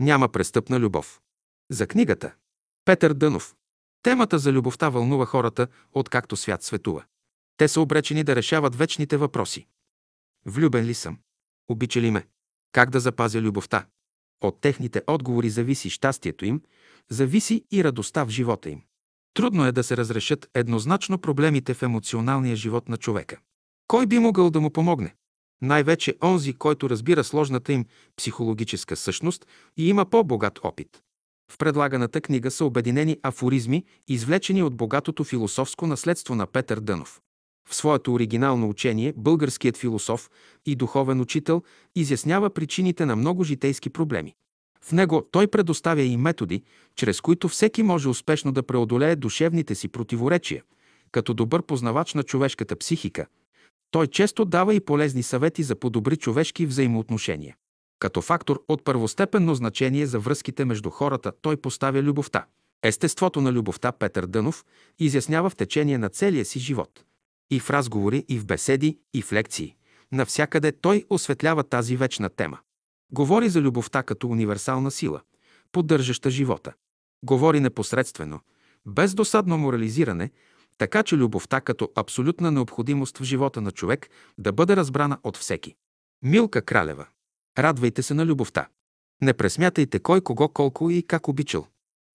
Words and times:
Няма 0.00 0.28
престъпна 0.28 0.80
любов. 0.80 1.20
За 1.70 1.86
книгата. 1.86 2.34
Петър 2.84 3.12
Дънов. 3.12 3.54
Темата 4.02 4.38
за 4.38 4.52
любовта 4.52 4.88
вълнува 4.88 5.26
хората, 5.26 5.68
откакто 5.92 6.36
свят 6.36 6.62
светува. 6.62 7.04
Те 7.56 7.68
са 7.68 7.80
обречени 7.80 8.24
да 8.24 8.36
решават 8.36 8.76
вечните 8.76 9.16
въпроси. 9.16 9.66
Влюбен 10.46 10.84
ли 10.84 10.94
съм? 10.94 11.18
Обича 11.68 12.00
ли 12.00 12.10
ме? 12.10 12.26
Как 12.72 12.90
да 12.90 13.00
запазя 13.00 13.40
любовта? 13.40 13.86
От 14.40 14.60
техните 14.60 15.02
отговори 15.06 15.50
зависи 15.50 15.90
щастието 15.90 16.44
им, 16.44 16.62
зависи 17.10 17.64
и 17.70 17.84
радостта 17.84 18.24
в 18.24 18.28
живота 18.28 18.70
им. 18.70 18.82
Трудно 19.34 19.66
е 19.66 19.72
да 19.72 19.84
се 19.84 19.96
разрешат 19.96 20.50
еднозначно 20.54 21.18
проблемите 21.18 21.74
в 21.74 21.82
емоционалния 21.82 22.56
живот 22.56 22.88
на 22.88 22.96
човека. 22.96 23.38
Кой 23.86 24.06
би 24.06 24.18
могъл 24.18 24.50
да 24.50 24.60
му 24.60 24.70
помогне? 24.70 25.14
Най-вече 25.64 26.14
онзи, 26.24 26.52
който 26.52 26.90
разбира 26.90 27.24
сложната 27.24 27.72
им 27.72 27.84
психологическа 28.16 28.96
същност 28.96 29.46
и 29.76 29.88
има 29.88 30.04
по-богат 30.04 30.60
опит. 30.62 30.88
В 31.52 31.58
предлаганата 31.58 32.20
книга 32.20 32.50
са 32.50 32.64
обединени 32.64 33.18
афоризми, 33.22 33.84
извлечени 34.08 34.62
от 34.62 34.74
богатото 34.74 35.24
философско 35.24 35.86
наследство 35.86 36.34
на 36.34 36.46
Петър 36.46 36.80
Дънов. 36.80 37.20
В 37.68 37.74
своето 37.74 38.14
оригинално 38.14 38.68
учение 38.68 39.12
българският 39.16 39.76
философ 39.76 40.30
и 40.66 40.76
духовен 40.76 41.20
учител 41.20 41.62
изяснява 41.94 42.50
причините 42.50 43.06
на 43.06 43.16
много 43.16 43.44
житейски 43.44 43.90
проблеми. 43.90 44.34
В 44.82 44.92
него 44.92 45.28
той 45.30 45.46
предоставя 45.46 46.02
и 46.02 46.16
методи, 46.16 46.62
чрез 46.96 47.20
които 47.20 47.48
всеки 47.48 47.82
може 47.82 48.08
успешно 48.08 48.52
да 48.52 48.62
преодолее 48.62 49.16
душевните 49.16 49.74
си 49.74 49.88
противоречия. 49.88 50.62
Като 51.12 51.34
добър 51.34 51.62
познавач 51.62 52.14
на 52.14 52.22
човешката 52.22 52.76
психика, 52.76 53.26
той 53.94 54.06
често 54.06 54.44
дава 54.44 54.74
и 54.74 54.80
полезни 54.80 55.22
съвети 55.22 55.62
за 55.62 55.76
подобри 55.76 56.16
човешки 56.16 56.66
взаимоотношения. 56.66 57.56
Като 57.98 58.22
фактор 58.22 58.64
от 58.68 58.84
първостепенно 58.84 59.54
значение 59.54 60.06
за 60.06 60.18
връзките 60.18 60.64
между 60.64 60.90
хората 60.90 61.32
той 61.42 61.56
поставя 61.56 62.02
любовта. 62.02 62.46
Естеството 62.82 63.40
на 63.40 63.52
любовта 63.52 63.92
Петър 63.92 64.26
Дънов 64.26 64.64
изяснява 64.98 65.50
в 65.50 65.56
течение 65.56 65.98
на 65.98 66.08
целия 66.08 66.44
си 66.44 66.58
живот. 66.58 67.04
И 67.50 67.60
в 67.60 67.70
разговори, 67.70 68.24
и 68.28 68.38
в 68.38 68.46
беседи, 68.46 68.98
и 69.14 69.22
в 69.22 69.32
лекции. 69.32 69.76
Навсякъде 70.12 70.72
той 70.72 71.04
осветлява 71.10 71.64
тази 71.64 71.96
вечна 71.96 72.30
тема. 72.30 72.58
Говори 73.12 73.48
за 73.48 73.60
любовта 73.60 74.02
като 74.02 74.28
универсална 74.28 74.90
сила, 74.90 75.20
поддържаща 75.72 76.30
живота. 76.30 76.72
Говори 77.24 77.60
непосредствено, 77.60 78.40
без 78.86 79.14
досадно 79.14 79.58
морализиране, 79.58 80.30
така 80.78 81.02
че 81.02 81.16
любовта 81.16 81.60
като 81.60 81.92
абсолютна 81.96 82.50
необходимост 82.50 83.18
в 83.18 83.24
живота 83.24 83.60
на 83.60 83.70
човек 83.70 84.10
да 84.38 84.52
бъде 84.52 84.76
разбрана 84.76 85.18
от 85.22 85.36
всеки. 85.36 85.74
Милка 86.22 86.62
Кралева. 86.62 87.06
Радвайте 87.58 88.02
се 88.02 88.14
на 88.14 88.26
любовта. 88.26 88.68
Не 89.22 89.34
пресмятайте 89.34 89.98
кой 89.98 90.20
кого 90.20 90.48
колко 90.48 90.90
и 90.90 91.02
как 91.02 91.28
обичал. 91.28 91.66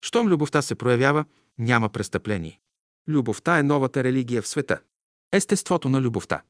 Щом 0.05 0.28
любовта 0.28 0.62
се 0.62 0.75
проявява, 0.75 1.25
няма 1.59 1.89
престъпление. 1.89 2.61
Любовта 3.09 3.59
е 3.59 3.62
новата 3.62 4.05
религия 4.05 4.42
в 4.42 4.48
света. 4.48 4.81
Естеството 5.33 5.89
на 5.89 6.00
любовта. 6.00 6.43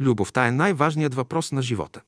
Любовта 0.00 0.46
е 0.46 0.50
най-важният 0.50 1.14
въпрос 1.14 1.52
на 1.52 1.62
живота. 1.62 2.02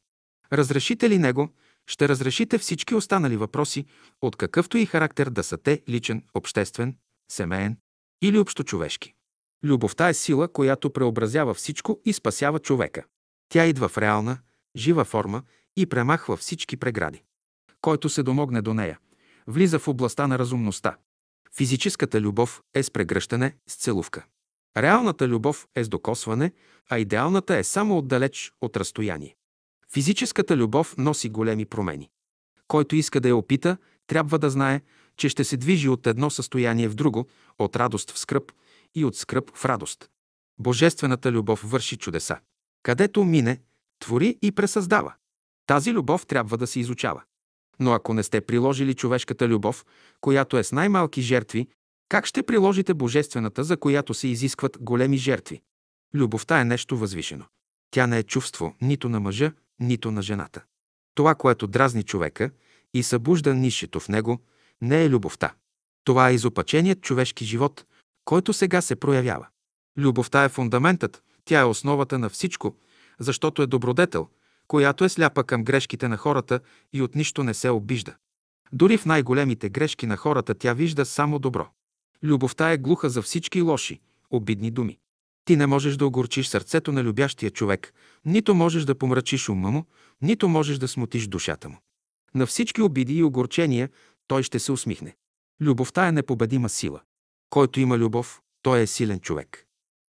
Разрешите 0.52 1.10
ли 1.10 1.18
него, 1.18 1.48
ще 1.86 2.08
разрешите 2.08 2.58
всички 2.58 2.94
останали 2.94 3.36
въпроси, 3.36 3.86
от 4.22 4.36
какъвто 4.36 4.78
и 4.78 4.86
характер 4.86 5.30
да 5.30 5.42
са 5.42 5.58
те 5.58 5.82
личен, 5.88 6.22
обществен, 6.34 6.96
семейен 7.28 7.76
или 8.22 8.38
общочовешки. 8.38 9.15
Любовта 9.64 10.08
е 10.08 10.14
сила, 10.14 10.48
която 10.48 10.90
преобразява 10.90 11.54
всичко 11.54 12.00
и 12.04 12.12
спасява 12.12 12.58
човека. 12.58 13.04
Тя 13.48 13.66
идва 13.66 13.88
в 13.88 13.98
реална, 13.98 14.38
жива 14.76 15.04
форма 15.04 15.42
и 15.76 15.86
премахва 15.86 16.36
всички 16.36 16.76
прегради. 16.76 17.22
Който 17.80 18.08
се 18.08 18.22
домогне 18.22 18.62
до 18.62 18.74
нея, 18.74 18.98
влиза 19.46 19.78
в 19.78 19.88
областта 19.88 20.26
на 20.26 20.38
разумността. 20.38 20.96
Физическата 21.56 22.20
любов 22.20 22.62
е 22.74 22.82
с 22.82 22.90
прегръщане, 22.90 23.56
с 23.66 23.76
целувка. 23.76 24.24
Реалната 24.76 25.28
любов 25.28 25.66
е 25.74 25.84
с 25.84 25.88
докосване, 25.88 26.52
а 26.90 26.98
идеалната 26.98 27.56
е 27.56 27.64
само 27.64 27.98
отдалеч 27.98 28.52
от 28.60 28.76
разстояние. 28.76 29.36
Физическата 29.92 30.56
любов 30.56 30.94
носи 30.98 31.28
големи 31.28 31.64
промени. 31.64 32.10
Който 32.68 32.96
иска 32.96 33.20
да 33.20 33.28
я 33.28 33.36
опита, 33.36 33.76
трябва 34.06 34.38
да 34.38 34.50
знае, 34.50 34.80
че 35.16 35.28
ще 35.28 35.44
се 35.44 35.56
движи 35.56 35.88
от 35.88 36.06
едно 36.06 36.30
състояние 36.30 36.88
в 36.88 36.94
друго, 36.94 37.26
от 37.58 37.76
радост 37.76 38.10
в 38.10 38.18
скръп 38.18 38.52
и 38.96 39.04
от 39.04 39.16
скръп 39.16 39.56
в 39.56 39.64
радост. 39.64 40.10
Божествената 40.58 41.32
любов 41.32 41.70
върши 41.70 41.96
чудеса. 41.96 42.38
Където 42.82 43.24
мине, 43.24 43.60
твори 43.98 44.38
и 44.42 44.52
пресъздава. 44.52 45.14
Тази 45.66 45.92
любов 45.92 46.26
трябва 46.26 46.58
да 46.58 46.66
се 46.66 46.80
изучава. 46.80 47.22
Но 47.80 47.92
ако 47.92 48.14
не 48.14 48.22
сте 48.22 48.40
приложили 48.40 48.94
човешката 48.94 49.48
любов, 49.48 49.86
която 50.20 50.58
е 50.58 50.64
с 50.64 50.72
най-малки 50.72 51.22
жертви, 51.22 51.68
как 52.08 52.26
ще 52.26 52.42
приложите 52.42 52.94
божествената, 52.94 53.64
за 53.64 53.76
която 53.76 54.14
се 54.14 54.28
изискват 54.28 54.76
големи 54.80 55.16
жертви? 55.16 55.62
Любовта 56.14 56.60
е 56.60 56.64
нещо 56.64 56.96
възвишено. 56.96 57.44
Тя 57.90 58.06
не 58.06 58.18
е 58.18 58.22
чувство 58.22 58.74
нито 58.80 59.08
на 59.08 59.20
мъжа, 59.20 59.52
нито 59.80 60.10
на 60.10 60.22
жената. 60.22 60.64
Това, 61.14 61.34
което 61.34 61.66
дразни 61.66 62.02
човека 62.02 62.50
и 62.94 63.02
събужда 63.02 63.54
нишето 63.54 64.00
в 64.00 64.08
него, 64.08 64.40
не 64.80 65.04
е 65.04 65.10
любовта. 65.10 65.54
Това 66.04 66.30
е 66.30 66.34
изопаченият 66.34 67.00
човешки 67.00 67.44
живот, 67.44 67.84
който 68.26 68.52
сега 68.52 68.80
се 68.80 68.96
проявява. 68.96 69.46
Любовта 69.98 70.44
е 70.44 70.48
фундаментът, 70.48 71.22
тя 71.44 71.60
е 71.60 71.64
основата 71.64 72.18
на 72.18 72.28
всичко, 72.28 72.76
защото 73.18 73.62
е 73.62 73.66
добродетел, 73.66 74.28
която 74.68 75.04
е 75.04 75.08
сляпа 75.08 75.44
към 75.44 75.64
грешките 75.64 76.08
на 76.08 76.16
хората 76.16 76.60
и 76.92 77.02
от 77.02 77.14
нищо 77.14 77.42
не 77.42 77.54
се 77.54 77.70
обижда. 77.70 78.14
Дори 78.72 78.98
в 78.98 79.06
най-големите 79.06 79.68
грешки 79.68 80.06
на 80.06 80.16
хората 80.16 80.54
тя 80.54 80.74
вижда 80.74 81.04
само 81.04 81.38
добро. 81.38 81.68
Любовта 82.22 82.72
е 82.72 82.78
глуха 82.78 83.10
за 83.10 83.22
всички 83.22 83.60
лоши, 83.60 84.00
обидни 84.30 84.70
думи. 84.70 84.98
Ти 85.44 85.56
не 85.56 85.66
можеш 85.66 85.96
да 85.96 86.06
огорчиш 86.06 86.46
сърцето 86.46 86.92
на 86.92 87.04
любящия 87.04 87.50
човек, 87.50 87.94
нито 88.24 88.54
можеш 88.54 88.84
да 88.84 88.94
помрачиш 88.94 89.48
ума 89.48 89.70
му, 89.70 89.84
нито 90.22 90.48
можеш 90.48 90.78
да 90.78 90.88
смутиш 90.88 91.26
душата 91.26 91.68
му. 91.68 91.76
На 92.34 92.46
всички 92.46 92.82
обиди 92.82 93.14
и 93.14 93.22
огорчения 93.22 93.88
той 94.26 94.42
ще 94.42 94.58
се 94.58 94.72
усмихне. 94.72 95.16
Любовта 95.60 96.08
е 96.08 96.12
непобедима 96.12 96.68
сила. 96.68 97.00
Който 97.56 97.80
има 97.80 97.98
любов, 97.98 98.40
той 98.62 98.80
е 98.80 98.86
силен 98.86 99.20
човек. 99.20 99.66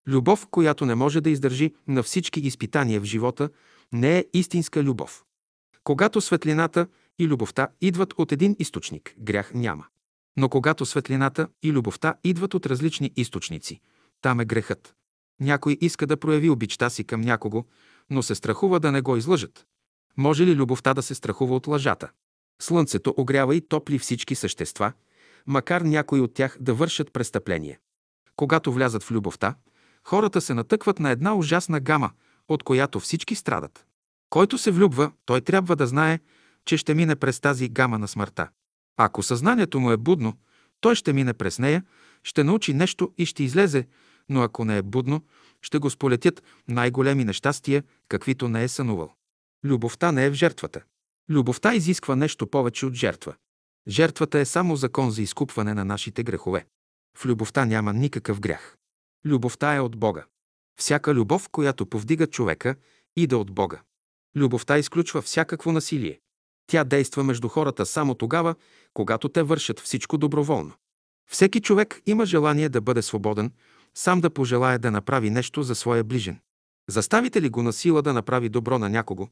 Любов, 0.08 0.46
която 0.50 0.86
не 0.86 0.94
може 0.94 1.20
да 1.20 1.30
издържи 1.30 1.74
на 1.86 2.02
всички 2.02 2.40
изпитания 2.40 3.00
в 3.00 3.04
живота, 3.04 3.50
не 3.92 4.18
е 4.18 4.24
истинска 4.34 4.82
любов. 4.82 5.24
Когато 5.84 6.20
светлината 6.20 6.86
и 7.18 7.28
любовта 7.28 7.68
идват 7.80 8.14
от 8.18 8.32
един 8.32 8.56
източник, 8.58 9.14
грях 9.18 9.54
няма. 9.54 9.86
Но 10.36 10.48
когато 10.48 10.86
светлината 10.86 11.48
и 11.62 11.72
любовта 11.72 12.14
идват 12.24 12.54
от 12.54 12.66
различни 12.66 13.12
източници, 13.16 13.80
там 14.20 14.40
е 14.40 14.44
грехът. 14.44 14.94
Някой 15.40 15.78
иска 15.80 16.06
да 16.06 16.16
прояви 16.16 16.50
обичта 16.50 16.90
си 16.90 17.04
към 17.04 17.20
някого, 17.20 17.64
но 18.10 18.22
се 18.22 18.34
страхува 18.34 18.80
да 18.80 18.92
не 18.92 19.00
го 19.00 19.16
излъжат. 19.16 19.66
Може 20.16 20.46
ли 20.46 20.54
любовта 20.54 20.94
да 20.94 21.02
се 21.02 21.14
страхува 21.14 21.56
от 21.56 21.66
лъжата? 21.66 22.10
Слънцето 22.62 23.14
огрява 23.16 23.56
и 23.56 23.68
топли 23.68 23.98
всички 23.98 24.34
същества, 24.34 24.92
макар 25.48 25.80
някои 25.80 26.20
от 26.20 26.34
тях 26.34 26.56
да 26.60 26.74
вършат 26.74 27.12
престъпление. 27.12 27.78
Когато 28.36 28.72
влязат 28.72 29.02
в 29.02 29.10
любовта, 29.10 29.54
хората 30.04 30.40
се 30.40 30.54
натъкват 30.54 30.98
на 30.98 31.10
една 31.10 31.34
ужасна 31.34 31.80
гама, 31.80 32.10
от 32.48 32.62
която 32.62 33.00
всички 33.00 33.34
страдат. 33.34 33.86
Който 34.30 34.58
се 34.58 34.70
влюбва, 34.70 35.12
той 35.24 35.40
трябва 35.40 35.76
да 35.76 35.86
знае, 35.86 36.20
че 36.64 36.76
ще 36.76 36.94
мине 36.94 37.16
през 37.16 37.40
тази 37.40 37.68
гама 37.68 37.98
на 37.98 38.08
смъртта. 38.08 38.48
Ако 38.96 39.22
съзнанието 39.22 39.80
му 39.80 39.90
е 39.90 39.96
будно, 39.96 40.32
той 40.80 40.94
ще 40.94 41.12
мине 41.12 41.34
през 41.34 41.58
нея, 41.58 41.84
ще 42.22 42.44
научи 42.44 42.74
нещо 42.74 43.12
и 43.18 43.26
ще 43.26 43.42
излезе, 43.42 43.86
но 44.28 44.42
ако 44.42 44.64
не 44.64 44.78
е 44.78 44.82
будно, 44.82 45.22
ще 45.62 45.78
го 45.78 45.90
сполетят 45.90 46.42
най-големи 46.68 47.24
нещастия, 47.24 47.82
каквито 48.08 48.48
не 48.48 48.64
е 48.64 48.68
сънувал. 48.68 49.14
Любовта 49.64 50.12
не 50.12 50.26
е 50.26 50.30
в 50.30 50.34
жертвата. 50.34 50.82
Любовта 51.30 51.74
изисква 51.74 52.16
нещо 52.16 52.46
повече 52.46 52.86
от 52.86 52.94
жертва. 52.94 53.34
Жертвата 53.88 54.38
е 54.38 54.44
само 54.44 54.76
закон 54.76 55.10
за 55.10 55.22
изкупване 55.22 55.74
на 55.74 55.84
нашите 55.84 56.22
грехове. 56.22 56.66
В 57.16 57.26
любовта 57.26 57.64
няма 57.64 57.92
никакъв 57.92 58.40
грях. 58.40 58.76
Любовта 59.24 59.74
е 59.74 59.80
от 59.80 59.96
Бога. 59.96 60.24
Всяка 60.80 61.14
любов, 61.14 61.48
която 61.48 61.86
повдига 61.86 62.26
човека, 62.26 62.74
иде 63.16 63.34
от 63.34 63.52
Бога. 63.52 63.80
Любовта 64.36 64.78
изключва 64.78 65.22
всякакво 65.22 65.72
насилие. 65.72 66.20
Тя 66.66 66.84
действа 66.84 67.24
между 67.24 67.48
хората 67.48 67.86
само 67.86 68.14
тогава, 68.14 68.54
когато 68.94 69.28
те 69.28 69.42
вършат 69.42 69.80
всичко 69.80 70.18
доброволно. 70.18 70.72
Всеки 71.30 71.60
човек 71.60 72.00
има 72.06 72.26
желание 72.26 72.68
да 72.68 72.80
бъде 72.80 73.02
свободен, 73.02 73.52
сам 73.94 74.20
да 74.20 74.30
пожелая 74.30 74.78
да 74.78 74.90
направи 74.90 75.30
нещо 75.30 75.62
за 75.62 75.74
своя 75.74 76.04
ближен. 76.04 76.40
Заставите 76.88 77.42
ли 77.42 77.48
го 77.48 77.62
на 77.62 77.72
сила 77.72 78.02
да 78.02 78.12
направи 78.12 78.48
добро 78.48 78.78
на 78.78 78.88
някого, 78.88 79.28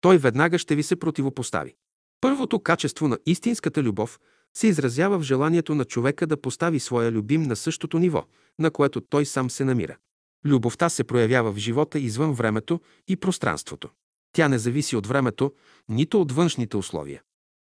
той 0.00 0.18
веднага 0.18 0.58
ще 0.58 0.74
ви 0.74 0.82
се 0.82 0.96
противопостави. 0.96 1.74
Първото 2.22 2.60
качество 2.60 3.08
на 3.08 3.18
истинската 3.26 3.82
любов 3.82 4.20
се 4.56 4.66
изразява 4.66 5.18
в 5.18 5.22
желанието 5.22 5.74
на 5.74 5.84
човека 5.84 6.26
да 6.26 6.40
постави 6.40 6.80
своя 6.80 7.12
любим 7.12 7.42
на 7.42 7.56
същото 7.56 7.98
ниво, 7.98 8.24
на 8.58 8.70
което 8.70 9.00
той 9.00 9.26
сам 9.26 9.50
се 9.50 9.64
намира. 9.64 9.96
Любовта 10.44 10.88
се 10.88 11.04
проявява 11.04 11.52
в 11.52 11.56
живота 11.56 11.98
извън 11.98 12.32
времето 12.32 12.80
и 13.08 13.16
пространството. 13.16 13.88
Тя 14.32 14.48
не 14.48 14.58
зависи 14.58 14.96
от 14.96 15.06
времето, 15.06 15.52
нито 15.88 16.20
от 16.20 16.32
външните 16.32 16.76
условия. 16.76 17.22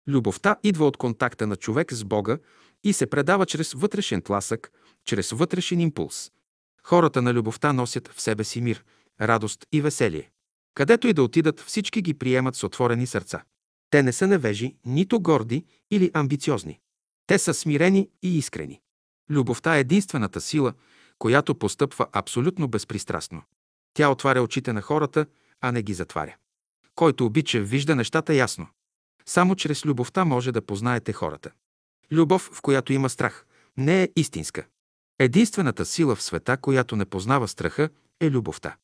Любовта 0.08 0.56
идва 0.62 0.86
от 0.86 0.96
контакта 0.96 1.46
на 1.46 1.56
човек 1.56 1.92
с 1.92 2.04
Бога 2.04 2.38
и 2.84 2.92
се 2.92 3.06
предава 3.06 3.46
чрез 3.46 3.72
вътрешен 3.72 4.22
тласък, 4.22 4.72
чрез 5.04 5.30
вътрешен 5.30 5.80
импулс. 5.80 6.30
Хората 6.82 7.22
на 7.22 7.34
любовта 7.34 7.72
носят 7.72 8.08
в 8.08 8.20
себе 8.20 8.44
си 8.44 8.60
мир, 8.60 8.84
радост 9.20 9.66
и 9.72 9.80
веселие. 9.80 10.30
Където 10.74 11.08
и 11.08 11.12
да 11.12 11.22
отидат, 11.22 11.60
всички 11.60 12.02
ги 12.02 12.14
приемат 12.14 12.56
с 12.56 12.64
отворени 12.64 13.06
сърца. 13.06 13.44
Те 13.90 14.02
не 14.02 14.12
са 14.12 14.26
невежи, 14.26 14.76
нито 14.84 15.20
горди 15.20 15.64
или 15.90 16.10
амбициозни. 16.14 16.80
Те 17.26 17.38
са 17.38 17.54
смирени 17.54 18.10
и 18.22 18.38
искрени. 18.38 18.80
Любовта 19.30 19.76
е 19.76 19.80
единствената 19.80 20.40
сила, 20.40 20.72
която 21.18 21.54
постъпва 21.54 22.06
абсолютно 22.12 22.68
безпристрастно. 22.68 23.42
Тя 23.94 24.10
отваря 24.10 24.42
очите 24.42 24.72
на 24.72 24.82
хората, 24.82 25.26
а 25.60 25.72
не 25.72 25.82
ги 25.82 25.94
затваря. 25.94 26.36
Който 26.94 27.26
обича, 27.26 27.60
вижда 27.60 27.96
нещата 27.96 28.34
ясно. 28.34 28.66
Само 29.26 29.56
чрез 29.56 29.84
любовта 29.84 30.24
може 30.24 30.52
да 30.52 30.62
познаете 30.62 31.12
хората. 31.12 31.50
Любов, 32.12 32.50
в 32.54 32.62
която 32.62 32.92
има 32.92 33.08
страх, 33.10 33.46
не 33.76 34.02
е 34.02 34.08
истинска. 34.16 34.66
Единствената 35.18 35.86
сила 35.86 36.16
в 36.16 36.22
света, 36.22 36.56
която 36.56 36.96
не 36.96 37.04
познава 37.04 37.48
страха, 37.48 37.88
е 38.20 38.30
любовта. 38.30 38.76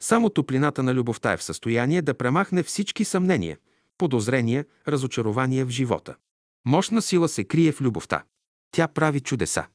Само 0.00 0.30
топлината 0.30 0.82
на 0.82 0.94
любовта 0.94 1.32
е 1.32 1.36
в 1.36 1.42
състояние 1.42 2.02
да 2.02 2.14
премахне 2.14 2.62
всички 2.62 3.04
съмнения, 3.04 3.58
подозрения, 3.98 4.64
разочарования 4.88 5.66
в 5.66 5.70
живота. 5.70 6.16
Мощна 6.66 7.02
сила 7.02 7.28
се 7.28 7.44
крие 7.44 7.72
в 7.72 7.80
любовта. 7.80 8.24
Тя 8.70 8.88
прави 8.88 9.20
чудеса. 9.20 9.66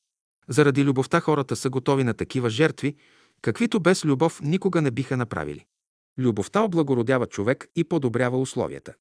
Заради 0.47 0.83
любовта 0.83 1.19
хората 1.19 1.55
са 1.55 1.69
готови 1.69 2.03
на 2.03 2.13
такива 2.13 2.49
жертви, 2.49 2.95
каквито 3.41 3.79
без 3.79 4.05
любов 4.05 4.41
никога 4.41 4.81
не 4.81 4.91
биха 4.91 5.17
направили. 5.17 5.65
Любовта 6.19 6.61
облагородява 6.61 7.27
човек 7.27 7.67
и 7.75 7.83
подобрява 7.83 8.41
условията. 8.41 8.93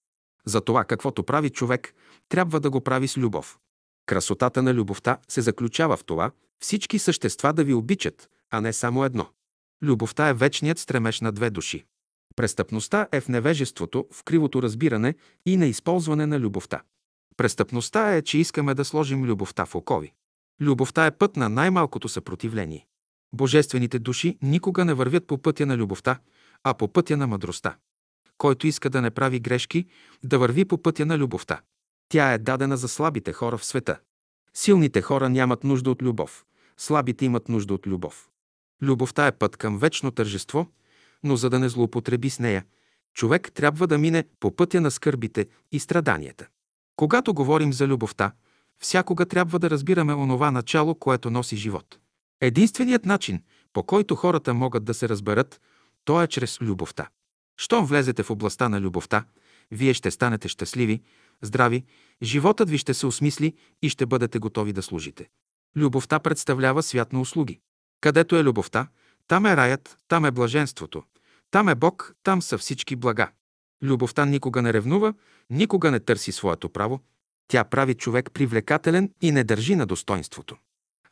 За 0.46 0.60
това 0.60 0.84
каквото 0.84 1.22
прави 1.22 1.50
човек, 1.50 1.94
трябва 2.28 2.60
да 2.60 2.70
го 2.70 2.80
прави 2.80 3.08
с 3.08 3.16
любов. 3.16 3.58
Красотата 4.06 4.62
на 4.62 4.74
любовта 4.74 5.18
се 5.28 5.40
заключава 5.40 5.96
в 5.96 6.04
това 6.04 6.30
всички 6.62 6.98
същества 6.98 7.52
да 7.52 7.64
ви 7.64 7.74
обичат, 7.74 8.28
а 8.50 8.60
не 8.60 8.72
само 8.72 9.04
едно. 9.04 9.26
Любовта 9.82 10.28
е 10.28 10.34
вечният 10.34 10.78
стремеж 10.78 11.20
на 11.20 11.32
две 11.32 11.50
души. 11.50 11.84
Престъпността 12.36 13.08
е 13.12 13.20
в 13.20 13.28
невежеството, 13.28 14.06
в 14.12 14.24
кривото 14.24 14.62
разбиране 14.62 15.14
и 15.46 15.56
на 15.56 15.66
използване 15.66 16.26
на 16.26 16.40
любовта. 16.40 16.82
Престъпността 17.36 18.16
е, 18.16 18.22
че 18.22 18.38
искаме 18.38 18.74
да 18.74 18.84
сложим 18.84 19.24
любовта 19.24 19.66
в 19.66 19.74
окови. 19.74 20.12
Любовта 20.60 21.06
е 21.06 21.10
път 21.10 21.36
на 21.36 21.48
най-малкото 21.48 22.08
съпротивление. 22.08 22.86
Божествените 23.32 23.98
души 23.98 24.38
никога 24.42 24.84
не 24.84 24.94
вървят 24.94 25.26
по 25.26 25.38
пътя 25.38 25.66
на 25.66 25.76
любовта, 25.76 26.18
а 26.64 26.74
по 26.74 26.88
пътя 26.88 27.16
на 27.16 27.26
мъдростта. 27.26 27.76
Който 28.38 28.66
иска 28.66 28.90
да 28.90 29.02
не 29.02 29.10
прави 29.10 29.40
грешки, 29.40 29.86
да 30.24 30.38
върви 30.38 30.64
по 30.64 30.82
пътя 30.82 31.06
на 31.06 31.18
любовта. 31.18 31.60
Тя 32.08 32.32
е 32.32 32.38
дадена 32.38 32.76
за 32.76 32.88
слабите 32.88 33.32
хора 33.32 33.58
в 33.58 33.64
света. 33.64 33.98
Силните 34.54 35.02
хора 35.02 35.28
нямат 35.28 35.64
нужда 35.64 35.90
от 35.90 36.02
любов, 36.02 36.44
слабите 36.76 37.24
имат 37.24 37.48
нужда 37.48 37.74
от 37.74 37.86
любов. 37.86 38.28
Любовта 38.82 39.26
е 39.26 39.32
път 39.32 39.56
към 39.56 39.78
вечно 39.78 40.10
тържество, 40.10 40.66
но 41.22 41.36
за 41.36 41.50
да 41.50 41.58
не 41.58 41.68
злоупотреби 41.68 42.30
с 42.30 42.38
нея, 42.38 42.64
човек 43.14 43.52
трябва 43.54 43.86
да 43.86 43.98
мине 43.98 44.24
по 44.40 44.56
пътя 44.56 44.80
на 44.80 44.90
скърбите 44.90 45.46
и 45.72 45.80
страданията. 45.80 46.48
Когато 46.96 47.34
говорим 47.34 47.72
за 47.72 47.86
любовта, 47.86 48.32
всякога 48.78 49.26
трябва 49.26 49.58
да 49.58 49.70
разбираме 49.70 50.14
онова 50.14 50.50
начало, 50.50 50.94
което 50.94 51.30
носи 51.30 51.56
живот. 51.56 51.98
Единственият 52.40 53.06
начин, 53.06 53.42
по 53.72 53.82
който 53.82 54.16
хората 54.16 54.54
могат 54.54 54.84
да 54.84 54.94
се 54.94 55.08
разберат, 55.08 55.60
то 56.04 56.22
е 56.22 56.26
чрез 56.26 56.60
любовта. 56.60 57.08
Щом 57.56 57.86
влезете 57.86 58.22
в 58.22 58.30
областта 58.30 58.68
на 58.68 58.80
любовта, 58.80 59.24
вие 59.70 59.94
ще 59.94 60.10
станете 60.10 60.48
щастливи, 60.48 61.02
здрави, 61.42 61.84
животът 62.22 62.70
ви 62.70 62.78
ще 62.78 62.94
се 62.94 63.06
осмисли 63.06 63.54
и 63.82 63.88
ще 63.88 64.06
бъдете 64.06 64.38
готови 64.38 64.72
да 64.72 64.82
служите. 64.82 65.28
Любовта 65.76 66.18
представлява 66.18 66.82
свят 66.82 67.12
на 67.12 67.20
услуги. 67.20 67.60
Където 68.00 68.36
е 68.36 68.44
любовта, 68.44 68.88
там 69.28 69.46
е 69.46 69.56
раят, 69.56 69.98
там 70.08 70.24
е 70.24 70.30
блаженството, 70.30 71.02
там 71.50 71.68
е 71.68 71.74
Бог, 71.74 72.14
там 72.22 72.42
са 72.42 72.58
всички 72.58 72.96
блага. 72.96 73.30
Любовта 73.82 74.24
никога 74.24 74.62
не 74.62 74.72
ревнува, 74.72 75.14
никога 75.50 75.90
не 75.90 76.00
търси 76.00 76.32
своето 76.32 76.68
право. 76.68 77.00
Тя 77.48 77.64
прави 77.64 77.94
човек 77.94 78.30
привлекателен 78.32 79.10
и 79.22 79.32
не 79.32 79.44
държи 79.44 79.76
на 79.76 79.86
достоинството. 79.86 80.56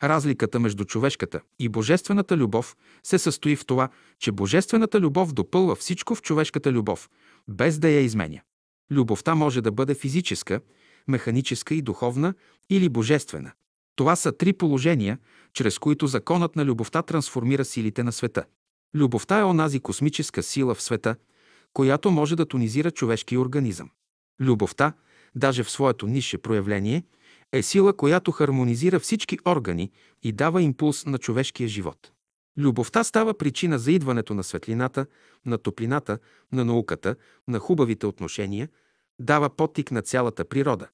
Разликата 0.03 0.59
между 0.59 0.85
човешката 0.85 1.41
и 1.59 1.69
божествената 1.69 2.37
любов 2.37 2.77
се 3.03 3.19
състои 3.19 3.55
в 3.55 3.65
това, 3.65 3.89
че 4.19 4.31
божествената 4.31 4.99
любов 4.99 5.33
допълва 5.33 5.75
всичко 5.75 6.15
в 6.15 6.21
човешката 6.21 6.71
любов, 6.71 7.09
без 7.47 7.79
да 7.79 7.89
я 7.89 8.01
изменя. 8.01 8.41
Любовта 8.91 9.35
може 9.35 9.61
да 9.61 9.71
бъде 9.71 9.95
физическа, 9.95 10.61
механическа 11.07 11.75
и 11.75 11.81
духовна 11.81 12.33
или 12.69 12.89
божествена. 12.89 13.51
Това 13.99 14.15
са 14.15 14.31
три 14.31 14.53
положения, 14.53 15.17
чрез 15.53 15.79
които 15.79 16.07
законът 16.07 16.55
на 16.55 16.65
любовта 16.65 17.01
трансформира 17.01 17.65
силите 17.65 18.03
на 18.03 18.11
света. 18.11 18.43
Любовта 18.95 19.39
е 19.39 19.43
онази 19.43 19.79
космическа 19.79 20.43
сила 20.43 20.75
в 20.75 20.81
света, 20.81 21.15
която 21.73 22.11
може 22.11 22.35
да 22.35 22.45
тонизира 22.45 22.91
човешкия 22.91 23.39
организъм. 23.39 23.89
Любовта, 24.41 24.93
даже 25.35 25.63
в 25.63 25.71
своето 25.71 26.07
нише 26.07 26.37
проявление, 26.37 27.03
е 27.51 27.63
сила, 27.63 27.93
която 27.93 28.31
хармонизира 28.31 28.99
всички 28.99 29.37
органи 29.45 29.91
и 30.23 30.31
дава 30.31 30.61
импулс 30.61 31.05
на 31.05 31.17
човешкия 31.17 31.67
живот. 31.67 32.11
Любовта 32.57 33.03
става 33.03 33.33
причина 33.33 33.79
за 33.79 33.91
идването 33.91 34.33
на 34.33 34.43
светлината, 34.43 35.05
на 35.45 35.57
топлината, 35.57 36.19
на 36.51 36.65
науката, 36.65 37.15
на 37.47 37.59
хубавите 37.59 38.05
отношения, 38.05 38.69
дава 39.19 39.49
потик 39.49 39.91
на 39.91 40.01
цялата 40.01 40.45
природа, 40.45 40.87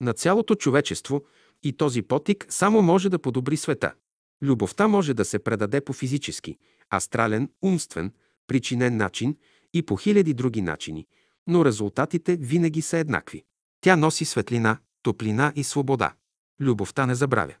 на 0.00 0.12
цялото 0.12 0.54
човечество 0.54 1.22
и 1.62 1.72
този 1.72 2.02
потик 2.02 2.46
само 2.48 2.82
може 2.82 3.08
да 3.08 3.18
подобри 3.18 3.56
света. 3.56 3.94
Любовта 4.42 4.88
може 4.88 5.14
да 5.14 5.24
се 5.24 5.38
предаде 5.38 5.80
по 5.80 5.92
физически, 5.92 6.58
астрален, 6.94 7.50
умствен, 7.62 8.12
причинен 8.46 8.96
начин 8.96 9.36
и 9.74 9.82
по 9.82 9.96
хиляди 9.96 10.34
други 10.34 10.62
начини, 10.62 11.06
но 11.46 11.64
резултатите 11.64 12.36
винаги 12.36 12.82
са 12.82 12.98
еднакви. 12.98 13.44
Тя 13.80 13.96
носи 13.96 14.24
светлина, 14.24 14.78
топлина 15.02 15.52
и 15.56 15.64
свобода. 15.64 16.14
Любовта 16.60 17.06
не 17.06 17.14
забравя. 17.14 17.54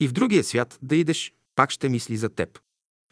И 0.00 0.08
в 0.08 0.12
другия 0.12 0.44
свят 0.44 0.78
да 0.82 0.96
идеш, 0.96 1.32
пак 1.56 1.70
ще 1.70 1.88
мисли 1.88 2.16
за 2.16 2.28
теб. 2.28 2.58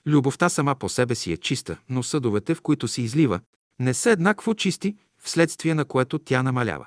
Любовта 0.06 0.49
сама 0.49 0.75
по 0.75 0.89
себе 0.89 1.15
си 1.15 1.33
е 1.33 1.37
чиста, 1.37 1.79
но 1.89 2.03
съдовете, 2.03 2.55
в 2.55 2.62
които 2.62 2.89
се 2.89 3.03
излива, 3.03 3.41
не 3.79 3.94
са 3.94 4.11
еднакво 4.11 4.55
чисти, 4.55 4.97
вследствие 5.19 5.75
на 5.75 5.85
което 5.85 6.19
тя 6.19 6.43
намалява. 6.43 6.87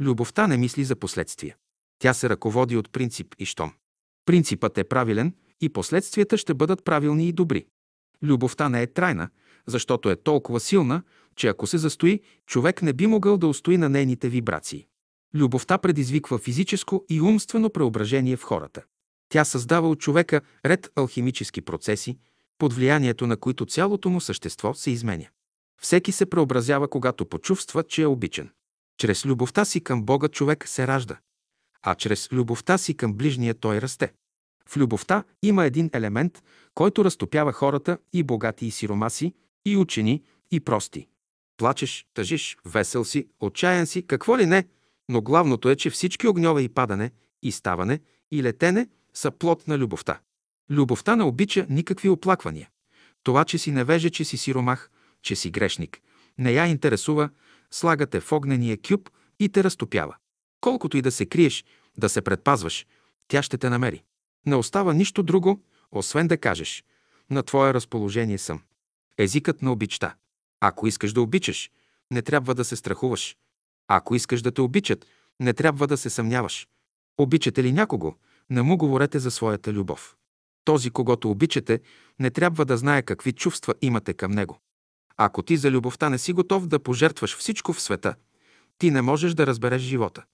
Любовта 0.00 0.46
не 0.46 0.56
мисли 0.56 0.84
за 0.84 0.96
последствия. 0.96 1.56
Тя 2.04 2.14
се 2.14 2.28
ръководи 2.28 2.76
от 2.76 2.92
принцип 2.92 3.34
и 3.38 3.44
щом. 3.44 3.72
Принципът 4.26 4.78
е 4.78 4.84
правилен 4.84 5.34
и 5.60 5.68
последствията 5.68 6.38
ще 6.38 6.54
бъдат 6.54 6.84
правилни 6.84 7.28
и 7.28 7.32
добри. 7.32 7.66
Любовта 8.22 8.68
не 8.68 8.82
е 8.82 8.86
трайна, 8.86 9.28
защото 9.66 10.10
е 10.10 10.16
толкова 10.16 10.60
силна, 10.60 11.02
че 11.36 11.48
ако 11.48 11.66
се 11.66 11.78
застои, 11.78 12.20
човек 12.46 12.82
не 12.82 12.92
би 12.92 13.06
могъл 13.06 13.36
да 13.36 13.46
устои 13.46 13.76
на 13.76 13.88
нейните 13.88 14.28
вибрации. 14.28 14.86
Любовта 15.34 15.78
предизвиква 15.78 16.38
физическо 16.38 17.04
и 17.10 17.20
умствено 17.20 17.70
преображение 17.70 18.36
в 18.36 18.42
хората. 18.42 18.82
Тя 19.28 19.44
създава 19.44 19.88
от 19.88 20.00
човека 20.00 20.40
ред 20.66 20.92
алхимически 20.96 21.60
процеси, 21.60 22.18
под 22.58 22.72
влиянието 22.72 23.26
на 23.26 23.36
които 23.36 23.66
цялото 23.66 24.10
му 24.10 24.20
същество 24.20 24.74
се 24.74 24.90
изменя. 24.90 25.26
Всеки 25.82 26.12
се 26.12 26.26
преобразява, 26.26 26.88
когато 26.88 27.26
почувства, 27.26 27.82
че 27.82 28.02
е 28.02 28.06
обичан. 28.06 28.50
Чрез 28.98 29.26
любовта 29.26 29.64
си 29.64 29.80
към 29.80 30.02
Бога 30.02 30.28
човек 30.28 30.68
се 30.68 30.86
ражда, 30.86 31.18
а 31.84 31.94
чрез 31.94 32.32
любовта 32.32 32.78
си 32.78 32.94
към 32.94 33.14
ближния 33.14 33.54
той 33.54 33.80
расте. 33.80 34.12
В 34.68 34.76
любовта 34.76 35.24
има 35.42 35.64
един 35.64 35.90
елемент, 35.92 36.42
който 36.74 37.04
разтопява 37.04 37.52
хората 37.52 37.98
и 38.12 38.22
богати 38.22 38.66
и 38.66 38.70
сиромаси, 38.70 39.34
и 39.64 39.76
учени, 39.76 40.22
и 40.50 40.60
прости. 40.60 41.06
Плачеш, 41.56 42.06
тъжиш, 42.14 42.56
весел 42.64 43.04
си, 43.04 43.28
отчаян 43.40 43.86
си, 43.86 44.06
какво 44.06 44.38
ли 44.38 44.46
не, 44.46 44.64
но 45.08 45.22
главното 45.22 45.70
е, 45.70 45.76
че 45.76 45.90
всички 45.90 46.28
огньове 46.28 46.62
и 46.62 46.68
падане, 46.68 47.10
и 47.42 47.52
ставане, 47.52 48.00
и 48.30 48.42
летене 48.42 48.88
са 49.14 49.30
плод 49.30 49.68
на 49.68 49.78
любовта. 49.78 50.20
Любовта 50.70 51.16
не 51.16 51.22
обича 51.22 51.66
никакви 51.70 52.08
оплаквания. 52.08 52.68
Това, 53.22 53.44
че 53.44 53.58
си 53.58 53.70
невеже, 53.70 54.10
че 54.10 54.24
си 54.24 54.36
сиромах, 54.36 54.90
че 55.22 55.36
си 55.36 55.50
грешник, 55.50 56.00
не 56.38 56.52
я 56.52 56.66
интересува, 56.66 57.30
слагате 57.70 58.20
в 58.20 58.32
огнения 58.32 58.78
кюб 58.88 59.10
и 59.40 59.48
те 59.48 59.64
разтопява. 59.64 60.16
Колкото 60.64 60.96
и 60.96 61.02
да 61.02 61.10
се 61.12 61.26
криеш, 61.26 61.64
да 61.96 62.08
се 62.08 62.22
предпазваш, 62.22 62.86
тя 63.28 63.42
ще 63.42 63.58
те 63.58 63.70
намери. 63.70 64.02
Не 64.46 64.56
остава 64.56 64.94
нищо 64.94 65.22
друго, 65.22 65.62
освен 65.92 66.28
да 66.28 66.38
кажеш 66.38 66.84
«На 67.30 67.42
твое 67.42 67.74
разположение 67.74 68.38
съм». 68.38 68.62
Езикът 69.18 69.62
на 69.62 69.72
обичта. 69.72 70.14
Ако 70.60 70.86
искаш 70.86 71.12
да 71.12 71.22
обичаш, 71.22 71.70
не 72.10 72.22
трябва 72.22 72.54
да 72.54 72.64
се 72.64 72.76
страхуваш. 72.76 73.36
Ако 73.88 74.14
искаш 74.14 74.42
да 74.42 74.52
те 74.52 74.60
обичат, 74.60 75.06
не 75.40 75.52
трябва 75.52 75.86
да 75.86 75.96
се 75.96 76.10
съмняваш. 76.10 76.68
Обичате 77.18 77.62
ли 77.62 77.72
някого, 77.72 78.14
не 78.50 78.62
му 78.62 78.76
говорете 78.76 79.18
за 79.18 79.30
своята 79.30 79.72
любов. 79.72 80.16
Този, 80.64 80.90
когато 80.90 81.30
обичате, 81.30 81.80
не 82.18 82.30
трябва 82.30 82.64
да 82.64 82.76
знае 82.76 83.02
какви 83.02 83.32
чувства 83.32 83.74
имате 83.82 84.14
към 84.14 84.32
него. 84.32 84.58
Ако 85.16 85.42
ти 85.42 85.56
за 85.56 85.70
любовта 85.70 86.08
не 86.08 86.18
си 86.18 86.32
готов 86.32 86.66
да 86.66 86.78
пожертваш 86.82 87.36
всичко 87.36 87.72
в 87.72 87.80
света, 87.80 88.14
ти 88.78 88.90
не 88.90 89.02
можеш 89.02 89.34
да 89.34 89.46
разбереш 89.46 89.82
живота. 89.82 90.24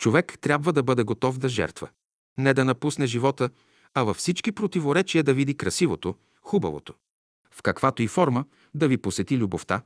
Човек 0.00 0.38
трябва 0.40 0.72
да 0.72 0.82
бъде 0.82 1.02
готов 1.02 1.38
да 1.38 1.48
жертва. 1.48 1.88
Не 2.38 2.54
да 2.54 2.64
напусне 2.64 3.06
живота, 3.06 3.50
а 3.94 4.02
във 4.02 4.16
всички 4.16 4.52
противоречия 4.52 5.24
да 5.24 5.34
види 5.34 5.56
красивото, 5.56 6.14
хубавото. 6.42 6.94
В 7.50 7.62
каквато 7.62 8.02
и 8.02 8.08
форма 8.08 8.44
да 8.74 8.88
ви 8.88 8.98
посети 8.98 9.38
любовта, 9.38 9.82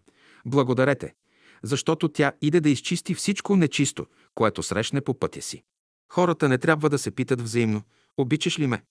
благодарете, 0.46 1.14
защото 1.62 2.08
тя 2.08 2.32
иде 2.42 2.60
да 2.60 2.70
изчисти 2.70 3.14
всичко 3.14 3.56
нечисто, 3.56 4.06
което 4.34 4.62
срещне 4.62 5.00
по 5.00 5.18
пътя 5.18 5.42
си. 5.42 5.62
Хората 6.12 6.48
не 6.48 6.58
трябва 6.58 6.90
да 6.90 6.98
се 6.98 7.10
питат 7.10 7.40
взаимно, 7.40 7.82
обичаш 8.16 8.58
ли 8.58 8.66
ме? 8.66 8.82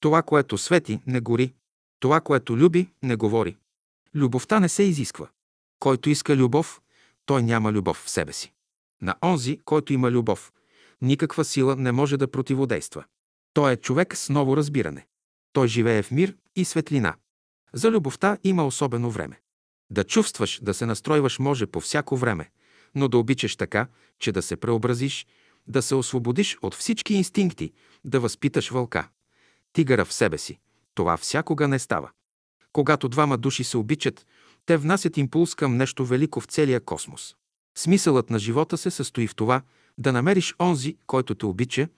Това, 0.00 0.22
което 0.22 0.58
свети, 0.58 1.00
не 1.06 1.20
гори. 1.20 1.54
Това, 2.00 2.20
което 2.20 2.56
люби, 2.56 2.88
не 3.02 3.16
говори. 3.16 3.56
Любовта 4.14 4.60
не 4.60 4.68
се 4.68 4.82
изисква. 4.82 5.28
Който 5.78 6.10
иска 6.10 6.36
любов, 6.36 6.80
той 7.26 7.42
няма 7.42 7.72
любов 7.72 7.96
в 7.96 8.10
себе 8.10 8.32
си. 8.32 8.52
На 9.02 9.14
онзи, 9.22 9.60
който 9.64 9.92
има 9.92 10.10
любов, 10.10 10.52
никаква 11.02 11.44
сила 11.44 11.76
не 11.76 11.92
може 11.92 12.16
да 12.16 12.30
противодейства. 12.30 13.04
Той 13.52 13.72
е 13.72 13.76
човек 13.76 14.16
с 14.16 14.28
ново 14.28 14.56
разбиране. 14.56 15.06
Той 15.52 15.68
живее 15.68 16.02
в 16.02 16.10
мир 16.10 16.36
и 16.56 16.64
светлина. 16.64 17.14
За 17.72 17.90
любовта 17.90 18.38
има 18.44 18.66
особено 18.66 19.10
време. 19.10 19.40
Да 19.90 20.04
чувстваш, 20.04 20.60
да 20.62 20.74
се 20.74 20.86
настройваш 20.86 21.38
може 21.38 21.66
по 21.66 21.80
всяко 21.80 22.16
време, 22.16 22.50
но 22.94 23.08
да 23.08 23.18
обичаш 23.18 23.56
така, 23.56 23.86
че 24.18 24.32
да 24.32 24.42
се 24.42 24.56
преобразиш, 24.56 25.26
да 25.66 25.82
се 25.82 25.94
освободиш 25.94 26.58
от 26.62 26.74
всички 26.74 27.14
инстинкти, 27.14 27.72
да 28.04 28.20
възпиташ 28.20 28.70
вълка, 28.70 29.08
тигъра 29.72 30.04
в 30.04 30.12
себе 30.12 30.38
си. 30.38 30.58
Това 30.94 31.16
всякога 31.16 31.68
не 31.68 31.78
става. 31.78 32.10
Когато 32.72 33.08
двама 33.08 33.38
души 33.38 33.64
се 33.64 33.76
обичат, 33.76 34.26
те 34.66 34.76
внасят 34.76 35.16
импулс 35.16 35.54
към 35.54 35.76
нещо 35.76 36.04
велико 36.04 36.40
в 36.40 36.46
целия 36.46 36.80
космос. 36.80 37.36
Смисълът 37.74 38.30
на 38.30 38.38
живота 38.38 38.78
се 38.78 38.90
състои 38.90 39.26
в 39.26 39.34
това 39.34 39.62
да 40.00 40.12
намериш 40.12 40.54
онзи, 40.60 40.96
който 41.06 41.34
те 41.34 41.46
обича 41.46 41.88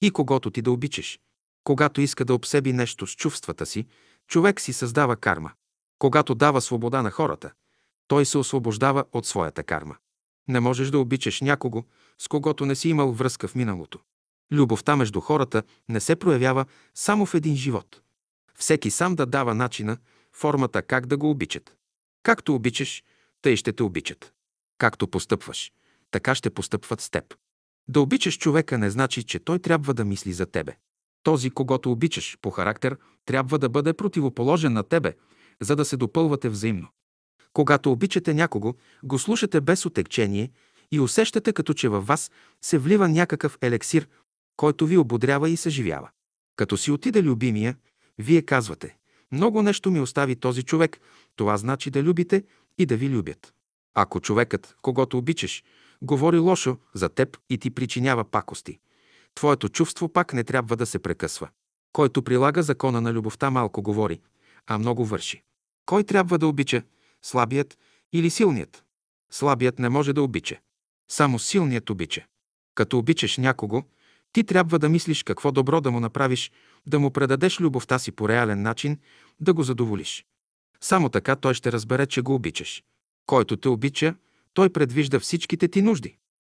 и 0.00 0.10
когото 0.10 0.50
ти 0.50 0.62
да 0.62 0.70
обичаш. 0.70 1.20
Когато 1.64 2.00
иска 2.00 2.24
да 2.24 2.34
обсеби 2.34 2.72
нещо 2.72 3.06
с 3.06 3.16
чувствата 3.16 3.66
си, 3.66 3.86
човек 4.28 4.60
си 4.60 4.72
създава 4.72 5.16
карма. 5.16 5.52
Когато 5.98 6.34
дава 6.34 6.60
свобода 6.60 7.02
на 7.02 7.10
хората, 7.10 7.52
той 8.08 8.26
се 8.26 8.38
освобождава 8.38 9.04
от 9.12 9.26
своята 9.26 9.62
карма. 9.62 9.96
Не 10.48 10.60
можеш 10.60 10.90
да 10.90 10.98
обичаш 10.98 11.40
някого, 11.40 11.84
с 12.18 12.28
когото 12.28 12.66
не 12.66 12.74
си 12.74 12.88
имал 12.88 13.12
връзка 13.12 13.48
в 13.48 13.54
миналото. 13.54 13.98
Любовта 14.52 14.96
между 14.96 15.20
хората 15.20 15.62
не 15.88 16.00
се 16.00 16.16
проявява 16.16 16.64
само 16.94 17.26
в 17.26 17.34
един 17.34 17.56
живот. 17.56 18.00
Всеки 18.58 18.90
сам 18.90 19.14
да 19.14 19.26
дава 19.26 19.54
начина, 19.54 19.96
формата 20.32 20.82
как 20.82 21.06
да 21.06 21.16
го 21.16 21.30
обичат. 21.30 21.76
Както 22.22 22.54
обичаш, 22.54 23.04
тъй 23.42 23.56
ще 23.56 23.72
те 23.72 23.82
обичат. 23.82 24.32
Както 24.78 25.08
постъпваш, 25.08 25.72
така 26.10 26.34
ще 26.34 26.50
постъпват 26.50 27.00
с 27.00 27.10
теб. 27.10 27.34
Да 27.88 28.00
обичаш 28.00 28.38
човека 28.38 28.78
не 28.78 28.90
значи, 28.90 29.22
че 29.22 29.38
той 29.38 29.58
трябва 29.58 29.94
да 29.94 30.04
мисли 30.04 30.32
за 30.32 30.46
тебе. 30.46 30.76
Този, 31.22 31.50
когато 31.50 31.92
обичаш 31.92 32.38
по 32.42 32.50
характер, 32.50 32.96
трябва 33.26 33.58
да 33.58 33.68
бъде 33.68 33.92
противоположен 33.92 34.72
на 34.72 34.82
тебе, 34.82 35.14
за 35.60 35.76
да 35.76 35.84
се 35.84 35.96
допълвате 35.96 36.48
взаимно. 36.48 36.88
Когато 37.52 37.92
обичате 37.92 38.34
някого, 38.34 38.74
го 39.04 39.18
слушате 39.18 39.60
без 39.60 39.86
отекчение 39.86 40.50
и 40.92 41.00
усещате 41.00 41.52
като 41.52 41.74
че 41.74 41.88
във 41.88 42.06
вас 42.06 42.30
се 42.62 42.78
влива 42.78 43.08
някакъв 43.08 43.58
елексир, 43.60 44.08
който 44.56 44.86
ви 44.86 44.96
ободрява 44.96 45.50
и 45.50 45.56
съживява. 45.56 46.10
Като 46.56 46.76
си 46.76 46.90
отиде 46.90 47.22
любимия, 47.22 47.76
вие 48.18 48.42
казвате, 48.42 48.96
много 49.32 49.62
нещо 49.62 49.90
ми 49.90 50.00
остави 50.00 50.36
този 50.36 50.62
човек, 50.62 51.00
това 51.36 51.56
значи 51.56 51.90
да 51.90 52.02
любите 52.02 52.44
и 52.78 52.86
да 52.86 52.96
ви 52.96 53.08
любят. 53.08 53.54
Ако 53.94 54.20
човекът, 54.20 54.76
когато 54.82 55.18
обичаш, 55.18 55.64
говори 56.02 56.38
лошо 56.38 56.76
за 56.94 57.08
теб 57.08 57.38
и 57.50 57.58
ти 57.58 57.70
причинява 57.70 58.24
пакости, 58.24 58.78
твоето 59.34 59.68
чувство 59.68 60.08
пак 60.08 60.32
не 60.32 60.44
трябва 60.44 60.76
да 60.76 60.86
се 60.86 60.98
прекъсва. 60.98 61.48
Който 61.92 62.22
прилага 62.22 62.62
закона 62.62 63.00
на 63.00 63.12
любовта 63.12 63.50
малко 63.50 63.82
говори, 63.82 64.20
а 64.66 64.78
много 64.78 65.04
върши. 65.04 65.42
Кой 65.86 66.04
трябва 66.04 66.38
да 66.38 66.46
обича? 66.46 66.82
Слабият 67.22 67.78
или 68.12 68.30
силният? 68.30 68.84
Слабият 69.30 69.78
не 69.78 69.88
може 69.88 70.12
да 70.12 70.22
обича. 70.22 70.58
Само 71.10 71.38
силният 71.38 71.90
обича. 71.90 72.24
Като 72.74 72.98
обичаш 72.98 73.38
някого, 73.38 73.82
ти 74.32 74.44
трябва 74.44 74.78
да 74.78 74.88
мислиш 74.88 75.22
какво 75.22 75.52
добро 75.52 75.80
да 75.80 75.90
му 75.90 76.00
направиш, 76.00 76.52
да 76.86 76.98
му 76.98 77.10
предадеш 77.10 77.60
любовта 77.60 77.98
си 77.98 78.12
по 78.12 78.28
реален 78.28 78.62
начин, 78.62 78.98
да 79.40 79.54
го 79.54 79.62
задоволиш. 79.62 80.26
Само 80.80 81.08
така 81.08 81.36
той 81.36 81.54
ще 81.54 81.72
разбере, 81.72 82.06
че 82.06 82.22
го 82.22 82.34
обичаш. 82.34 82.84
Който 83.26 83.56
те 83.56 83.68
обича, 83.68 84.14
той 84.54 84.70
предвижда 84.70 85.20
всичките 85.20 85.68
ти 85.68 85.82
нужди. 85.82 86.16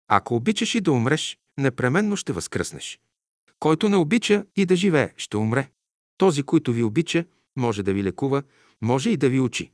Ако 0.08 0.34
обичаш 0.34 0.74
и 0.74 0.80
да 0.80 0.92
умреш, 0.92 1.38
непременно 1.58 2.16
ще 2.16 2.32
възкръснеш. 2.32 3.00
Който 3.58 3.88
не 3.88 3.96
обича 3.96 4.44
и 4.56 4.66
да 4.66 4.76
живее, 4.76 5.12
ще 5.16 5.36
умре. 5.36 5.70
Този, 6.16 6.42
който 6.42 6.72
ви 6.72 6.82
обича, 6.82 7.24
може 7.56 7.82
да 7.82 7.92
ви 7.92 8.04
лекува, 8.04 8.42
може 8.82 9.10
и 9.10 9.16
да 9.16 9.28
ви 9.28 9.40
учи. 9.40 9.72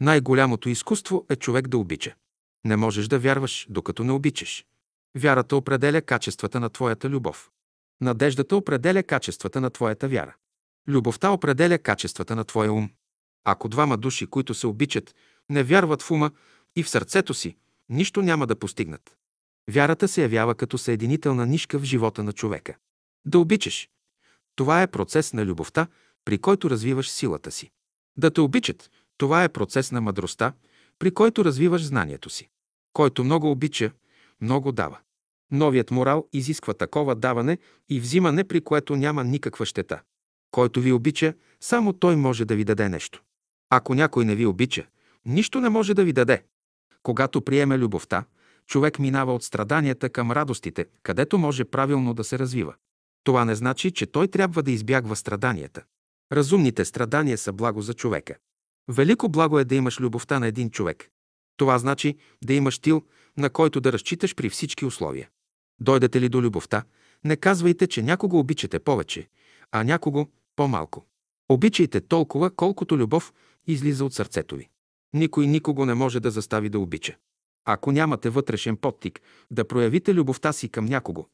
Най-голямото 0.00 0.68
изкуство 0.68 1.26
е 1.30 1.36
човек 1.36 1.68
да 1.68 1.78
обича. 1.78 2.14
Не 2.64 2.76
можеш 2.76 3.08
да 3.08 3.18
вярваш, 3.18 3.66
докато 3.70 4.04
не 4.04 4.12
обичаш. 4.12 4.66
Вярата 5.18 5.56
определя 5.56 6.02
качествата 6.02 6.60
на 6.60 6.70
твоята 6.70 7.10
любов. 7.10 7.50
Надеждата 8.00 8.56
определя 8.56 9.02
качествата 9.02 9.60
на 9.60 9.70
твоята 9.70 10.08
вяра. 10.08 10.34
Любовта 10.88 11.30
определя 11.30 11.78
качествата 11.78 12.36
на 12.36 12.44
твоя 12.44 12.72
ум. 12.72 12.90
Ако 13.44 13.68
двама 13.68 13.96
души, 13.96 14.26
които 14.26 14.54
се 14.54 14.66
обичат, 14.66 15.14
не 15.50 15.62
вярват 15.62 16.02
в 16.02 16.10
ума 16.10 16.30
и 16.76 16.82
в 16.82 16.90
сърцето 16.90 17.34
си, 17.34 17.56
нищо 17.88 18.22
няма 18.22 18.46
да 18.46 18.56
постигнат. 18.56 19.16
Вярата 19.70 20.08
се 20.08 20.22
явява 20.22 20.54
като 20.54 20.78
съединителна 20.78 21.46
нишка 21.46 21.78
в 21.78 21.84
живота 21.84 22.22
на 22.22 22.32
човека. 22.32 22.76
Да 23.24 23.38
обичаш. 23.38 23.88
Това 24.56 24.82
е 24.82 24.86
процес 24.86 25.32
на 25.32 25.46
любовта, 25.46 25.86
при 26.24 26.38
който 26.38 26.70
развиваш 26.70 27.10
силата 27.10 27.50
си. 27.50 27.70
Да 28.16 28.30
те 28.30 28.40
обичат. 28.40 28.90
Това 29.18 29.44
е 29.44 29.48
процес 29.48 29.92
на 29.92 30.00
мъдростта, 30.00 30.52
при 30.98 31.10
който 31.10 31.44
развиваш 31.44 31.84
знанието 31.84 32.30
си. 32.30 32.48
Който 32.92 33.24
много 33.24 33.50
обича, 33.50 33.92
много 34.40 34.72
дава. 34.72 34.98
Новият 35.50 35.90
морал 35.90 36.28
изисква 36.32 36.74
такова 36.74 37.14
даване 37.14 37.58
и 37.88 38.00
взимане, 38.00 38.44
при 38.44 38.60
което 38.60 38.96
няма 38.96 39.24
никаква 39.24 39.66
щета. 39.66 40.00
Който 40.50 40.80
ви 40.80 40.92
обича, 40.92 41.34
само 41.60 41.92
той 41.92 42.16
може 42.16 42.44
да 42.44 42.56
ви 42.56 42.64
даде 42.64 42.88
нещо. 42.88 43.22
Ако 43.70 43.94
някой 43.94 44.24
не 44.24 44.34
ви 44.34 44.46
обича, 44.46 44.86
нищо 45.24 45.60
не 45.60 45.68
може 45.68 45.94
да 45.94 46.04
ви 46.04 46.12
даде. 46.12 46.42
Когато 47.02 47.40
приеме 47.40 47.78
любовта, 47.78 48.24
човек 48.66 48.98
минава 48.98 49.34
от 49.34 49.42
страданията 49.42 50.08
към 50.08 50.32
радостите, 50.32 50.86
където 51.02 51.38
може 51.38 51.64
правилно 51.64 52.14
да 52.14 52.24
се 52.24 52.38
развива. 52.38 52.74
Това 53.24 53.44
не 53.44 53.54
значи, 53.54 53.90
че 53.90 54.06
той 54.06 54.28
трябва 54.28 54.62
да 54.62 54.70
избягва 54.70 55.16
страданията. 55.16 55.82
Разумните 56.32 56.84
страдания 56.84 57.38
са 57.38 57.52
благо 57.52 57.82
за 57.82 57.94
човека. 57.94 58.34
Велико 58.88 59.28
благо 59.28 59.58
е 59.58 59.64
да 59.64 59.74
имаш 59.74 60.00
любовта 60.00 60.38
на 60.38 60.46
един 60.46 60.70
човек. 60.70 61.08
Това 61.56 61.78
значи 61.78 62.16
да 62.44 62.54
имаш 62.54 62.78
тил, 62.78 63.02
на 63.36 63.50
който 63.50 63.80
да 63.80 63.92
разчиташ 63.92 64.34
при 64.34 64.50
всички 64.50 64.84
условия. 64.84 65.28
Дойдете 65.80 66.20
ли 66.20 66.28
до 66.28 66.42
любовта, 66.42 66.84
не 67.24 67.36
казвайте, 67.36 67.86
че 67.86 68.02
някого 68.02 68.38
обичате 68.38 68.78
повече, 68.78 69.28
а 69.72 69.84
някого 69.84 70.26
по-малко. 70.56 71.06
Обичайте 71.48 72.00
толкова, 72.00 72.50
колкото 72.50 72.98
любов 72.98 73.32
излиза 73.66 74.04
от 74.04 74.14
сърцето 74.14 74.56
ви. 74.56 74.68
Никой 75.14 75.46
никого 75.46 75.86
не 75.86 75.94
може 75.94 76.20
да 76.20 76.30
застави 76.30 76.68
да 76.68 76.78
обича. 76.78 77.16
Ако 77.64 77.92
нямате 77.92 78.30
вътрешен 78.30 78.76
подтик 78.76 79.20
да 79.50 79.68
проявите 79.68 80.14
любовта 80.14 80.52
си 80.52 80.68
към 80.68 80.84
някого, 80.84 81.26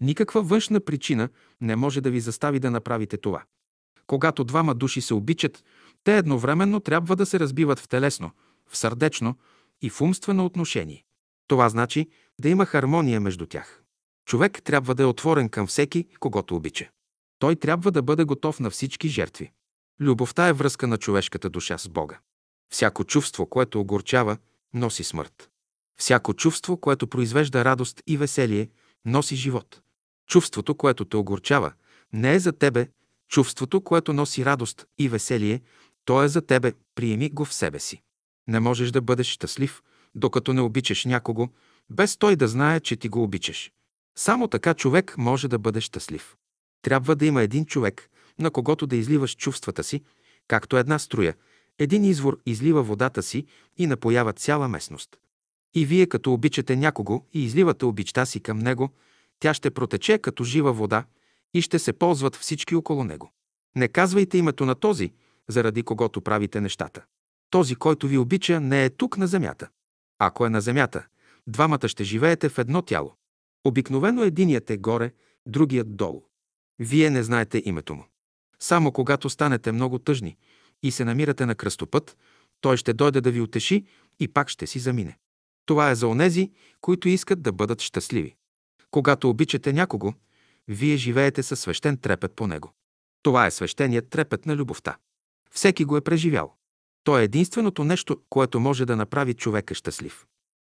никаква 0.00 0.42
външна 0.42 0.80
причина 0.80 1.28
не 1.60 1.76
може 1.76 2.00
да 2.00 2.10
ви 2.10 2.20
застави 2.20 2.60
да 2.60 2.70
направите 2.70 3.16
това. 3.16 3.42
Когато 4.06 4.44
двама 4.44 4.74
души 4.74 5.00
се 5.00 5.14
обичат, 5.14 5.64
те 6.04 6.18
едновременно 6.18 6.80
трябва 6.80 7.16
да 7.16 7.26
се 7.26 7.40
разбиват 7.40 7.78
в 7.78 7.88
телесно, 7.88 8.30
в 8.68 8.76
сърдечно 8.76 9.36
и 9.82 9.90
в 9.90 10.00
умствено 10.00 10.44
отношение. 10.44 11.04
Това 11.46 11.68
значи 11.68 12.08
да 12.40 12.48
има 12.48 12.66
хармония 12.66 13.20
между 13.20 13.46
тях. 13.46 13.82
Човек 14.26 14.62
трябва 14.62 14.94
да 14.94 15.02
е 15.02 15.06
отворен 15.06 15.48
към 15.48 15.66
всеки, 15.66 16.06
когато 16.20 16.56
обича. 16.56 16.90
Той 17.38 17.56
трябва 17.56 17.90
да 17.90 18.02
бъде 18.02 18.24
готов 18.24 18.60
на 18.60 18.70
всички 18.70 19.08
жертви. 19.08 19.52
Любовта 20.00 20.48
е 20.48 20.52
връзка 20.52 20.86
на 20.86 20.98
човешката 20.98 21.50
душа 21.50 21.78
с 21.78 21.88
Бога. 21.88 22.18
Всяко 22.70 23.04
чувство, 23.04 23.46
което 23.46 23.80
огорчава, 23.80 24.36
носи 24.74 25.04
смърт. 25.04 25.50
Всяко 26.00 26.34
чувство, 26.34 26.76
което 26.76 27.06
произвежда 27.06 27.64
радост 27.64 28.02
и 28.06 28.16
веселие, 28.16 28.68
носи 29.04 29.36
живот. 29.36 29.80
Чувството, 30.28 30.74
което 30.74 31.04
те 31.04 31.16
огорчава, 31.16 31.72
не 32.12 32.34
е 32.34 32.38
за 32.38 32.52
тебе, 32.52 32.88
чувството, 33.28 33.80
което 33.80 34.12
носи 34.12 34.44
радост 34.44 34.86
и 34.98 35.08
веселие, 35.08 35.60
то 36.04 36.22
е 36.22 36.28
за 36.28 36.42
тебе, 36.42 36.72
приеми 36.94 37.30
го 37.30 37.44
в 37.44 37.54
себе 37.54 37.80
си. 37.80 38.02
Не 38.48 38.60
можеш 38.60 38.90
да 38.90 39.00
бъдеш 39.00 39.26
щастлив, 39.26 39.82
докато 40.14 40.52
не 40.52 40.60
обичаш 40.60 41.04
някого, 41.04 41.48
без 41.90 42.16
той 42.16 42.36
да 42.36 42.48
знае, 42.48 42.80
че 42.80 42.96
ти 42.96 43.08
го 43.08 43.22
обичаш. 43.22 43.72
Само 44.16 44.48
така 44.48 44.74
човек 44.74 45.14
може 45.18 45.48
да 45.48 45.58
бъде 45.58 45.80
щастлив. 45.80 46.36
Трябва 46.82 47.16
да 47.16 47.26
има 47.26 47.42
един 47.42 47.66
човек, 47.66 48.10
на 48.38 48.50
когото 48.50 48.86
да 48.86 48.96
изливаш 48.96 49.36
чувствата 49.36 49.84
си, 49.84 50.02
както 50.48 50.76
една 50.76 50.98
струя. 50.98 51.34
Един 51.78 52.04
извор 52.04 52.38
излива 52.46 52.82
водата 52.82 53.22
си 53.22 53.46
и 53.76 53.86
напоява 53.86 54.32
цяла 54.32 54.68
местност. 54.68 55.16
И 55.74 55.86
вие, 55.86 56.06
като 56.06 56.32
обичате 56.32 56.76
някого 56.76 57.24
и 57.32 57.44
изливате 57.44 57.84
обичта 57.84 58.26
си 58.26 58.40
към 58.40 58.58
него, 58.58 58.90
Тя 59.40 59.54
ще 59.54 59.70
протече 59.70 60.18
като 60.18 60.44
жива 60.44 60.72
вода 60.72 61.04
и 61.54 61.62
ще 61.62 61.78
се 61.78 61.92
ползват 61.92 62.36
всички 62.36 62.74
около 62.74 63.04
него. 63.04 63.32
Не 63.76 63.88
казвайте 63.88 64.38
името 64.38 64.66
на 64.66 64.74
този, 64.74 65.12
заради 65.48 65.82
когото 65.82 66.20
правите 66.20 66.60
нещата. 66.60 67.04
Този, 67.50 67.74
който 67.74 68.08
ви 68.08 68.18
обича, 68.18 68.60
не 68.60 68.84
е 68.84 68.90
тук 68.90 69.18
на 69.18 69.26
земята. 69.26 69.68
Ако 70.18 70.46
е 70.46 70.50
на 70.50 70.60
земята, 70.60 71.06
двамата 71.46 71.88
ще 71.88 72.04
живеете 72.04 72.48
в 72.48 72.58
едно 72.58 72.82
тяло. 72.82 73.14
Обикновено 73.64 74.22
единият 74.22 74.70
е 74.70 74.76
горе, 74.76 75.12
другият 75.46 75.96
долу. 75.96 76.22
Вие 76.78 77.10
не 77.10 77.22
знаете 77.22 77.62
името 77.64 77.94
му. 77.94 78.04
Само 78.60 78.92
когато 78.92 79.30
станете 79.30 79.72
много 79.72 79.98
тъжни 79.98 80.36
и 80.82 80.90
се 80.90 81.04
намирате 81.04 81.46
на 81.46 81.54
кръстопът, 81.54 82.16
той 82.60 82.76
ще 82.76 82.92
дойде 82.92 83.20
да 83.20 83.30
ви 83.30 83.40
утеши 83.40 83.84
и 84.20 84.28
пак 84.28 84.48
ще 84.48 84.66
си 84.66 84.78
замине. 84.78 85.18
Това 85.66 85.90
е 85.90 85.94
за 85.94 86.08
онези, 86.08 86.50
които 86.80 87.08
искат 87.08 87.42
да 87.42 87.52
бъдат 87.52 87.80
щастливи. 87.80 88.36
Когато 88.90 89.30
обичате 89.30 89.72
някого, 89.72 90.12
вие 90.68 90.96
живеете 90.96 91.42
със 91.42 91.60
свещен 91.60 91.96
трепет 91.96 92.32
по 92.32 92.46
него. 92.46 92.72
Това 93.22 93.46
е 93.46 93.50
свещеният 93.50 94.10
трепет 94.10 94.46
на 94.46 94.56
любовта. 94.56 94.96
Всеки 95.50 95.84
го 95.84 95.96
е 95.96 96.00
преживял. 96.00 96.54
То 97.04 97.18
е 97.18 97.24
единственото 97.24 97.84
нещо, 97.84 98.20
което 98.28 98.60
може 98.60 98.86
да 98.86 98.96
направи 98.96 99.34
човека 99.34 99.74
щастлив. 99.74 100.26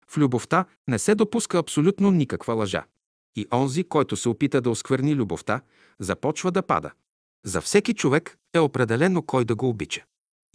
В 0.09 0.19
любовта 0.19 0.65
не 0.89 0.99
се 0.99 1.15
допуска 1.15 1.59
абсолютно 1.59 2.11
никаква 2.11 2.55
лъжа. 2.55 2.85
И 3.37 3.47
онзи, 3.53 3.85
който 3.85 4.17
се 4.17 4.29
опита 4.29 4.61
да 4.61 4.71
оскверни 4.71 5.15
любовта, 5.15 5.61
започва 5.99 6.53
да 6.53 6.63
пада. 6.63 6.91
За 7.45 7.61
всеки 7.61 7.95
човек 7.95 8.39
е 8.55 8.59
определено 8.59 9.23
кой 9.23 9.45
да 9.45 9.55
го 9.55 9.69
обича. 9.69 10.05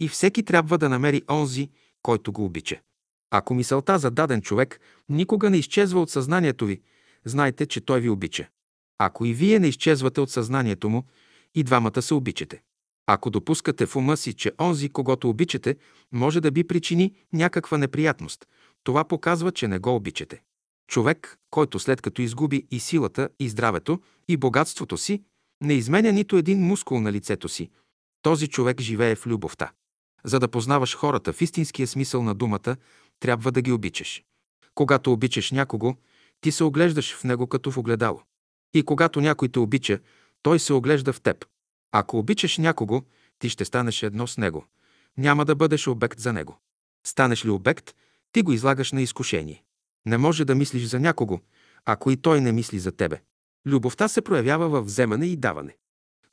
И 0.00 0.08
всеки 0.08 0.42
трябва 0.42 0.78
да 0.78 0.88
намери 0.88 1.22
онзи, 1.30 1.70
който 2.02 2.32
го 2.32 2.44
обича. 2.44 2.80
Ако 3.30 3.54
мисълта 3.54 3.98
за 3.98 4.10
даден 4.10 4.42
човек 4.42 4.80
никога 5.08 5.50
не 5.50 5.56
изчезва 5.56 6.00
от 6.00 6.10
съзнанието 6.10 6.66
ви, 6.66 6.80
знайте, 7.24 7.66
че 7.66 7.80
той 7.80 8.00
ви 8.00 8.08
обича. 8.08 8.48
Ако 8.98 9.24
и 9.24 9.34
вие 9.34 9.58
не 9.58 9.68
изчезвате 9.68 10.20
от 10.20 10.30
съзнанието 10.30 10.88
му, 10.88 11.04
и 11.54 11.62
двамата 11.62 12.02
се 12.02 12.14
обичате. 12.14 12.62
Ако 13.06 13.30
допускате 13.30 13.86
в 13.86 13.96
ума 13.96 14.16
си, 14.16 14.34
че 14.34 14.52
онзи, 14.60 14.88
когато 14.88 15.28
обичате, 15.28 15.76
може 16.12 16.40
да 16.40 16.50
би 16.50 16.64
причини 16.64 17.14
някаква 17.32 17.78
неприятност, 17.78 18.46
това 18.84 19.04
показва, 19.04 19.52
че 19.52 19.68
не 19.68 19.78
го 19.78 19.94
обичате. 19.94 20.42
Човек, 20.88 21.38
който 21.50 21.78
след 21.78 22.00
като 22.00 22.22
изгуби 22.22 22.66
и 22.70 22.80
силата, 22.80 23.28
и 23.38 23.48
здравето, 23.48 24.00
и 24.28 24.36
богатството 24.36 24.96
си, 24.96 25.22
не 25.62 25.74
изменя 25.74 26.12
нито 26.12 26.36
един 26.36 26.66
мускул 26.66 27.00
на 27.00 27.12
лицето 27.12 27.48
си. 27.48 27.70
Този 28.22 28.48
човек 28.48 28.80
живее 28.80 29.14
в 29.14 29.26
любовта. 29.26 29.72
За 30.24 30.40
да 30.40 30.48
познаваш 30.48 30.96
хората 30.96 31.32
в 31.32 31.42
истинския 31.42 31.86
смисъл 31.86 32.22
на 32.22 32.34
думата, 32.34 32.76
трябва 33.20 33.52
да 33.52 33.62
ги 33.62 33.72
обичаш. 33.72 34.24
Когато 34.74 35.12
обичаш 35.12 35.50
някого, 35.50 35.94
ти 36.40 36.52
се 36.52 36.64
оглеждаш 36.64 37.16
в 37.16 37.24
него 37.24 37.46
като 37.46 37.70
в 37.70 37.78
огледало. 37.78 38.22
И 38.74 38.82
когато 38.82 39.20
някой 39.20 39.48
те 39.48 39.58
обича, 39.58 39.98
той 40.42 40.58
се 40.58 40.72
оглежда 40.72 41.12
в 41.12 41.20
теб. 41.20 41.44
Ако 41.92 42.18
обичаш 42.18 42.58
някого, 42.58 43.02
ти 43.38 43.48
ще 43.48 43.64
станеш 43.64 44.02
едно 44.02 44.26
с 44.26 44.38
него. 44.38 44.66
Няма 45.18 45.44
да 45.44 45.54
бъдеш 45.54 45.88
обект 45.88 46.20
за 46.20 46.32
него. 46.32 46.58
Станеш 47.06 47.44
ли 47.44 47.50
обект, 47.50 47.94
ти 48.32 48.42
го 48.42 48.52
излагаш 48.52 48.92
на 48.92 49.02
изкушение. 49.02 49.64
Не 50.06 50.18
може 50.18 50.44
да 50.44 50.54
мислиш 50.54 50.84
за 50.84 51.00
някого, 51.00 51.40
ако 51.84 52.10
и 52.10 52.16
той 52.16 52.40
не 52.40 52.52
мисли 52.52 52.78
за 52.78 52.92
тебе. 52.92 53.20
Любовта 53.66 54.08
се 54.08 54.22
проявява 54.22 54.68
в 54.68 54.82
вземане 54.82 55.26
и 55.26 55.36
даване. 55.36 55.76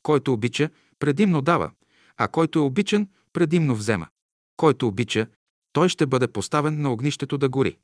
Който 0.02 0.32
обича, 0.32 0.70
предимно 0.98 1.42
дава, 1.42 1.70
а 2.16 2.28
който 2.28 2.58
е 2.58 2.62
обичан, 2.62 3.08
предимно 3.32 3.74
взема. 3.74 4.08
Който 4.56 4.88
обича, 4.88 5.26
той 5.72 5.88
ще 5.88 6.06
бъде 6.06 6.28
поставен 6.28 6.82
на 6.82 6.92
огнището 6.92 7.38
да 7.38 7.48
гори. 7.48 7.78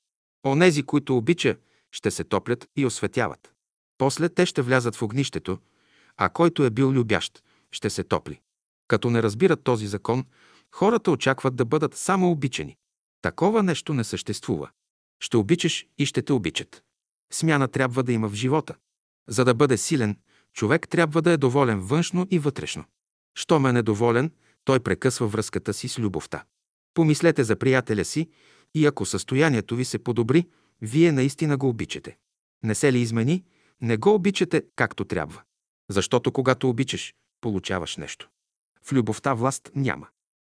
Онези, 0.46 0.82
които 0.82 1.16
обича, 1.16 1.56
ще 1.92 2.10
се 2.10 2.24
топлят 2.24 2.68
и 2.76 2.86
осветяват. 2.86 3.52
После 3.98 4.28
те 4.28 4.46
ще 4.46 4.62
влязат 4.62 4.96
в 4.96 5.02
огнището, 5.02 5.58
а 6.16 6.28
който 6.28 6.64
е 6.64 6.70
бил 6.70 6.92
любящ, 6.92 7.42
ще 7.72 7.90
се 7.90 8.04
топли. 8.04 8.40
Като 8.88 9.10
не 9.10 9.22
разбират 9.22 9.64
този 9.64 9.86
закон, 9.86 10.24
хората 10.72 11.10
очакват 11.10 11.56
да 11.56 11.64
бъдат 11.64 11.94
само 11.94 12.30
обичани. 12.30 12.76
Такова 13.22 13.62
нещо 13.62 13.94
не 13.94 14.04
съществува. 14.04 14.70
Ще 15.20 15.36
обичаш 15.36 15.86
и 15.98 16.06
ще 16.06 16.22
те 16.22 16.32
обичат. 16.32 16.82
Смяна 17.32 17.68
трябва 17.68 18.02
да 18.02 18.12
има 18.12 18.28
в 18.28 18.34
живота. 18.34 18.74
За 19.28 19.44
да 19.44 19.54
бъде 19.54 19.76
силен, 19.76 20.16
човек 20.52 20.88
трябва 20.88 21.22
да 21.22 21.30
е 21.30 21.36
доволен 21.36 21.80
външно 21.80 22.26
и 22.30 22.38
вътрешно. 22.38 22.84
Щом 23.34 23.66
е 23.66 23.72
недоволен, 23.72 24.30
той 24.64 24.80
прекъсва 24.80 25.26
връзката 25.26 25.74
си 25.74 25.88
с 25.88 25.98
любовта. 25.98 26.44
Помислете 26.94 27.44
за 27.44 27.56
приятеля 27.56 28.04
си 28.04 28.28
и 28.74 28.86
ако 28.86 29.06
състоянието 29.06 29.76
ви 29.76 29.84
се 29.84 29.98
подобри, 29.98 30.48
вие 30.80 31.12
наистина 31.12 31.56
го 31.56 31.68
обичате. 31.68 32.16
Не 32.62 32.74
се 32.74 32.92
ли 32.92 32.98
измени, 32.98 33.44
не 33.80 33.96
го 33.96 34.14
обичате 34.14 34.62
както 34.76 35.04
трябва. 35.04 35.42
Защото 35.90 36.32
когато 36.32 36.68
обичаш, 36.68 37.14
получаваш 37.40 37.96
нещо. 37.96 38.28
В 38.82 38.92
любовта 38.92 39.34
власт 39.34 39.70
няма. 39.74 40.06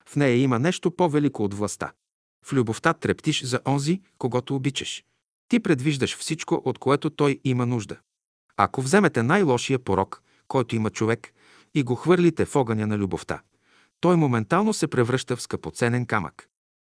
В 0.10 0.16
нея 0.16 0.38
има 0.38 0.60
нещо 0.60 0.92
по-велико 0.92 1.44
от 1.44 1.54
властта. 1.54 1.92
В 2.46 2.54
любовта 2.54 2.94
трептиш 2.94 3.44
за 3.44 3.60
онзи, 3.68 4.02
когато 4.18 4.56
обичаш. 4.56 5.04
Ти 5.48 5.60
предвиждаш 5.60 6.18
всичко, 6.18 6.62
от 6.66 6.78
което 6.78 7.10
той 7.10 7.40
има 7.44 7.66
нужда. 7.66 8.00
Ако 8.58 8.82
вземете 8.82 9.24
най-лошия 9.24 9.80
порок, 9.80 10.24
който 10.48 10.76
има 10.76 10.90
човек, 10.90 11.34
и 11.74 11.84
го 11.84 11.96
хвърлите 11.96 12.46
в 12.46 12.56
огъня 12.56 12.88
на 12.88 12.98
любовта, 12.98 13.42
той 14.00 14.16
моментално 14.16 14.74
се 14.74 14.88
превръща 14.88 15.36
в 15.36 15.42
скъпоценен 15.42 16.06
камък. 16.06 16.48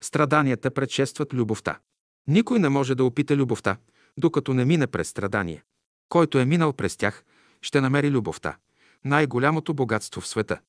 Страданията 0.03 0.71
предшестват 0.71 1.33
любовта. 1.33 1.79
Никой 2.27 2.59
не 2.59 2.69
може 2.69 2.95
да 2.95 3.03
опита 3.03 3.35
любовта, 3.35 3.77
докато 4.17 4.53
не 4.53 4.65
мине 4.65 4.87
през 4.87 5.09
страдания. 5.09 5.63
Който 6.09 6.39
е 6.39 6.45
минал 6.45 6.73
през 6.73 6.97
тях, 6.97 7.23
ще 7.61 7.81
намери 7.81 8.11
любовта, 8.11 8.57
най-голямото 9.05 9.73
богатство 9.73 10.21
в 10.21 10.27
света. 10.27 10.59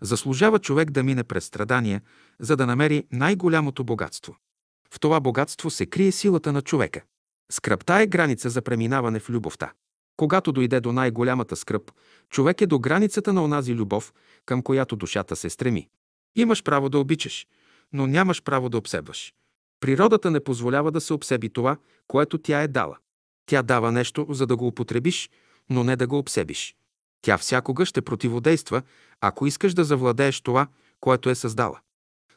Заслужава 0.00 0.58
човек 0.58 0.90
да 0.90 1.02
мине 1.02 1.24
през 1.24 1.44
страдания, 1.44 2.02
за 2.40 2.56
да 2.56 2.66
намери 2.66 3.06
най-голямото 3.12 3.84
богатство. 3.84 4.36
В 4.94 5.00
това 5.00 5.20
богатство 5.20 5.70
се 5.70 5.86
крие 5.86 6.12
силата 6.12 6.52
на 6.52 6.62
човека. 6.62 7.02
Скръпта 7.52 8.00
е 8.00 8.06
граница 8.06 8.50
за 8.50 8.62
преминаване 8.62 9.20
в 9.20 9.30
любовта. 9.30 9.72
Когато 10.16 10.52
дойде 10.52 10.80
до 10.80 10.92
най-голямата 10.92 11.56
скръп, 11.56 11.92
човек 12.30 12.60
е 12.60 12.66
до 12.66 12.78
границата 12.78 13.32
на 13.32 13.44
онази 13.44 13.74
любов, 13.74 14.12
към 14.46 14.62
която 14.62 14.96
душата 14.96 15.36
се 15.36 15.50
стреми. 15.50 15.88
Имаш 16.36 16.62
право 16.62 16.88
да 16.88 16.98
обичаш, 16.98 17.46
но 17.92 18.06
нямаш 18.06 18.42
право 18.42 18.68
да 18.68 18.78
обсебваш. 18.78 19.34
Природата 19.80 20.30
не 20.30 20.44
позволява 20.44 20.92
да 20.92 21.00
се 21.00 21.12
обсеби 21.12 21.48
това, 21.48 21.76
което 22.08 22.38
тя 22.38 22.62
е 22.62 22.68
дала. 22.68 22.96
Тя 23.46 23.62
дава 23.62 23.92
нещо, 23.92 24.26
за 24.30 24.46
да 24.46 24.56
го 24.56 24.66
употребиш, 24.66 25.30
но 25.70 25.84
не 25.84 25.96
да 25.96 26.06
го 26.06 26.18
обсебиш. 26.18 26.76
Тя 27.22 27.38
всякога 27.38 27.86
ще 27.86 28.02
противодейства, 28.02 28.82
ако 29.20 29.46
искаш 29.46 29.74
да 29.74 29.84
завладееш 29.84 30.40
това, 30.40 30.66
което 31.00 31.30
е 31.30 31.34
създала. 31.34 31.80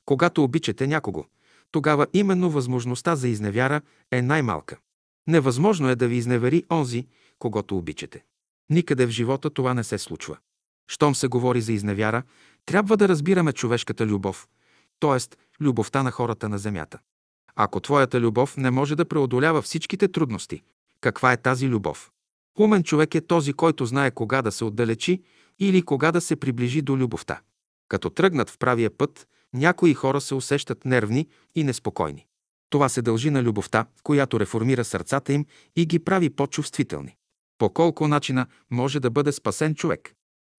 Когато 0.05 0.43
обичате 0.43 0.87
някого, 0.87 1.25
тогава 1.71 2.07
именно 2.13 2.49
възможността 2.49 3.15
за 3.15 3.27
изневяра 3.27 3.81
е 4.11 4.21
най-малка. 4.21 4.77
Невъзможно 5.27 5.89
е 5.89 5.95
да 5.95 6.07
ви 6.07 6.15
изневери 6.15 6.63
онзи, 6.71 7.07
когато 7.39 7.77
обичате. 7.77 8.23
Никъде 8.69 9.05
в 9.05 9.09
живота 9.09 9.49
това 9.49 9.73
не 9.73 9.83
се 9.83 9.97
случва. 9.97 10.37
Щом 10.87 11.15
се 11.15 11.27
говори 11.27 11.61
за 11.61 11.73
изневяра, 11.73 12.23
трябва 12.65 12.97
да 12.97 13.07
разбираме 13.07 13.53
човешката 13.53 14.05
любов, 14.05 14.47
т.е. 14.99 15.37
любовта 15.63 16.03
на 16.03 16.11
хората 16.11 16.49
на 16.49 16.57
земята. 16.57 16.99
Ако 17.55 17.79
твоята 17.79 18.21
любов 18.21 18.57
не 18.57 18.71
може 18.71 18.95
да 18.95 19.05
преодолява 19.05 19.61
всичките 19.61 20.07
трудности, 20.07 20.61
каква 21.01 21.33
е 21.33 21.37
тази 21.37 21.67
любов? 21.67 22.11
Умен 22.59 22.83
човек 22.83 23.15
е 23.15 23.21
този, 23.21 23.53
който 23.53 23.85
знае 23.85 24.11
кога 24.11 24.41
да 24.41 24.51
се 24.51 24.65
отдалечи 24.65 25.21
или 25.59 25.81
кога 25.81 26.11
да 26.11 26.21
се 26.21 26.35
приближи 26.35 26.81
до 26.81 26.97
любовта. 26.97 27.41
Като 27.87 28.09
тръгнат 28.09 28.49
в 28.49 28.57
правия 28.57 28.97
път, 28.97 29.27
някои 29.53 29.93
хора 29.93 30.21
се 30.21 30.35
усещат 30.35 30.85
нервни 30.85 31.27
и 31.55 31.63
неспокойни. 31.63 32.25
Това 32.69 32.89
се 32.89 33.01
дължи 33.01 33.29
на 33.29 33.43
любовта, 33.43 33.85
която 34.03 34.39
реформира 34.39 34.85
сърцата 34.85 35.33
им 35.33 35.45
и 35.75 35.85
ги 35.85 35.99
прави 35.99 36.29
по-чувствителни. 36.29 37.15
По 37.57 37.69
колко 37.69 38.07
начина 38.07 38.47
може 38.71 38.99
да 38.99 39.09
бъде 39.09 39.31
спасен 39.31 39.75
човек? 39.75 40.13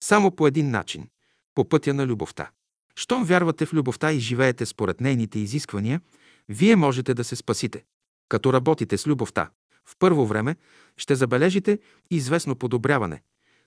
Само 0.04 0.36
по 0.36 0.46
един 0.46 0.70
начин– 0.70 1.08
по 1.54 1.68
пътя 1.68 1.94
на 1.94 2.06
любовта. 2.06 2.50
Щом 2.96 3.24
вярвате 3.24 3.66
в 3.66 3.72
любовта 3.72 4.12
и 4.12 4.18
живеете 4.18 4.66
според 4.66 5.00
нейните 5.00 5.38
изисквания, 5.38 6.00
вие 6.48 6.76
можете 6.76 7.14
да 7.14 7.24
се 7.24 7.36
спасите. 7.36 7.84
Като 8.28 8.52
работите 8.52 8.98
с 8.98 9.06
любовта, 9.06 9.50
в 9.84 9.96
първо 9.98 10.26
време 10.26 10.56
ще 10.96 11.14
забележите 11.14 11.78
известно 12.10 12.56
подобряване, 12.56 13.22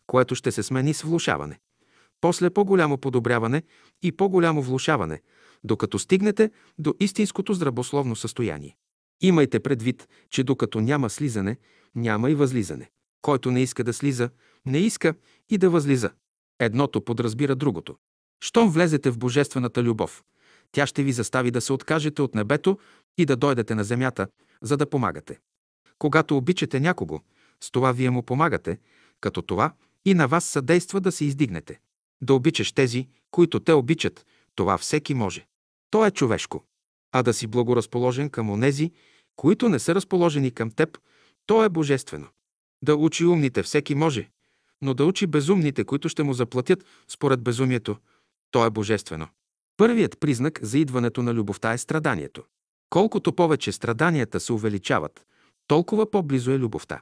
което 0.08 0.36
ще 0.36 0.52
се 0.52 0.64
смени 0.64 0.94
с 0.94 1.02
влушаване. 1.02 1.60
После 2.22 2.50
по-голямо 2.50 2.98
подобряване 2.98 3.64
и 4.02 4.12
по-голямо 4.12 4.62
влушаване, 4.62 5.22
докато 5.64 6.00
стигнете 6.00 6.52
до 6.78 6.94
истинското 7.00 7.54
здравословно 7.54 8.16
състояние. 8.16 8.78
Имайте 9.22 9.60
предвид, 9.60 10.08
че 10.30 10.44
докато 10.44 10.82
няма 10.82 11.10
слизане, 11.10 11.58
няма 11.96 12.32
и 12.32 12.36
възлизане. 12.36 12.90
Който 13.22 13.52
не 13.52 13.62
иска 13.62 13.84
да 13.84 13.94
слиза, 13.94 14.30
не 14.66 14.78
иска 14.78 15.14
и 15.50 15.58
да 15.58 15.70
възлиза. 15.70 16.12
Едното 16.60 17.02
подразбира 17.02 17.56
другото. 17.56 17.96
Щом 18.44 18.70
влезете 18.72 19.12
в 19.12 19.18
божествената 19.18 19.84
любов, 19.84 20.24
тя 20.72 20.88
ще 20.88 21.04
ви 21.04 21.12
застави 21.12 21.52
да 21.52 21.62
се 21.62 21.74
откажете 21.74 22.22
от 22.22 22.36
небето 22.36 22.80
и 23.18 23.26
да 23.26 23.36
дойдете 23.36 23.76
на 23.76 23.84
земята, 23.84 24.28
за 24.62 24.78
да 24.78 24.90
помагате. 24.90 25.40
Когато 26.00 26.38
обичате 26.38 26.80
някого, 26.80 27.20
С 27.64 27.72
това 27.72 27.92
вие 27.92 28.10
му 28.10 28.24
помагате, 28.24 28.80
като 29.22 29.42
това 29.42 29.74
и 30.06 30.14
на 30.14 30.28
вас 30.28 30.46
съдейства 30.46 31.02
да 31.02 31.12
се 31.12 31.26
издигнете. 31.26 31.80
Да 32.22 32.34
обичаш 32.34 32.72
тези, 32.72 33.08
които 33.32 33.60
те 33.60 33.74
обичат, 33.74 34.26
това 34.56 34.78
всеки 34.78 35.14
може. 35.14 35.48
То 35.90 36.06
е 36.06 36.12
човешко. 36.12 36.64
А 37.12 37.24
да 37.24 37.34
си 37.34 37.48
благоразположен 37.48 38.30
към 38.30 38.50
онези, 38.50 38.92
които 39.36 39.70
не 39.70 39.80
са 39.80 39.96
разположени 39.96 40.52
към 40.52 40.72
теб, 40.72 40.98
то 41.46 41.64
е 41.64 41.70
божествено. 41.70 42.28
Да 42.82 42.96
учи 42.96 43.26
умните 43.26 43.64
всеки 43.64 43.96
може, 43.96 44.30
но 44.82 44.94
да 44.94 45.06
учи 45.06 45.28
безумните, 45.28 45.84
които 45.84 46.10
ще 46.10 46.24
му 46.24 46.34
заплатят 46.34 46.86
според 47.08 47.42
безумието, 47.42 47.98
то 48.52 48.66
е 48.66 48.70
божествено. 48.70 49.28
Първият 49.78 50.20
признак 50.20 50.60
за 50.62 50.78
идването 50.78 51.24
на 51.24 51.34
любовта 51.34 51.74
е 51.74 51.78
страданието. 51.78 52.44
Колкото 52.90 53.34
повече 53.34 53.72
страданията 53.72 54.40
се 54.40 54.54
увеличават, 54.54 55.26
толкова 55.68 56.12
по-близо 56.12 56.52
е 56.52 56.60
любовта. 56.60 57.02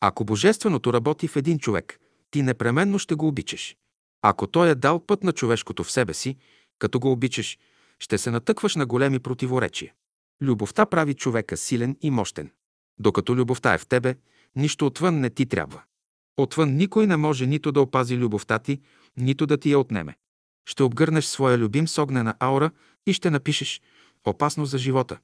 Ако 0.00 0.24
божественото 0.24 0.92
работи 0.92 1.28
в 1.28 1.36
един 1.36 1.58
човек, 1.58 1.98
ти 2.30 2.42
непременно 2.42 2.98
ще 2.98 3.14
го 3.14 3.28
обичаш. 3.28 3.76
Ако 4.22 4.46
той 4.46 4.70
е 4.70 4.74
дал 4.74 5.06
път 5.06 5.24
на 5.24 5.32
човешкото 5.32 5.84
в 5.84 5.90
себе 5.90 6.14
си, 6.14 6.36
като 6.78 7.00
го 7.00 7.12
обичаш, 7.12 7.58
ще 7.98 8.18
се 8.18 8.30
натъкваш 8.30 8.76
на 8.76 8.86
големи 8.86 9.18
противоречия. 9.18 9.92
Любовта 10.42 10.86
прави 10.86 11.14
човека 11.14 11.56
силен 11.56 11.96
и 12.00 12.10
мощен. 12.10 12.50
Докато 12.98 13.36
любовта 13.36 13.74
е 13.74 13.78
в 13.78 13.86
тебе, 13.86 14.14
нищо 14.56 14.86
отвън 14.86 15.20
не 15.20 15.30
ти 15.30 15.46
трябва. 15.46 15.82
Отвън 16.36 16.76
никой 16.76 17.06
не 17.06 17.16
може 17.16 17.46
нито 17.46 17.72
да 17.72 17.80
опази 17.80 18.16
любовта 18.16 18.58
ти, 18.58 18.80
нито 19.16 19.46
да 19.46 19.56
ти 19.58 19.70
я 19.70 19.78
отнеме. 19.78 20.16
Ще 20.68 20.82
обгърнеш 20.82 21.24
своя 21.24 21.58
любим 21.58 21.88
с 21.88 22.02
огнена 22.02 22.34
аура 22.40 22.70
и 23.06 23.12
ще 23.12 23.30
напишеш 23.30 23.80
«Опасно 24.24 24.66
за 24.66 24.78
живота». 24.78 25.18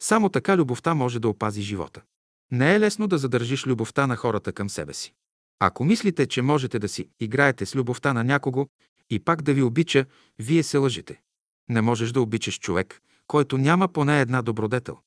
Само 0.00 0.28
така 0.28 0.56
любовта 0.56 0.94
може 0.94 1.20
да 1.20 1.28
опази 1.28 1.62
живота. 1.62 2.02
Не 2.50 2.74
е 2.74 2.80
лесно 2.80 3.06
да 3.06 3.18
задържиш 3.18 3.66
любовта 3.66 4.06
на 4.06 4.16
хората 4.16 4.52
към 4.52 4.70
себе 4.70 4.94
си. 4.94 5.14
Ако 5.58 5.84
мислите, 5.84 6.26
че 6.26 6.42
можете 6.42 6.78
да 6.78 6.88
си 6.88 7.08
играете 7.20 7.66
с 7.66 7.76
любовта 7.76 8.12
на 8.12 8.24
някого 8.24 8.66
и 9.10 9.18
пак 9.18 9.42
да 9.42 9.54
ви 9.54 9.62
обича, 9.62 10.04
вие 10.38 10.62
се 10.62 10.78
лъжете. 10.78 11.20
Не 11.68 11.80
можеш 11.80 12.12
да 12.12 12.20
обичаш 12.20 12.58
човек, 12.58 13.00
който 13.26 13.58
няма 13.58 13.88
поне 13.88 14.20
една 14.20 14.42
добродетел. 14.42 14.98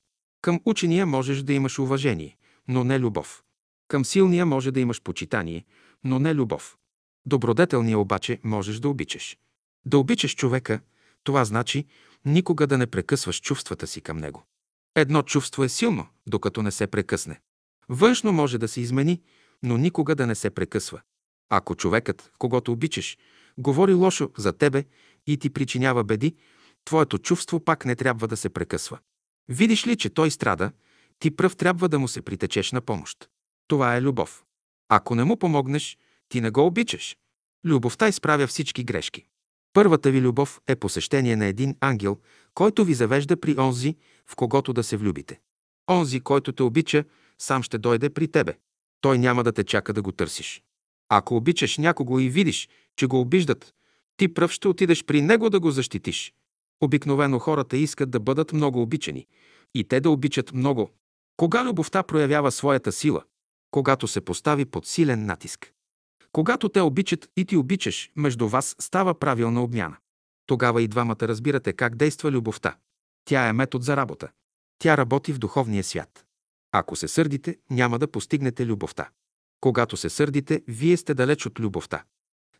Към 0.42 0.60
учения 0.64 1.06
можеш 1.06 1.42
да 1.42 1.52
имаш 1.52 1.78
уважение, 1.78 2.36
но 2.68 2.84
не 2.84 2.98
любов. 2.98 3.42
Към 3.88 4.04
силния 4.04 4.46
може 4.46 4.70
да 4.70 4.80
имаш 4.80 5.02
почитание, 5.02 5.64
но 6.04 6.18
не 6.18 6.34
любов. 6.34 6.76
Добродетелния 7.26 7.98
обаче 7.98 8.40
можеш 8.44 8.78
да 8.78 8.88
обичаш. 8.88 9.38
Да 9.86 9.98
обичаш 9.98 10.36
човека, 10.36 10.80
това 11.24 11.44
значи 11.44 11.86
никога 12.24 12.66
да 12.66 12.78
не 12.78 12.86
прекъсваш 12.86 13.40
чувствата 13.40 13.86
си 13.86 14.00
към 14.00 14.16
него. 14.16 14.46
Едно 14.94 15.22
чувство 15.22 15.64
е 15.64 15.68
силно, 15.68 16.06
докато 16.26 16.62
не 16.62 16.70
се 16.70 16.86
прекъсне. 16.86 17.40
Външно 17.88 18.32
може 18.32 18.58
да 18.58 18.68
се 18.68 18.80
измени, 18.80 19.22
но 19.62 19.76
никога 19.76 20.14
да 20.14 20.26
не 20.26 20.34
се 20.34 20.50
прекъсва. 20.50 21.00
Ако 21.50 21.74
човекът, 21.74 22.32
когато 22.38 22.72
обичаш, 22.72 23.18
говори 23.58 23.94
лошо 23.94 24.30
за 24.38 24.52
тебе 24.52 24.84
и 25.26 25.36
ти 25.36 25.50
причинява 25.50 26.04
беди, 26.04 26.36
твоето 26.84 27.18
чувство 27.18 27.60
пак 27.60 27.84
не 27.84 27.96
трябва 27.96 28.28
да 28.28 28.36
се 28.36 28.48
прекъсва. 28.48 28.98
Видиш 29.48 29.86
ли, 29.86 29.96
че 29.96 30.10
той 30.10 30.30
страда, 30.30 30.70
ти 31.18 31.30
пръв 31.30 31.56
трябва 31.56 31.88
да 31.88 31.98
му 31.98 32.08
се 32.08 32.22
притечеш 32.22 32.72
на 32.72 32.80
помощ. 32.80 33.28
Това 33.68 33.96
е 33.96 34.02
любов. 34.02 34.44
Ако 34.88 35.14
не 35.14 35.24
му 35.24 35.36
помогнеш, 35.36 35.98
ти 36.28 36.40
не 36.40 36.50
го 36.50 36.66
обичаш. 36.66 37.16
Любовта 37.64 38.08
изправя 38.08 38.46
всички 38.46 38.84
грешки. 38.84 39.26
Първата 39.72 40.10
ви 40.10 40.20
любов 40.20 40.60
е 40.66 40.76
посещение 40.76 41.36
на 41.36 41.46
един 41.46 41.76
ангел, 41.80 42.18
който 42.54 42.84
ви 42.84 42.94
завежда 42.94 43.40
при 43.40 43.58
онзи, 43.58 43.96
в 44.26 44.36
когото 44.36 44.72
да 44.72 44.82
се 44.82 44.96
влюбите. 44.96 45.40
Онзи, 45.90 46.20
който 46.20 46.52
те 46.52 46.62
обича, 46.62 47.04
сам 47.38 47.62
ще 47.62 47.78
дойде 47.78 48.10
при 48.10 48.28
тебе. 48.28 48.54
Той 49.00 49.18
няма 49.18 49.44
да 49.44 49.52
те 49.52 49.64
чака 49.64 49.92
да 49.92 50.02
го 50.02 50.12
търсиш. 50.12 50.62
Ако 51.08 51.36
обичаш 51.36 51.78
някого 51.78 52.18
и 52.18 52.28
видиш, 52.28 52.68
че 52.96 53.06
го 53.06 53.20
обиждат, 53.20 53.74
ти 54.16 54.34
пръв 54.34 54.52
ще 54.52 54.68
отидеш 54.68 55.04
при 55.04 55.22
него 55.22 55.50
да 55.50 55.60
го 55.60 55.70
защитиш. 55.70 56.34
Обикновено 56.80 57.38
хората 57.38 57.76
искат 57.76 58.10
да 58.10 58.20
бъдат 58.20 58.52
много 58.52 58.82
обичани 58.82 59.26
и 59.74 59.84
те 59.84 60.00
да 60.00 60.10
обичат 60.10 60.52
много. 60.52 60.90
Кога 61.36 61.64
любовта 61.64 62.02
проявява 62.02 62.52
своята 62.52 62.92
сила? 62.92 63.22
Когато 63.70 64.08
се 64.08 64.20
постави 64.20 64.64
под 64.64 64.86
силен 64.86 65.26
натиск. 65.26 65.72
Когато 66.32 66.68
те 66.68 66.80
обичат 66.80 67.28
и 67.36 67.44
ти 67.44 67.56
обичаш, 67.56 68.10
между 68.16 68.48
вас 68.48 68.76
става 68.78 69.18
правилна 69.18 69.62
обмяна. 69.62 69.96
Тогава 70.46 70.82
и 70.82 70.88
двамата 70.88 71.16
разбирате 71.22 71.72
как 71.72 71.96
действа 71.96 72.30
любовта. 72.30 72.76
Тя 73.24 73.48
е 73.48 73.52
метод 73.52 73.84
за 73.84 73.96
работа. 73.96 74.28
Тя 74.78 74.96
работи 74.96 75.32
в 75.32 75.38
духовния 75.38 75.84
свят. 75.84 76.24
Ако 76.72 76.96
се 76.96 77.08
сърдите, 77.08 77.56
няма 77.70 77.98
да 77.98 78.08
постигнете 78.08 78.66
любовта. 78.66 79.08
Когато 79.60 79.96
се 79.96 80.10
сърдите, 80.10 80.62
вие 80.68 80.96
сте 80.96 81.14
далеч 81.14 81.46
от 81.46 81.60
любовта. 81.60 82.04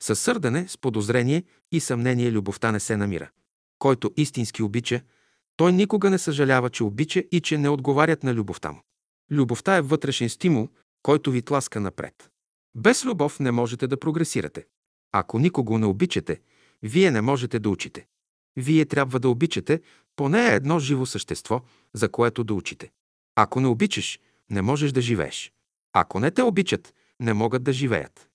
Със 0.00 0.20
сърдане, 0.20 0.68
с 0.68 0.78
подозрение 0.78 1.44
и 1.72 1.80
съмнение 1.80 2.32
любовта 2.32 2.72
не 2.72 2.80
се 2.80 2.96
намира. 2.96 3.30
Който 3.78 4.10
истински 4.16 4.62
обича, 4.62 5.00
той 5.56 5.72
никога 5.72 6.10
не 6.10 6.18
съжалява, 6.18 6.70
че 6.70 6.84
обича 6.84 7.20
и 7.32 7.40
че 7.40 7.58
не 7.58 7.68
отговарят 7.68 8.22
на 8.22 8.34
любовта 8.34 8.72
му. 8.72 8.82
Любовта 9.30 9.76
е 9.76 9.82
вътрешен 9.82 10.28
стимул, 10.28 10.68
който 11.06 11.30
ви 11.30 11.42
тласка 11.42 11.80
напред. 11.80 12.30
Без 12.74 13.04
любов 13.04 13.40
не 13.40 13.50
можете 13.50 13.86
да 13.86 14.00
прогресирате. 14.00 14.66
Ако 15.12 15.38
никого 15.38 15.78
не 15.78 15.86
обичате, 15.86 16.40
вие 16.82 17.10
не 17.10 17.20
можете 17.20 17.58
да 17.58 17.70
учите. 17.70 18.06
Вие 18.56 18.84
трябва 18.84 19.20
да 19.20 19.28
обичате 19.28 19.80
поне 20.16 20.46
едно 20.46 20.78
живо 20.78 21.06
същество, 21.06 21.60
за 21.94 22.08
което 22.08 22.44
да 22.44 22.54
учите. 22.54 22.90
Ако 23.36 23.60
не 23.60 23.66
обичаш, 23.66 24.20
не 24.50 24.62
можеш 24.62 24.92
да 24.92 25.00
живееш. 25.00 25.52
Ако 25.92 26.20
не 26.20 26.30
те 26.30 26.42
обичат, 26.42 26.94
не 27.20 27.32
могат 27.32 27.62
да 27.62 27.72
живеят. 27.72 28.28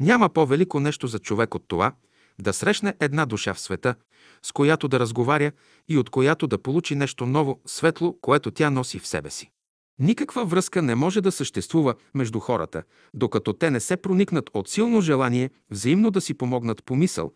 Няма 0.00 0.28
по-велико 0.28 0.80
нещо 0.80 1.06
за 1.06 1.18
човек 1.18 1.54
от 1.54 1.64
това 1.68 1.92
да 2.40 2.52
срещне 2.52 2.94
една 3.00 3.26
душа 3.26 3.54
в 3.54 3.60
света, 3.60 3.94
с 4.42 4.52
която 4.52 4.88
да 4.88 5.00
разговаря 5.00 5.52
и 5.88 5.98
от 5.98 6.10
която 6.10 6.46
да 6.46 6.62
получи 6.62 6.94
нещо 6.94 7.26
ново, 7.26 7.60
светло, 7.66 8.18
което 8.20 8.50
тя 8.50 8.70
носи 8.70 8.98
в 8.98 9.06
себе 9.06 9.30
си. 9.30 9.50
Никаква 9.98 10.44
връзка 10.44 10.82
не 10.82 10.94
може 10.94 11.20
да 11.20 11.32
съществува 11.32 11.94
между 12.14 12.40
хората, 12.40 12.82
докато 13.14 13.52
те 13.52 13.70
не 13.70 13.80
се 13.80 13.96
проникнат 13.96 14.50
от 14.54 14.68
силно 14.68 15.00
желание 15.00 15.50
взаимно 15.70 16.10
да 16.10 16.20
си 16.20 16.34
помогнат 16.34 16.84
по 16.84 16.96
мисъл, 16.96 17.32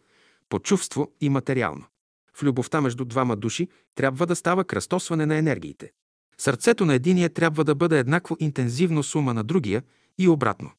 по 0.48 0.58
чувство 0.58 1.12
и 1.20 1.28
материално. 1.28 1.84
В 2.34 2.42
любовта 2.42 2.80
между 2.80 3.04
двама 3.04 3.36
души 3.36 3.68
трябва 3.94 4.26
да 4.26 4.36
става 4.36 4.64
кръстосване 4.64 5.26
на 5.26 5.36
енергиите. 5.36 5.90
Сърцето 6.38 6.84
на 6.84 6.94
единия 6.94 7.30
трябва 7.30 7.64
да 7.64 7.74
бъде 7.74 7.98
еднакво 7.98 8.36
интензивно 8.40 9.02
сума 9.02 9.34
на 9.34 9.44
другия 9.44 9.82
и 10.18 10.28
обратно. 10.28 10.70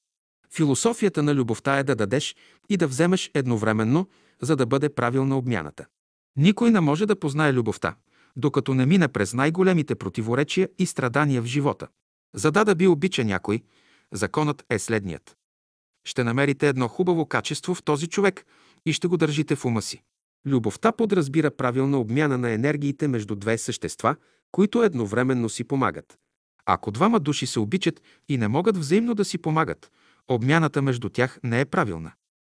Философията 0.56 1.24
на 1.24 1.36
любовта 1.36 1.78
е 1.78 1.84
да 1.84 1.96
дадеш 1.96 2.36
и 2.70 2.78
да 2.78 2.88
вземеш 2.88 3.32
едновременно, 3.34 4.08
за 4.42 4.56
да 4.56 4.65
бъде 4.65 4.89
правилна 4.89 5.38
обмяната. 5.38 5.86
Никой 6.36 6.72
не 6.72 6.80
може 6.80 7.06
да 7.06 7.20
познае 7.20 7.54
любовта, 7.54 7.96
докато 8.36 8.74
не 8.74 8.86
мине 8.86 9.08
през 9.08 9.34
най-големите 9.34 9.96
противоречия 9.96 10.70
и 10.80 10.86
страдания 10.86 11.42
в 11.42 11.46
живота. 11.46 11.88
За 12.36 12.52
да 12.52 12.65
да 12.65 12.76
би 12.76 12.88
обича 12.88 13.24
някой, 13.24 13.62
законът 14.13 14.65
е 14.70 14.80
следният. 14.80 15.38
Ще 16.06 16.24
намерите 16.24 16.68
едно 16.68 16.88
хубаво 16.88 17.26
качество 17.26 17.76
в 17.76 17.84
този 17.84 18.08
човек 18.08 18.46
и 18.86 18.94
ще 18.94 19.08
го 19.08 19.18
държите 19.18 19.56
в 19.56 19.65
ума 19.65 19.82
си. 19.82 20.02
Любовта 20.46 20.92
подразбира 20.92 21.52
правилна 21.52 22.00
обмяна 22.00 22.38
на 22.38 22.52
енергиите 22.52 23.08
между 23.08 23.36
две 23.36 23.58
същества, 23.58 24.15
които 24.52 24.84
едновременно 24.84 25.50
си 25.50 25.63
помагат. 25.63 26.18
Ако 26.65 26.92
двама 26.92 27.20
души 27.20 27.48
се 27.48 27.60
обичат 27.60 28.02
и 28.30 28.38
не 28.38 28.48
могат 28.48 28.78
взаимно 28.78 29.15
да 29.15 29.26
си 29.26 29.38
помагат, 29.38 29.92
обмяната 30.28 30.82
между 30.82 31.10
тях 31.10 31.39
не 31.44 31.62
е 31.62 31.65
правилна. 31.65 32.12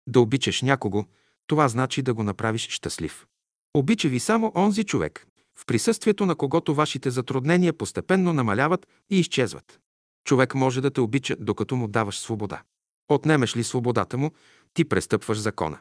Да 0.07 0.21
обичаш 0.21 0.63
някого, 0.63 1.05
това 1.47 1.69
значи 1.69 2.03
да 2.03 2.15
го 2.15 2.23
направиш 2.23 2.69
щастлив. 2.69 3.27
Обича 3.75 4.09
ви 4.09 4.21
само 4.21 4.53
онзи 4.55 4.85
човек, 4.85 5.27
в 5.59 5.67
присъствието 5.67 6.27
на 6.27 6.35
когото 6.35 6.75
вашите 6.75 7.11
затруднения 7.11 7.73
постепенно 7.73 8.33
намаляват 8.33 8.87
и 9.11 9.21
изчезват. 9.21 9.81
Човек 10.25 10.55
може 10.55 10.81
да 10.81 10.91
те 10.91 11.01
обича, 11.01 11.37
докато 11.41 11.77
му 11.77 11.89
даваш 11.89 12.19
свобода. 12.19 12.63
Отнемеш 13.09 13.57
ли 13.57 13.65
свободата 13.65 14.19
му, 14.19 14.31
ти 14.75 14.85
престъпваш 14.85 15.39
закона. 15.39 15.79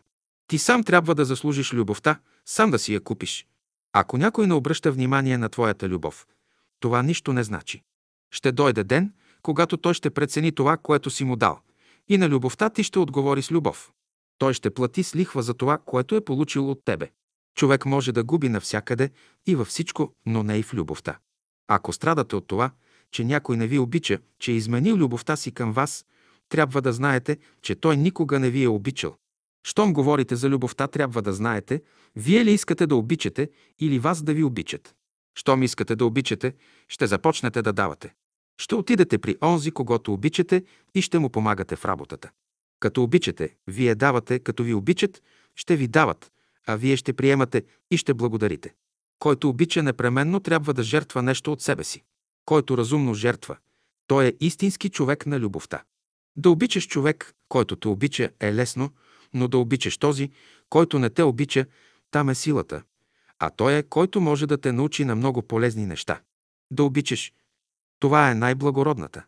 Ти 0.48 0.58
сам 0.58 0.84
трябва 0.84 1.16
да 1.16 1.26
заслужиш 1.26 1.74
любовта, 1.74 2.20
сам 2.46 2.72
да 2.72 2.80
си 2.80 2.94
я 2.94 3.02
купиш. 3.02 3.48
Ако 3.94 4.18
някой 4.18 4.48
не 4.48 4.54
обръща 4.54 4.92
внимание 4.92 5.38
на 5.38 5.50
твоята 5.50 5.90
любов, 5.90 6.28
това 6.80 7.04
нищо 7.04 7.34
не 7.34 7.44
значи. 7.44 7.84
Ще 8.32 8.52
дойде 8.52 8.84
ден, 8.84 9.14
когато 9.42 9.78
той 9.78 9.94
ще 9.94 10.10
прецени 10.10 10.52
това, 10.52 10.78
което 10.78 11.10
си 11.10 11.24
му 11.24 11.36
дал, 11.36 11.60
и 12.08 12.18
на 12.18 12.30
любовта 12.30 12.70
ти 12.70 12.84
ще 12.84 13.00
отговори 13.00 13.42
с 13.42 13.52
любов. 13.52 13.92
Той 14.38 14.54
ще 14.54 14.70
плати 14.70 15.04
с 15.04 15.16
лихва 15.16 15.44
за 15.44 15.54
това, 15.54 15.78
което 15.78 16.16
е 16.16 16.26
получил 16.26 16.72
от 16.72 16.86
тебе. 16.86 17.12
Човек 17.56 17.86
може 17.86 18.12
да 18.12 18.24
губи 18.24 18.50
навсякъде 18.50 19.10
и 19.48 19.56
във 19.56 19.68
всичко, 19.68 20.14
но 20.26 20.44
не 20.44 20.58
и 20.58 20.64
в 20.64 20.74
любовта. 20.74 21.18
Ако 21.68 21.94
страдате 21.94 22.36
от 22.36 22.48
това, 22.48 22.72
че 23.12 23.24
някой 23.24 23.58
не 23.58 23.68
ви 23.68 23.80
обича, 23.80 24.20
че 24.40 24.52
е 24.52 24.56
изменил 24.56 24.96
любовта 24.96 25.36
си 25.36 25.52
към 25.52 25.74
вас, 25.74 26.06
трябва 26.50 26.82
да 26.82 26.94
знаете, 26.94 27.38
че 27.62 27.76
той 27.76 27.98
никога 27.98 28.40
не 28.40 28.50
ви 28.50 28.64
е 28.64 28.68
обичал. 28.68 29.16
Щом 29.68 29.94
говорите 29.94 30.36
за 30.36 30.50
любовта, 30.50 30.88
трябва 30.88 31.22
да 31.22 31.34
знаете, 31.34 31.82
вие 32.16 32.46
ли 32.46 32.52
искате 32.52 32.88
да 32.88 32.96
обичате 32.96 33.50
или 33.80 34.00
вас 34.00 34.24
да 34.24 34.34
ви 34.34 34.44
обичат. 34.44 34.96
Щом 35.36 35.64
искате 35.64 35.96
да 35.96 36.06
обичате, 36.06 36.54
ще 36.88 37.08
започнете 37.08 37.62
да 37.62 37.74
давате. 37.74 38.14
Ще 38.58 38.76
отидете 38.76 39.18
при 39.18 39.38
онзи, 39.44 39.72
когато 39.72 40.14
обичате 40.14 40.64
и 40.96 41.02
ще 41.02 41.20
му 41.20 41.30
помагате 41.30 41.76
в 41.76 41.86
работата. 41.86 42.32
Като 42.80 43.04
обичате, 43.04 43.56
вие 43.68 43.96
давате, 43.96 44.40
като 44.40 44.64
ви 44.64 44.74
обичат, 44.74 45.22
ще 45.56 45.76
ви 45.76 45.88
дават, 45.88 46.32
а 46.68 46.76
вие 46.76 46.98
ще 46.98 47.14
приемате 47.14 47.64
и 47.92 47.98
ще 47.98 48.14
благодарите. 48.14 48.74
Който 49.20 49.50
обича 49.50 49.84
непременно 49.84 50.40
трябва 50.40 50.74
да 50.74 50.84
жертва 50.84 51.22
нещо 51.22 51.52
от 51.52 51.62
себе 51.62 51.84
си. 51.84 52.04
Който 52.46 52.78
разумно 52.78 53.14
жертва, 53.14 53.58
той 54.08 54.26
е 54.26 54.34
истински 54.40 54.90
човек 54.90 55.26
на 55.26 55.40
любовта. 55.40 55.84
Да 56.36 56.50
обичаш 56.50 56.88
човек, 56.88 57.34
който 57.50 57.76
те 57.76 57.88
обича, 57.88 58.30
е 58.40 58.54
лесно, 58.54 58.90
но 59.34 59.48
да 59.48 59.58
обичаш 59.58 59.98
този, 59.98 60.32
който 60.70 61.00
не 61.00 61.10
те 61.10 61.24
обича, 61.24 61.66
там 62.12 62.30
е 62.30 62.36
силата. 62.36 62.84
А 63.40 63.50
той 63.50 63.74
е, 63.74 63.84
който 63.84 64.22
може 64.22 64.48
да 64.48 64.58
те 64.58 64.72
научи 64.72 65.06
на 65.06 65.16
много 65.16 65.42
полезни 65.42 65.86
неща. 65.86 66.22
Да 66.72 66.84
обичаш, 66.84 67.34
това 68.00 68.32
е 68.32 68.36
най-благородната, 68.36 69.26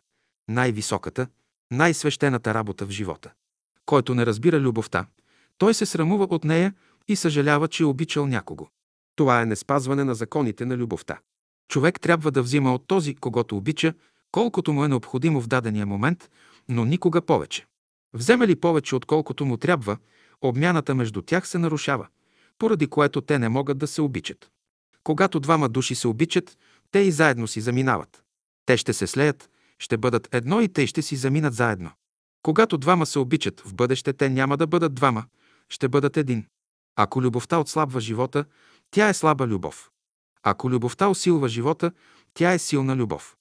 най-високата, 0.48 1.26
най-свещената 1.70 2.54
работа 2.54 2.86
в 2.86 2.90
живота. 2.90 3.32
Който 3.86 4.14
не 4.14 4.26
разбира 4.26 4.60
любовта, 4.60 5.06
той 5.58 5.74
се 5.74 5.86
срамува 5.86 6.26
от 6.30 6.44
нея 6.44 6.74
и 7.08 7.16
съжалява, 7.16 7.68
че 7.68 7.82
е 7.82 7.86
обичал 7.86 8.26
някого. 8.26 8.68
Това 9.16 9.42
е 9.42 9.46
неспазване 9.46 10.04
на 10.04 10.14
законите 10.14 10.64
на 10.64 10.76
любовта. 10.76 11.18
Човек 11.68 12.00
трябва 12.00 12.30
да 12.30 12.42
взима 12.42 12.74
от 12.74 12.86
този, 12.86 13.14
когато 13.14 13.56
обича, 13.56 13.94
колкото 14.32 14.72
му 14.72 14.84
е 14.84 14.88
необходимо 14.88 15.40
в 15.40 15.46
дадения 15.46 15.86
момент, 15.86 16.30
но 16.68 16.84
никога 16.84 17.22
повече. 17.22 17.66
Вземе 18.14 18.46
ли 18.46 18.56
повече, 18.56 18.96
отколкото 18.96 19.46
му 19.46 19.56
трябва, 19.56 19.96
обмяната 20.42 20.94
между 20.94 21.22
тях 21.22 21.48
се 21.48 21.58
нарушава, 21.58 22.06
поради 22.58 22.86
което 22.86 23.20
те 23.20 23.38
не 23.38 23.48
могат 23.48 23.78
да 23.78 23.86
се 23.86 24.02
обичат. 24.02 24.50
Когато 25.04 25.40
двама 25.40 25.68
души 25.68 25.94
се 25.94 26.08
обичат, 26.08 26.58
те 26.90 26.98
и 26.98 27.10
заедно 27.10 27.46
си 27.46 27.60
заминават. 27.60 28.22
Те 28.66 28.76
ще 28.76 28.92
се 28.92 29.06
слеят, 29.06 29.50
ще 29.78 29.96
бъдат 29.96 30.28
едно 30.34 30.60
и 30.60 30.68
те 30.68 30.86
ще 30.86 31.02
си 31.02 31.16
заминат 31.16 31.54
заедно. 31.54 31.90
Когато 32.42 32.78
двама 32.78 33.06
се 33.06 33.18
обичат, 33.18 33.60
в 33.60 33.74
бъдеще 33.74 34.12
те 34.12 34.28
няма 34.28 34.56
да 34.56 34.66
бъдат 34.66 34.94
двама, 34.94 35.24
ще 35.68 35.88
бъдат 35.88 36.16
един. 36.16 36.46
Ако 36.96 37.22
любовта 37.22 37.58
отслабва 37.58 38.00
живота, 38.00 38.44
тя 38.90 39.08
е 39.08 39.14
слаба 39.14 39.46
любов. 39.46 39.90
Ако 40.42 40.70
любовта 40.70 41.08
усилва 41.08 41.48
живота, 41.48 41.92
тя 42.34 42.52
е 42.52 42.58
силна 42.58 42.96
любов. 42.96 43.36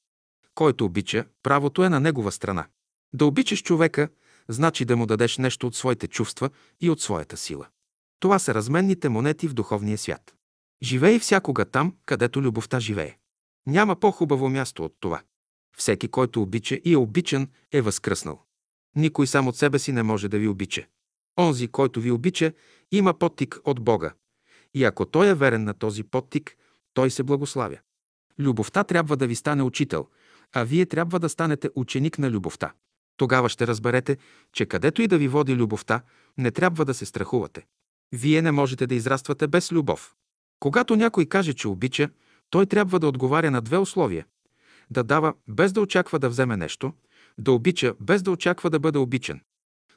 Който 0.56 0.86
обича, 0.86 1.26
правото 1.44 1.84
е 1.84 1.90
на 1.90 2.00
негова 2.00 2.32
страна. 2.32 2.68
Да 3.14 3.26
обичаш 3.26 3.64
човека, 3.64 4.10
значи 4.48 4.86
да 4.86 4.98
му 4.98 5.06
дадеш 5.06 5.38
нещо 5.38 5.68
от 5.68 5.76
своите 5.76 6.08
чувства 6.08 6.50
и 6.82 6.90
от 6.90 7.02
своята 7.02 7.38
сила. 7.38 7.68
Това 8.20 8.40
са 8.40 8.54
разменните 8.54 9.10
монети 9.10 9.48
в 9.48 9.54
духовния 9.54 9.98
свят. 9.98 10.36
Живей 10.84 11.20
всякога 11.20 11.66
там, 11.66 11.96
където 12.06 12.42
любовта 12.42 12.80
живее. 12.80 13.18
Няма 13.68 13.96
по-хубаво 13.96 14.50
място 14.50 14.86
от 14.86 14.96
това. 15.00 15.22
Всеки, 15.78 16.08
който 16.08 16.42
обича 16.42 16.76
и 16.76 16.94
е 16.94 16.98
обичан, 16.98 17.48
е 17.72 17.82
възкръснал. 17.82 18.42
Никой 18.96 19.28
сам 19.28 19.48
от 19.48 19.58
себе 19.58 19.80
си 19.80 19.92
не 19.92 20.04
може 20.04 20.30
да 20.30 20.40
ви 20.40 20.48
обича. 20.48 20.86
Онзи, 21.40 21.68
който 21.68 22.02
ви 22.02 22.12
обича, 22.12 22.52
има 22.92 23.14
подтик 23.14 23.60
от 23.66 23.82
Бога. 23.84 24.14
И 24.74 24.84
ако 24.84 25.06
той 25.06 25.28
е 25.28 25.34
верен 25.34 25.64
на 25.64 25.74
този 25.74 26.04
подтик, 26.04 26.56
той 26.94 27.10
се 27.12 27.24
благославя. 27.24 27.78
Любовта 28.40 28.84
трябва 28.84 29.18
да 29.18 29.28
ви 29.28 29.36
стане 29.36 29.64
учител, 29.64 30.08
а 30.54 30.64
вие 30.64 30.86
трябва 30.86 31.20
да 31.20 31.30
станете 31.30 31.70
ученик 31.76 32.20
на 32.20 32.32
любовта. 32.32 32.74
Тогава 33.18 33.50
ще 33.50 33.68
разберете, 33.68 34.18
че 34.54 34.66
където 34.66 35.02
и 35.02 35.08
да 35.08 35.18
ви 35.18 35.28
води 35.28 35.56
любовта, 35.56 36.02
не 36.38 36.52
трябва 36.52 36.86
да 36.86 36.94
се 36.94 37.06
страхувате. 37.06 37.66
Вие 38.12 38.42
не 38.42 38.52
можете 38.52 38.88
да 38.88 38.96
израствате 38.96 39.48
без 39.48 39.72
любов. 39.72 40.16
Когато 40.60 40.96
някой 40.96 41.26
каже, 41.26 41.54
че 41.54 41.68
обича, 41.68 42.10
той 42.50 42.66
трябва 42.66 43.00
да 43.00 43.08
отговаря 43.08 43.52
на 43.52 43.62
две 43.62 43.78
условия. 43.78 44.26
Да 44.92 45.04
дава 45.04 45.34
без 45.48 45.74
да 45.74 45.82
очаква 45.82 46.20
да 46.20 46.30
вземе 46.30 46.58
нещо, 46.58 46.94
да 47.38 47.52
обича 47.52 47.96
без 48.02 48.24
да 48.24 48.32
очаква 48.32 48.70
да 48.70 48.80
бъде 48.80 48.98
обичан. 48.98 49.42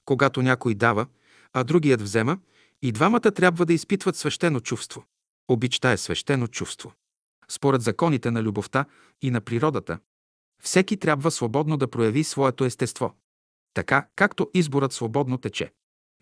Когато 0.05 0.43
някой 0.43 0.75
дава, 0.75 1.07
а 1.53 1.65
другият 1.65 2.03
взема, 2.03 2.39
и 2.83 2.93
двамата 2.93 3.21
трябва 3.21 3.67
да 3.67 3.73
изпитват 3.73 4.17
свещено 4.17 4.61
чувство. 4.61 5.05
Обичта 5.49 5.93
е 5.93 5.97
свещено 5.97 6.47
чувство. 6.47 6.93
Според 7.49 7.83
законите 7.83 8.31
на 8.31 8.43
любовта 8.43 8.85
и 9.23 9.31
на 9.31 9.41
природата, 9.41 9.99
всеки 10.63 10.97
трябва 10.97 11.31
свободно 11.31 11.77
да 11.77 11.91
прояви 11.91 12.25
своето 12.25 12.65
естество. 12.65 13.15
Така, 13.75 14.07
както 14.17 14.51
изборът 14.55 14.93
свободно 14.93 15.39
тече. 15.39 15.73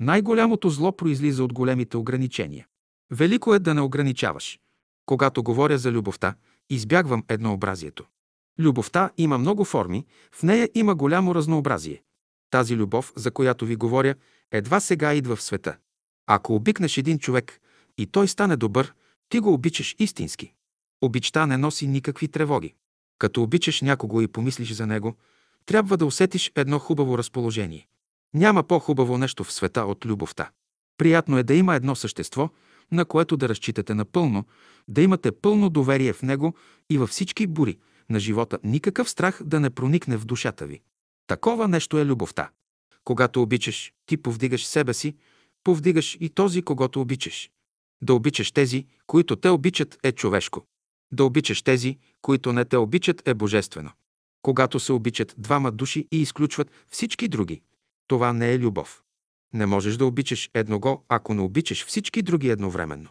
Най-голямото 0.00 0.70
зло 0.70 0.96
произлиза 0.96 1.44
от 1.44 1.52
големите 1.52 1.96
ограничения. 1.96 2.66
Велико 3.10 3.54
е 3.54 3.58
да 3.58 3.74
не 3.74 3.80
ограничаваш. 3.80 4.60
Когато 5.06 5.42
говоря 5.42 5.78
за 5.78 5.92
любовта, 5.92 6.34
избягвам 6.70 7.24
еднообразието. 7.28 8.04
Любовта 8.58 9.10
има 9.18 9.38
много 9.38 9.64
форми, 9.64 10.06
в 10.32 10.42
нея 10.42 10.68
има 10.74 10.94
голямо 10.94 11.34
разнообразие. 11.34 12.02
Тази 12.50 12.76
любов, 12.76 13.12
за 13.16 13.30
която 13.30 13.66
ви 13.66 13.76
говоря, 13.76 14.14
едва 14.52 14.80
сега 14.80 15.14
идва 15.14 15.36
в 15.36 15.42
света. 15.42 15.76
Ако 16.26 16.54
обикнеш 16.54 16.98
един 16.98 17.18
човек 17.18 17.60
и 17.98 18.06
той 18.06 18.28
стане 18.28 18.56
добър, 18.56 18.94
ти 19.28 19.38
го 19.38 19.52
обичаш 19.52 19.96
истински. 19.98 20.52
Обичта 21.02 21.46
не 21.46 21.56
носи 21.56 21.86
никакви 21.86 22.28
тревоги. 22.28 22.74
Като 23.18 23.42
обичаш 23.42 23.80
някого 23.80 24.20
и 24.20 24.28
помислиш 24.28 24.72
за 24.72 24.86
него, 24.86 25.16
трябва 25.66 25.96
да 25.96 26.06
усетиш 26.06 26.52
едно 26.54 26.78
хубаво 26.78 27.18
разположение. 27.18 27.88
Няма 28.34 28.62
по-хубаво 28.62 29.18
нещо 29.18 29.44
в 29.44 29.52
света 29.52 29.80
от 29.80 30.06
любовта. 30.06 30.50
Приятно 30.98 31.38
е 31.38 31.42
да 31.42 31.54
има 31.54 31.74
едно 31.74 31.96
същество, 31.96 32.50
на 32.92 33.04
което 33.04 33.36
да 33.36 33.48
разчитате 33.48 33.94
напълно, 33.94 34.44
да 34.88 35.02
имате 35.02 35.32
пълно 35.32 35.70
доверие 35.70 36.12
в 36.12 36.22
него 36.22 36.54
и 36.90 36.98
във 36.98 37.10
всички 37.10 37.46
бури 37.46 37.78
на 38.10 38.20
живота, 38.20 38.58
никакъв 38.64 39.10
страх 39.10 39.42
да 39.44 39.60
не 39.60 39.70
проникне 39.70 40.16
в 40.16 40.24
душата 40.24 40.66
ви. 40.66 40.80
Такова 41.26 41.68
нещо 41.68 41.98
е 41.98 42.04
любовта. 42.04 42.50
Когато 43.06 43.42
обичаш, 43.42 43.92
ти 44.06 44.16
повдигаш 44.16 44.66
себе 44.66 44.94
си, 44.94 45.14
повдигаш 45.64 46.16
и 46.20 46.28
този, 46.28 46.62
когато 46.62 47.00
обичаш. 47.00 47.50
Да 48.02 48.14
обичаш 48.14 48.52
тези, 48.52 48.86
които 49.06 49.36
те 49.36 49.48
обичат, 49.48 49.98
е 50.02 50.12
човешко. 50.12 50.66
Да 51.12 51.24
обичаш 51.24 51.62
тези, 51.62 51.98
които 52.22 52.52
не 52.52 52.64
те 52.64 52.76
обичат, 52.76 53.28
е 53.28 53.34
божествено. 53.34 53.90
Когато 54.42 54.80
се 54.80 54.92
обичат 54.92 55.34
двама 55.38 55.72
души 55.72 56.08
и 56.12 56.20
изключват 56.22 56.70
всички 56.90 57.28
други, 57.28 57.62
това 58.06 58.32
не 58.32 58.52
е 58.52 58.58
любов. 58.58 59.02
Не 59.54 59.66
можеш 59.66 59.96
да 59.96 60.06
обичаш 60.06 60.50
едного, 60.54 61.04
ако 61.08 61.34
не 61.34 61.40
обичаш 61.40 61.86
всички 61.86 62.22
други 62.22 62.48
едновременно. 62.48 63.08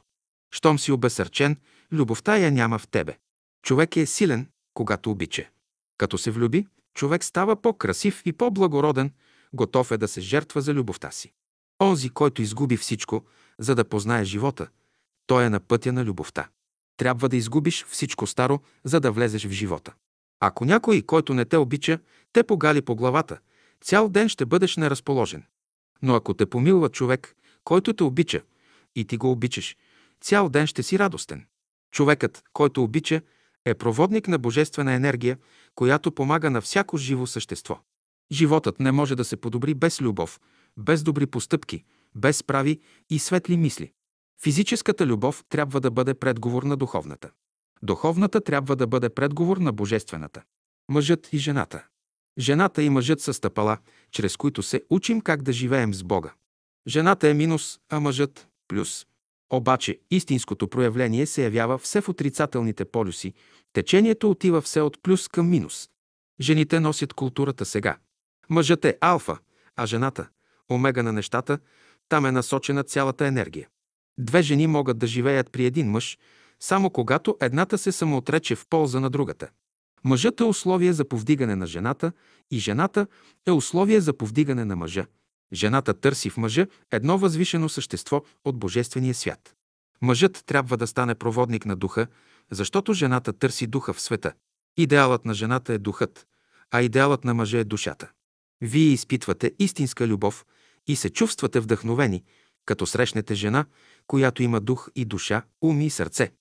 Щом 0.52 0.80
си 0.80 0.92
обесърчен, 0.92 1.58
любовта 1.92 2.38
я 2.38 2.52
няма 2.52 2.80
в 2.80 2.88
тебе. 2.88 3.18
Човек 3.64 3.98
е 3.98 4.06
силен, 4.06 4.48
когато 4.74 5.12
обича. 5.12 5.50
Като 5.98 6.18
се 6.18 6.32
влюби, 6.32 6.68
човек 6.94 7.24
става 7.24 7.62
по-красив 7.62 8.22
и 8.26 8.34
по-благороден, 8.34 9.12
готов 9.56 9.92
е 9.92 9.98
да 9.98 10.08
се 10.08 10.22
жертва 10.22 10.62
за 10.62 10.74
любовта 10.74 11.12
си. 11.12 11.34
Онзи, 11.82 12.10
който 12.10 12.42
изгуби 12.42 12.78
всичко, 12.78 13.26
за 13.60 13.76
да 13.76 13.86
познае 13.86 14.24
живота, 14.24 14.68
той 15.28 15.46
е 15.46 15.50
на 15.50 15.60
пътя 15.60 15.94
на 15.94 16.06
любовта. 16.06 16.48
Трябва 16.98 17.30
да 17.30 17.38
изгубиш 17.38 17.86
всичко 17.86 18.28
старо, 18.28 18.60
за 18.84 19.00
да 19.00 19.12
влезеш 19.12 19.46
в 19.46 19.52
живота. 19.52 19.94
Ако 20.40 20.66
някой, 20.66 21.02
който 21.02 21.34
не 21.34 21.46
те 21.46 21.58
обича, 21.58 22.00
те 22.34 22.44
погали 22.44 22.82
по 22.82 22.96
главата, 22.96 23.40
цял 23.82 24.10
ден 24.10 24.30
ще 24.30 24.46
бъдеш 24.46 24.78
неразположен. 24.78 25.44
Но 26.02 26.16
ако 26.16 26.34
те 26.34 26.46
помилва 26.46 26.90
човек, 26.90 27.36
който 27.64 27.94
те 27.94 28.04
обича, 28.04 28.42
и 28.96 29.06
ти 29.06 29.18
го 29.18 29.32
обичаш, 29.32 29.78
цял 30.22 30.50
ден 30.50 30.68
ще 30.68 30.84
си 30.84 31.00
радостен. 31.00 31.46
Човекът, 31.92 32.44
който 32.54 32.84
обича, 32.84 33.22
е 33.66 33.74
проводник 33.74 34.28
на 34.28 34.38
божествена 34.38 34.94
енергия, 34.94 35.38
която 35.76 36.12
помага 36.12 36.50
на 36.50 36.62
всяко 36.62 36.98
живо 36.98 37.28
същество. 37.28 37.80
Животът 38.32 38.80
не 38.80 38.92
може 38.92 39.16
да 39.16 39.26
се 39.26 39.38
подобри 39.38 39.74
без 39.74 40.02
любов, 40.02 40.40
без 40.78 41.04
добри 41.04 41.26
постъпки, 41.26 41.84
без 42.16 42.44
прави 42.44 42.80
и 43.10 43.20
светли 43.20 43.58
мисли. 43.58 43.92
Физическата 44.44 45.06
любов 45.06 45.44
трябва 45.50 45.82
да 45.82 45.92
бъде 45.92 46.14
предговор 46.14 46.64
на 46.64 46.78
духовната. 46.78 47.30
Духовната 47.84 48.42
трябва 48.42 48.76
да 48.76 48.88
бъде 48.88 49.10
предговор 49.10 49.58
на 49.58 49.74
божествената. 49.74 50.44
Мъжът 50.90 51.34
и 51.34 51.38
жената. 51.38 51.86
Жената 52.40 52.84
и 52.84 52.90
мъжът 52.90 53.22
са 53.22 53.34
стъпала, 53.34 53.78
чрез 54.12 54.38
които 54.38 54.64
се 54.64 54.82
учим 54.90 55.22
как 55.22 55.42
да 55.42 55.54
живеем 55.54 55.94
с 55.94 56.04
Бога. 56.04 56.34
Жената 56.88 57.30
е 57.30 57.34
минус, 57.34 57.80
а 57.90 58.00
мъжът– 58.00 58.48
плюс. 58.68 59.06
Обаче 59.50 60.00
истинското 60.12 60.68
проявление 60.68 61.26
се 61.26 61.44
явява 61.44 61.78
все 61.78 62.02
в 62.02 62.10
отрицателните 62.10 62.86
полюси. 62.86 63.34
Течението 63.74 64.30
отива 64.30 64.62
все 64.62 64.82
от 64.82 65.04
плюс 65.04 65.28
към 65.28 65.50
минус. 65.50 65.90
Жените 66.42 66.80
носят 66.80 67.14
културата 67.14 67.66
сега. 67.66 67.98
Мъжът 68.50 68.86
е 68.86 68.98
алфа, 69.02 69.38
а 69.76 69.86
жената– 69.86 70.28
омега 70.72 71.04
на 71.04 71.14
нещата, 71.14 71.60
там 72.10 72.26
е 72.26 72.32
насочена 72.32 72.84
цялата 72.84 73.28
енергия. 73.28 73.68
Две 74.18 74.42
жени 74.42 74.68
могат 74.68 74.98
да 74.98 75.08
живеят 75.08 75.52
при 75.52 75.66
един 75.66 75.92
мъж, 75.92 76.18
само 76.60 76.90
когато 76.90 77.38
едната 77.42 77.78
се 77.78 77.92
самоотрече 77.92 78.56
в 78.56 78.66
полза 78.70 79.00
на 79.00 79.10
другата. 79.10 79.50
Мъжът 80.04 80.40
е 80.40 80.44
условие 80.44 80.94
за 80.94 81.06
повдигане 81.06 81.56
на 81.56 81.68
жената 81.68 82.12
и 82.52 82.60
жената 82.60 83.08
е 83.48 83.52
условие 83.52 84.02
за 84.02 84.18
повдигане 84.18 84.66
на 84.66 84.76
мъжа. 84.76 85.06
Жената 85.54 85.94
търси 85.94 86.30
в 86.30 86.38
мъжа 86.38 86.68
едно 86.92 87.18
възвишено 87.18 87.70
същество 87.70 88.22
от 88.46 88.60
Божествения 88.60 89.14
свят. 89.14 89.56
Мъжът 90.02 90.44
трябва 90.46 90.78
да 90.78 90.88
стане 90.88 91.16
проводник 91.16 91.66
на 91.66 91.76
духа, 91.76 92.08
защото 92.52 92.94
жената 92.94 93.34
търси 93.34 93.68
духа 93.68 93.94
в 93.94 94.02
света. 94.02 94.34
Идеалът 94.78 95.26
на 95.26 95.34
жената 95.34 95.74
е 95.74 95.78
духът, 95.78 96.28
а 96.72 96.82
идеалът 96.82 97.24
на 97.24 97.34
мъжа 97.34 97.58
е 97.58 97.64
душата. 97.64 98.12
Вие 98.62 98.94
изпитвате 98.94 99.52
истинска 99.60 100.08
любов 100.08 100.46
и 100.88 100.96
се 100.96 101.10
чувствате 101.10 101.60
вдъхновени, 101.60 102.24
като 102.66 102.86
срещнете 102.86 103.36
жена, 103.36 103.66
която 104.08 104.44
има 104.44 104.62
дух 104.62 104.90
и 104.96 105.06
душа, 105.06 105.44
ум 105.62 105.82
и 105.82 105.90
сърце. 105.90 106.32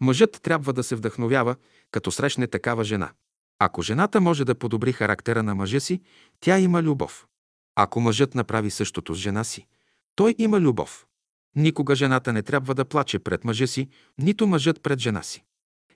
Мъжът 0.00 0.40
трябва 0.42 0.72
да 0.72 0.82
се 0.82 0.96
вдъхновява, 0.96 1.56
като 1.90 2.10
срещне 2.10 2.46
такава 2.46 2.84
жена. 2.84 3.12
Ако 3.58 3.82
жената 3.82 4.20
може 4.20 4.44
да 4.44 4.54
подобри 4.54 4.92
характера 4.92 5.42
на 5.42 5.54
мъжа 5.54 5.80
си, 5.80 6.00
тя 6.40 6.58
има 6.58 6.82
любов. 6.82 7.26
Ако 7.74 8.00
мъжът 8.00 8.34
направи 8.34 8.70
същото 8.70 9.14
с 9.14 9.18
жена 9.18 9.44
си, 9.44 9.66
той 10.14 10.34
има 10.38 10.60
любов. 10.60 11.06
Никога 11.56 11.94
жената 11.94 12.32
не 12.32 12.42
трябва 12.42 12.74
да 12.74 12.84
плаче 12.84 13.18
пред 13.18 13.44
мъжа 13.44 13.66
си, 13.66 13.88
нито 14.18 14.46
мъжът 14.46 14.82
пред 14.82 14.98
жена 14.98 15.22
си. 15.22 15.44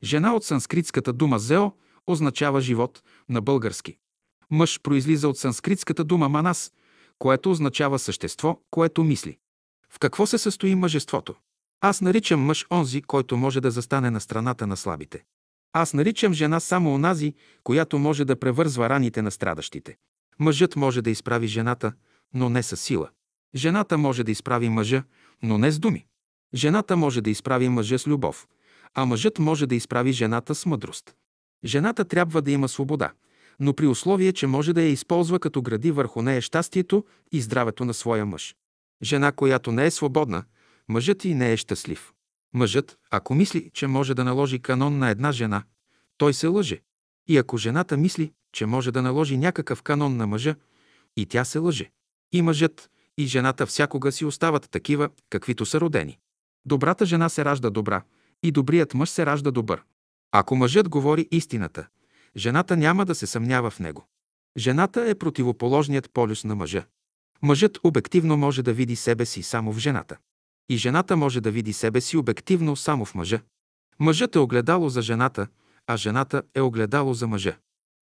Жена 0.03 0.35
от 0.35 0.45
санскритската 0.45 1.13
дума 1.13 1.39
зео 1.39 1.73
означава 2.07 2.61
живот 2.61 3.03
на 3.29 3.41
български. 3.41 3.99
Мъж 4.51 4.81
произлиза 4.81 5.29
от 5.29 5.39
санскритската 5.39 6.05
дума 6.05 6.29
манас, 6.29 6.73
което 7.19 7.51
означава 7.51 7.99
същество, 7.99 8.61
което 8.71 9.05
мисли. 9.05 9.39
В 9.91 9.99
какво 9.99 10.27
се 10.27 10.39
състои 10.39 10.75
мъжеството? 10.75 11.35
Аз 11.81 12.01
наричам 12.01 12.41
мъж 12.41 12.67
онзи, 12.71 13.03
който 13.03 13.37
може 13.37 13.61
да 13.61 13.71
застане 13.71 14.11
на 14.11 14.21
страната 14.21 14.67
на 14.67 14.77
слабите. 14.77 15.25
Аз 15.73 15.95
наричам 15.95 16.33
жена 16.33 16.61
само 16.61 16.95
онази, 16.95 17.35
която 17.65 17.99
може 17.99 18.25
да 18.25 18.37
превързва 18.37 18.89
раните 18.89 19.23
на 19.23 19.31
страдащите. 19.31 19.97
Мъжът 20.39 20.77
може 20.77 21.03
да 21.03 21.11
изправи 21.11 21.47
жената, 21.47 21.93
но 22.35 22.49
не 22.49 22.63
с 22.63 22.77
сила. 22.77 23.11
Жената 23.55 23.99
може 23.99 24.25
да 24.25 24.31
изправи 24.31 24.69
мъжа, 24.69 25.05
но 25.43 25.59
не 25.59 25.71
с 25.71 25.79
думи. 25.79 26.07
Жената 26.55 26.97
може 26.97 27.21
да 27.21 27.31
изправи 27.31 27.69
мъжа 27.69 27.99
с 27.99 28.07
любов, 28.07 28.49
а 28.95 29.05
мъжът 29.05 29.39
може 29.39 29.67
да 29.67 29.75
изправи 29.75 30.13
жената 30.13 30.55
с 30.55 30.67
мъдрост. 30.67 31.15
Жената 31.65 32.05
трябва 32.05 32.43
да 32.43 32.51
има 32.51 32.69
свобода, 32.69 33.13
но 33.61 33.75
при 33.75 33.87
условие, 33.87 34.33
че 34.33 34.47
може 34.47 34.73
да 34.73 34.83
я 34.83 34.89
използва 34.89 35.39
като 35.39 35.63
гради 35.63 35.91
върху 35.91 36.23
нея 36.23 36.43
щастието 36.43 37.05
и 37.33 37.41
здравето 37.41 37.85
на 37.85 37.95
своя 37.95 38.27
мъж. 38.27 38.57
Жена, 39.03 39.33
която 39.33 39.73
не 39.73 39.87
е 39.87 39.91
свободна, 39.91 40.45
мъжът 40.89 41.25
и 41.25 41.35
не 41.35 41.53
е 41.53 41.57
щастлив. 41.57 42.13
Мъжът, 42.55 42.99
ако 43.11 43.35
мисли, 43.35 43.71
че 43.75 43.87
може 43.87 44.15
да 44.15 44.25
наложи 44.25 44.59
канон 44.59 44.99
на 44.99 45.11
една 45.11 45.33
жена, 45.33 45.63
той 46.17 46.35
се 46.35 46.47
лъже. 46.47 46.81
И 47.29 47.39
ако 47.39 47.57
жената 47.57 47.97
мисли, 47.97 48.33
че 48.53 48.67
може 48.67 48.93
да 48.93 49.03
наложи 49.03 49.37
някакъв 49.37 49.83
канон 49.83 50.17
на 50.17 50.27
мъжа, 50.27 50.55
и 51.17 51.27
тя 51.27 51.45
се 51.45 51.59
лъже. 51.59 51.91
И 52.33 52.43
мъжът, 52.43 52.91
и 53.19 53.27
жената 53.27 53.67
всякога 53.67 54.13
си 54.13 54.25
остават 54.25 54.71
такива, 54.71 55.09
каквито 55.31 55.67
са 55.67 55.81
родени. 55.81 56.19
Добрата 56.67 57.07
жена 57.07 57.29
се 57.29 57.45
ражда 57.45 57.71
добра, 57.71 58.03
и 58.43 58.51
добрият 58.51 58.95
мъж 58.95 59.11
се 59.11 59.27
ражда 59.27 59.51
добър. 59.51 59.83
Ако 60.33 60.57
мъжът 60.57 60.89
говори 60.89 61.29
истината, 61.31 61.87
жената 62.37 62.77
няма 62.77 63.05
да 63.05 63.15
се 63.15 63.27
съмнява 63.27 63.71
в 63.71 63.81
него. 63.81 64.07
Жената 64.57 65.09
е 65.09 65.15
противоположният 65.15 66.11
полюс 66.13 66.45
на 66.45 66.55
мъжа. 66.55 66.85
Мъжът 67.43 67.79
обективно 67.85 68.37
може 68.37 68.63
да 68.63 68.73
види 68.73 68.97
себе 68.97 69.27
си 69.27 69.43
само 69.43 69.73
в 69.73 69.79
жената. 69.79 70.17
И 70.69 70.77
жената 70.77 71.17
може 71.17 71.41
да 71.41 71.51
види 71.51 71.73
себе 71.73 72.01
си 72.01 72.17
обективно 72.17 72.77
само 72.77 73.05
в 73.05 73.15
мъжа. 73.15 73.41
Мъжът 73.99 74.37
е 74.37 74.39
огледало 74.39 74.89
за 74.89 75.03
жената, 75.03 75.47
а 75.87 75.97
жената 75.97 76.43
е 76.55 76.61
огледало 76.61 77.15
за 77.15 77.27
мъжа. 77.27 77.57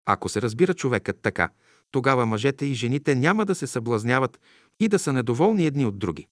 Ако 0.07 0.29
се 0.29 0.43
разбира 0.43 0.75
човекът 0.75 1.19
така, 1.23 1.49
тогава 1.91 2.27
мъжете 2.27 2.67
и 2.67 2.75
жените 2.75 3.15
няма 3.15 3.47
да 3.47 3.55
се 3.55 3.67
съблазняват 3.67 4.41
и 4.81 4.89
да 4.89 4.99
са 4.99 5.13
недоволни 5.13 5.67
едни 5.67 5.87
от 5.87 5.99
други. 5.99 6.27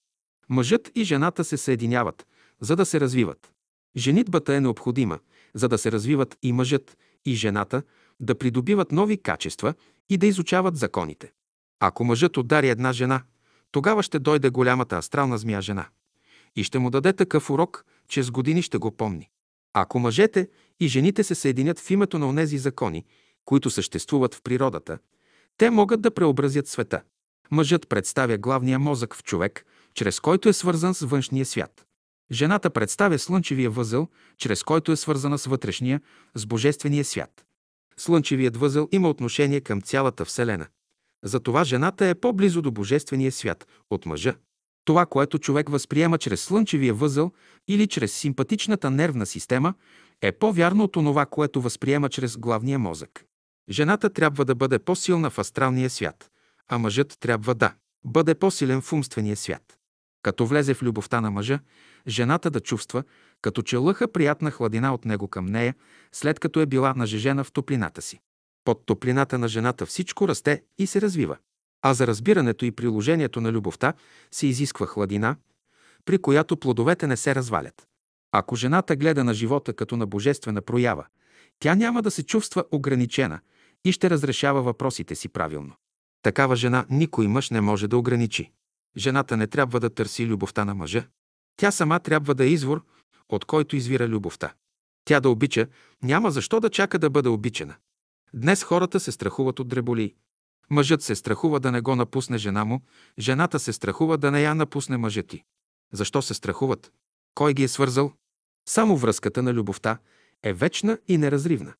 Мъжът 0.49 0.91
и 0.95 1.03
жената 1.03 1.43
се 1.43 1.57
съединяват, 1.57 2.27
за 2.61 2.75
да 2.75 2.85
се 2.85 2.99
развиват. 2.99 3.51
Женитбата 3.97 4.55
е 4.55 4.61
необходима, 4.61 5.19
за 5.53 5.67
да 5.67 5.77
се 5.77 5.91
развиват 5.91 6.37
и 6.43 6.53
мъжът, 6.53 6.97
и 7.25 7.35
жената, 7.35 7.83
да 8.19 8.37
придобиват 8.37 8.91
нови 8.91 9.17
качества 9.21 9.73
и 10.09 10.17
да 10.17 10.27
изучават 10.27 10.77
законите. 10.77 11.31
Ако 11.79 12.03
мъжът 12.03 12.37
удари 12.37 12.69
една 12.69 12.93
жена, 12.93 13.23
тогава 13.71 14.03
ще 14.03 14.19
дойде 14.19 14.49
голямата 14.49 14.97
астрална 14.97 15.37
змия 15.37 15.61
жена 15.61 15.85
и 16.55 16.63
ще 16.63 16.79
му 16.79 16.89
даде 16.89 17.13
такъв 17.13 17.49
урок, 17.49 17.85
че 18.07 18.23
с 18.23 18.31
години 18.31 18.61
ще 18.61 18.77
го 18.77 18.91
помни. 18.91 19.29
Ако 19.73 19.99
мъжете 19.99 20.49
и 20.79 20.87
жените 20.87 21.23
се 21.23 21.35
съединят 21.35 21.79
в 21.79 21.91
името 21.91 22.19
на 22.19 22.27
онези 22.27 22.57
закони, 22.57 23.05
които 23.45 23.69
съществуват 23.69 24.35
в 24.35 24.41
природата, 24.41 24.99
те 25.57 25.69
могат 25.69 26.01
да 26.01 26.11
преобразят 26.11 26.67
света. 26.67 27.01
Мъжът 27.51 27.89
представя 27.89 28.37
главния 28.37 28.79
мозък 28.79 29.15
в 29.15 29.23
човек, 29.23 29.65
чрез 29.93 30.19
който 30.19 30.49
е 30.49 30.53
свързан 30.53 30.93
с 30.93 31.05
външния 31.05 31.45
свят. 31.45 31.85
Жената 32.31 32.69
представя 32.69 33.19
слънчевия 33.19 33.69
възъл, 33.69 34.07
чрез 34.37 34.63
който 34.63 34.91
е 34.91 34.95
свързана 34.95 35.37
с 35.37 35.45
вътрешния, 35.45 36.01
с 36.35 36.45
божествения 36.45 37.05
свят. 37.05 37.45
Слънчевият 37.97 38.57
възъл 38.57 38.87
има 38.91 39.09
отношение 39.09 39.61
към 39.61 39.81
цялата 39.81 40.25
Вселена. 40.25 40.67
Затова 41.23 41.63
жената 41.63 42.05
е 42.05 42.15
по-близо 42.15 42.61
до 42.61 42.71
божествения 42.71 43.31
свят 43.31 43.67
от 43.89 44.05
мъжа. 44.05 44.35
Това, 44.85 45.05
което 45.05 45.39
човек 45.39 45.69
възприема 45.69 46.17
чрез 46.17 46.41
слънчевия 46.41 46.93
възъл 46.93 47.31
или 47.67 47.87
чрез 47.87 48.13
симпатичната 48.13 48.91
нервна 48.91 49.25
система, 49.25 49.73
е 50.21 50.31
по-вярно 50.31 50.83
от 50.83 50.95
онова, 50.95 51.25
което 51.25 51.61
възприема 51.61 52.09
чрез 52.09 52.37
главния 52.37 52.79
мозък. 52.79 53.25
Жената 53.69 54.09
трябва 54.09 54.45
да 54.45 54.55
бъде 54.55 54.79
по-силна 54.79 55.29
в 55.29 55.39
астралния 55.39 55.89
свят, 55.89 56.29
а 56.67 56.77
мъжът 56.77 57.17
трябва 57.19 57.55
да 57.55 57.73
бъде 58.05 58.35
по-силен 58.35 58.81
в 58.81 58.93
умствения 58.93 59.35
свят. 59.35 59.80
Като 60.23 60.45
влезе 60.45 60.73
в 60.73 60.83
любовта 60.83 61.21
на 61.21 61.31
мъжа, 61.31 61.59
жената 62.07 62.49
да 62.49 62.59
чувства, 62.59 63.03
като 63.41 63.61
че 63.61 63.77
лъха 63.77 64.11
приятна 64.11 64.51
хладина 64.51 64.93
от 64.93 65.05
него 65.05 65.27
към 65.27 65.45
нея, 65.45 65.75
след 66.11 66.39
като 66.39 66.59
е 66.59 66.65
била 66.65 66.93
нажежена 66.93 67.43
в 67.43 67.51
топлината 67.51 68.01
си. 68.01 68.19
Под 68.65 68.85
топлината 68.85 69.37
на 69.37 69.47
жената 69.47 69.85
всичко 69.85 70.27
расте 70.27 70.63
и 70.77 70.87
се 70.87 71.01
развива. 71.01 71.37
А 71.81 71.93
за 71.93 72.07
разбирането 72.07 72.65
и 72.65 72.71
приложението 72.71 73.41
на 73.41 73.51
любовта 73.51 73.93
се 74.31 74.47
изисква 74.47 74.85
хладина, 74.85 75.35
при 76.05 76.17
която 76.17 76.57
плодовете 76.57 77.07
не 77.07 77.17
се 77.17 77.35
развалят. 77.35 77.87
Ако 78.31 78.55
жената 78.55 78.95
гледа 78.95 79.23
на 79.23 79.33
живота 79.33 79.73
като 79.73 79.97
на 79.97 80.07
божествена 80.07 80.61
проява, 80.61 81.05
тя 81.59 81.75
няма 81.75 82.01
да 82.01 82.11
се 82.11 82.23
чувства 82.23 82.63
ограничена 82.71 83.39
и 83.85 83.91
ще 83.91 84.09
разрешава 84.09 84.61
въпросите 84.61 85.15
си 85.15 85.29
правилно. 85.29 85.73
Такава 86.23 86.55
жена 86.55 86.85
никой 86.89 87.27
мъж 87.27 87.49
не 87.49 87.61
може 87.61 87.87
да 87.87 87.97
ограничи. 87.97 88.51
Жената 88.97 89.37
не 89.37 89.47
трябва 89.47 89.79
да 89.79 89.89
търси 89.89 90.27
любовта 90.27 90.65
на 90.65 90.75
мъжа. 90.75 91.07
Тя 91.57 91.71
сама 91.71 91.99
трябва 91.99 92.35
да 92.35 92.43
е 92.43 92.49
извор, 92.49 92.85
от 93.29 93.45
който 93.45 93.75
извира 93.75 94.07
любовта. 94.07 94.53
Тя 95.05 95.19
да 95.19 95.29
обича, 95.29 95.67
няма 96.03 96.31
защо 96.31 96.59
да 96.59 96.69
чака 96.69 96.99
да 96.99 97.09
бъде 97.09 97.29
обичана. 97.29 97.75
Днес 98.33 98.63
хората 98.63 98.99
се 98.99 99.11
страхуват 99.11 99.59
от 99.59 99.67
дреболи. 99.67 100.15
Мъжът 100.69 101.03
се 101.03 101.15
страхува 101.15 101.59
да 101.59 101.71
не 101.71 101.81
го 101.81 101.95
напусне 101.95 102.37
жена 102.37 102.65
му, 102.65 102.81
жената 103.19 103.59
се 103.59 103.73
страхува 103.73 104.17
да 104.17 104.31
не 104.31 104.41
я 104.41 104.55
напусне 104.55 104.97
мъжът 104.97 105.27
ти. 105.27 105.43
Защо 105.93 106.21
се 106.21 106.33
страхуват? 106.33 106.91
Кой 107.35 107.53
ги 107.53 107.63
е 107.63 107.67
свързал? 107.67 108.13
Само 108.69 108.97
връзката 108.97 109.43
на 109.43 109.53
любовта 109.53 109.97
е 110.43 110.53
вечна 110.53 110.97
и 111.07 111.17
неразривна. 111.17 111.73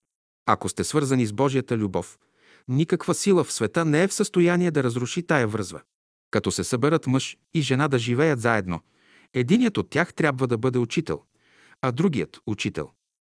Ако 0.45 0.69
сте 0.69 0.83
свързани 0.83 1.25
с 1.25 1.33
Божията 1.33 1.77
любов, 1.77 2.19
никаква 2.67 3.15
сила 3.15 3.43
в 3.43 3.53
света 3.53 3.85
не 3.85 4.03
е 4.03 4.07
в 4.07 4.13
състояние 4.13 4.71
да 4.71 4.83
разруши 4.83 5.23
тая 5.23 5.47
връзва. 5.47 5.81
Като 6.31 6.51
се 6.51 6.63
съберат 6.63 7.07
мъж 7.07 7.37
и 7.53 7.61
жена 7.61 7.87
да 7.87 7.99
живеят 7.99 8.41
заедно, 8.41 8.81
единият 9.33 9.77
от 9.77 9.89
тях 9.89 10.13
трябва 10.13 10.47
да 10.47 10.57
бъде 10.57 10.79
учител, 10.79 11.23
а 11.81 11.91
другият– 11.91 12.39
учител. 12.47 12.89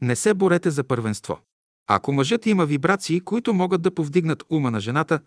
Не 0.00 0.16
се 0.16 0.34
борете 0.34 0.70
за 0.70 0.84
първенство. 0.84 1.40
Ако 1.86 2.12
мъжът 2.12 2.46
има 2.46 2.66
вибрации, 2.66 3.20
които 3.20 3.54
могат 3.54 3.82
да 3.82 3.94
повдигнат 3.94 4.44
ума 4.50 4.70
на 4.70 4.80
жената, 4.80 5.20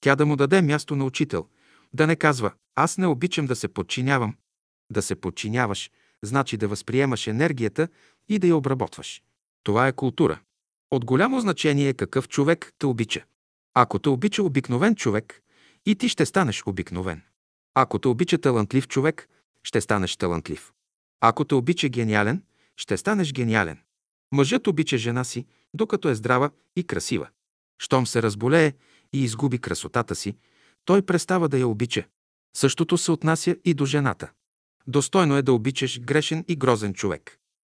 тя 0.00 0.16
да 0.16 0.26
му 0.26 0.36
даде 0.36 0.62
място 0.62 0.96
на 0.96 1.04
учител, 1.04 1.48
да 1.94 2.06
не 2.06 2.16
казва 2.16 2.52
«аз 2.74 2.98
не 2.98 3.06
обичам 3.06 3.46
да 3.46 3.56
се 3.56 3.68
подчинявам». 3.68 4.34
Да 4.92 5.02
се 5.02 5.14
подчиняваш, 5.14 5.90
значи 6.24 6.56
да 6.56 6.68
възприемаш 6.68 7.26
енергията 7.26 7.88
и 8.28 8.38
да 8.38 8.46
я 8.46 8.56
обработваш. 8.56 9.22
Това 9.62 9.88
е 9.88 9.92
култура. 9.92 10.40
От 10.90 11.04
голямо 11.04 11.40
значение 11.40 11.88
е 11.88 11.94
какъв 11.94 12.28
човек 12.28 12.72
те 12.78 12.86
обича. 12.86 13.24
Ако 13.74 13.98
те 13.98 14.08
обича 14.08 14.42
обикновен 14.42 14.94
човек, 14.94 15.42
и 15.86 15.94
ти 15.94 16.08
ще 16.08 16.26
станеш 16.26 16.62
обикновен. 16.66 17.22
Ако 17.74 17.98
те 17.98 18.08
обича 18.08 18.38
талантлив 18.38 18.88
човек, 18.88 19.28
ще 19.62 19.80
станеш 19.80 20.16
талантлив. 20.16 20.72
Ако 21.20 21.44
те 21.44 21.54
обича 21.54 21.88
гениален, 21.88 22.42
ще 22.76 22.96
станеш 22.96 23.32
гениален. 23.32 23.78
Мъжът 24.32 24.66
обича 24.66 24.98
жена 24.98 25.24
си, 25.24 25.46
докато 25.74 26.08
е 26.08 26.14
здрава 26.14 26.50
и 26.76 26.84
красива. 26.84 27.28
Щом 27.78 28.06
се 28.06 28.22
разболее 28.22 28.72
и 29.12 29.24
изгуби 29.24 29.58
красотата 29.58 30.14
си, 30.14 30.36
той 30.84 31.02
престава 31.02 31.48
да 31.48 31.58
я 31.58 31.68
обича. 31.68 32.04
Същото 32.56 32.98
се 32.98 33.12
отнася 33.12 33.56
и 33.64 33.74
до 33.74 33.84
жената. 33.84 34.30
Достойно 34.86 35.36
е 35.36 35.42
да 35.42 35.52
обичаш 35.52 36.00
грешен 36.00 36.44
и 36.48 36.56
грозен 36.56 36.94
човек. 36.94 37.38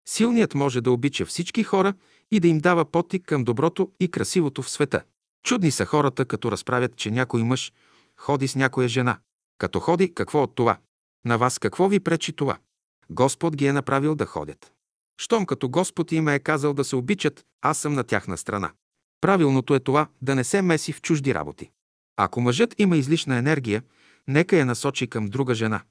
Силният 0.09 0.55
може 0.55 0.81
да 0.81 0.91
обича 0.91 1.27
всички 1.27 1.63
хора 1.63 1.95
и 2.31 2.41
да 2.41 2.49
им 2.49 2.59
дава 2.59 2.85
потик 2.85 3.25
към 3.25 3.45
доброто 3.45 3.93
и 4.01 4.11
красивото 4.11 4.63
в 4.63 4.71
света. 4.71 5.03
Чудни 5.45 5.71
са 5.71 5.85
хората, 5.85 6.25
като 6.25 6.51
разправят, 6.51 6.97
че 6.97 7.11
някой 7.11 7.43
мъж 7.43 7.73
ходи 8.17 8.49
с 8.49 8.57
някоя 8.57 8.89
жена. 8.89 9.19
Като 9.59 9.81
ходи, 9.81 10.15
какво 10.15 10.43
от 10.43 10.55
това? 10.55 10.79
На 11.25 11.39
вас 11.39 11.59
какво 11.59 11.89
ви 11.89 12.01
пречи 12.01 12.33
това? 12.33 12.59
Господ 13.11 13.57
ги 13.57 13.67
е 13.67 13.73
направил 13.73 14.15
да 14.15 14.27
ходят. 14.27 14.73
Щом 15.21 15.47
като 15.47 15.69
Господ 15.69 16.13
им 16.13 16.29
е 16.29 16.39
казал 16.39 16.75
да 16.75 16.85
се 16.85 16.97
обичат, 16.97 17.45
аз 17.63 17.79
съм 17.79 17.95
на 17.95 18.05
тяхна 18.05 18.37
страна. 18.37 18.73
Правилното 19.21 19.75
е 19.75 19.81
това 19.81 20.07
да 20.23 20.35
не 20.35 20.45
се 20.45 20.63
меси 20.63 20.93
в 20.93 21.03
чужди 21.03 21.35
работи. 21.35 21.71
Ако 22.17 22.41
мъжът 22.41 22.75
има 22.79 22.97
излишна 22.97 23.37
енергия, 23.37 23.83
нека 24.29 24.57
я 24.57 24.67
насочи 24.67 25.07
към 25.07 25.27
друга 25.27 25.55
жена. 25.55 25.83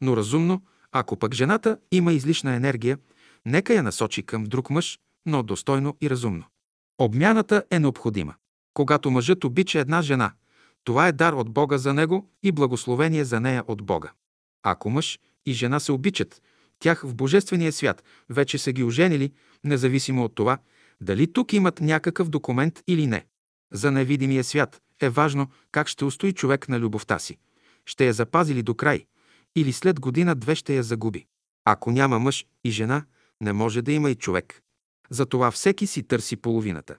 Но 0.00 0.16
разумно, 0.16 0.62
ако 0.92 1.16
пък 1.16 1.34
жената 1.34 1.78
има 1.92 2.12
излишна 2.12 2.54
енергия, 2.54 2.98
нека 3.46 3.74
я 3.74 3.82
насочи 3.82 4.22
към 4.22 4.44
друг 4.44 4.70
мъж, 4.70 4.98
но 5.26 5.42
достойно 5.42 5.96
и 6.00 6.10
разумно. 6.10 6.44
Обмяната 6.98 7.64
е 7.70 7.78
необходима. 7.78 8.34
Когато 8.74 9.10
мъжът 9.10 9.44
обича 9.44 9.78
една 9.78 10.02
жена, 10.02 10.32
това 10.84 11.08
е 11.08 11.12
дар 11.12 11.32
от 11.32 11.50
Бога 11.50 11.78
за 11.78 11.94
него 11.94 12.30
и 12.42 12.52
благословение 12.52 13.24
за 13.24 13.40
нея 13.40 13.64
от 13.66 13.82
Бога. 13.82 14.12
Ако 14.62 14.90
мъж 14.90 15.18
и 15.46 15.52
жена 15.52 15.80
се 15.80 15.92
обичат, 15.92 16.42
тях 16.78 17.02
в 17.06 17.14
Божествения 17.14 17.72
свят 17.72 18.04
вече 18.28 18.58
са 18.58 18.72
ги 18.72 18.84
оженили, 18.84 19.32
независимо 19.64 20.24
от 20.24 20.34
това, 20.34 20.58
дали 21.00 21.32
тук 21.32 21.52
имат 21.52 21.80
някакъв 21.80 22.28
документ 22.28 22.82
или 22.86 23.06
не. 23.06 23.26
За 23.72 23.90
невидимия 23.90 24.44
свят 24.44 24.80
е 25.00 25.08
важно 25.08 25.50
как 25.72 25.88
ще 25.88 26.04
устои 26.04 26.32
човек 26.32 26.68
на 26.68 26.80
любовта 26.80 27.18
си. 27.18 27.38
Ще 27.86 28.06
я 28.06 28.12
запази 28.12 28.54
ли 28.54 28.62
до 28.62 28.74
край 28.74 29.06
или 29.56 29.72
след 29.72 30.00
година-две 30.00 30.54
ще 30.54 30.76
я 30.76 30.82
загуби. 30.82 31.26
Ако 31.64 31.90
няма 31.90 32.18
мъж 32.18 32.46
и 32.64 32.70
жена, 32.70 33.04
не 33.40 33.52
може 33.52 33.82
да 33.82 33.92
има 33.92 34.10
и 34.10 34.14
човек. 34.14 34.62
Затова 35.10 35.50
всеки 35.50 35.86
си 35.86 36.02
търси 36.02 36.36
половината. 36.36 36.96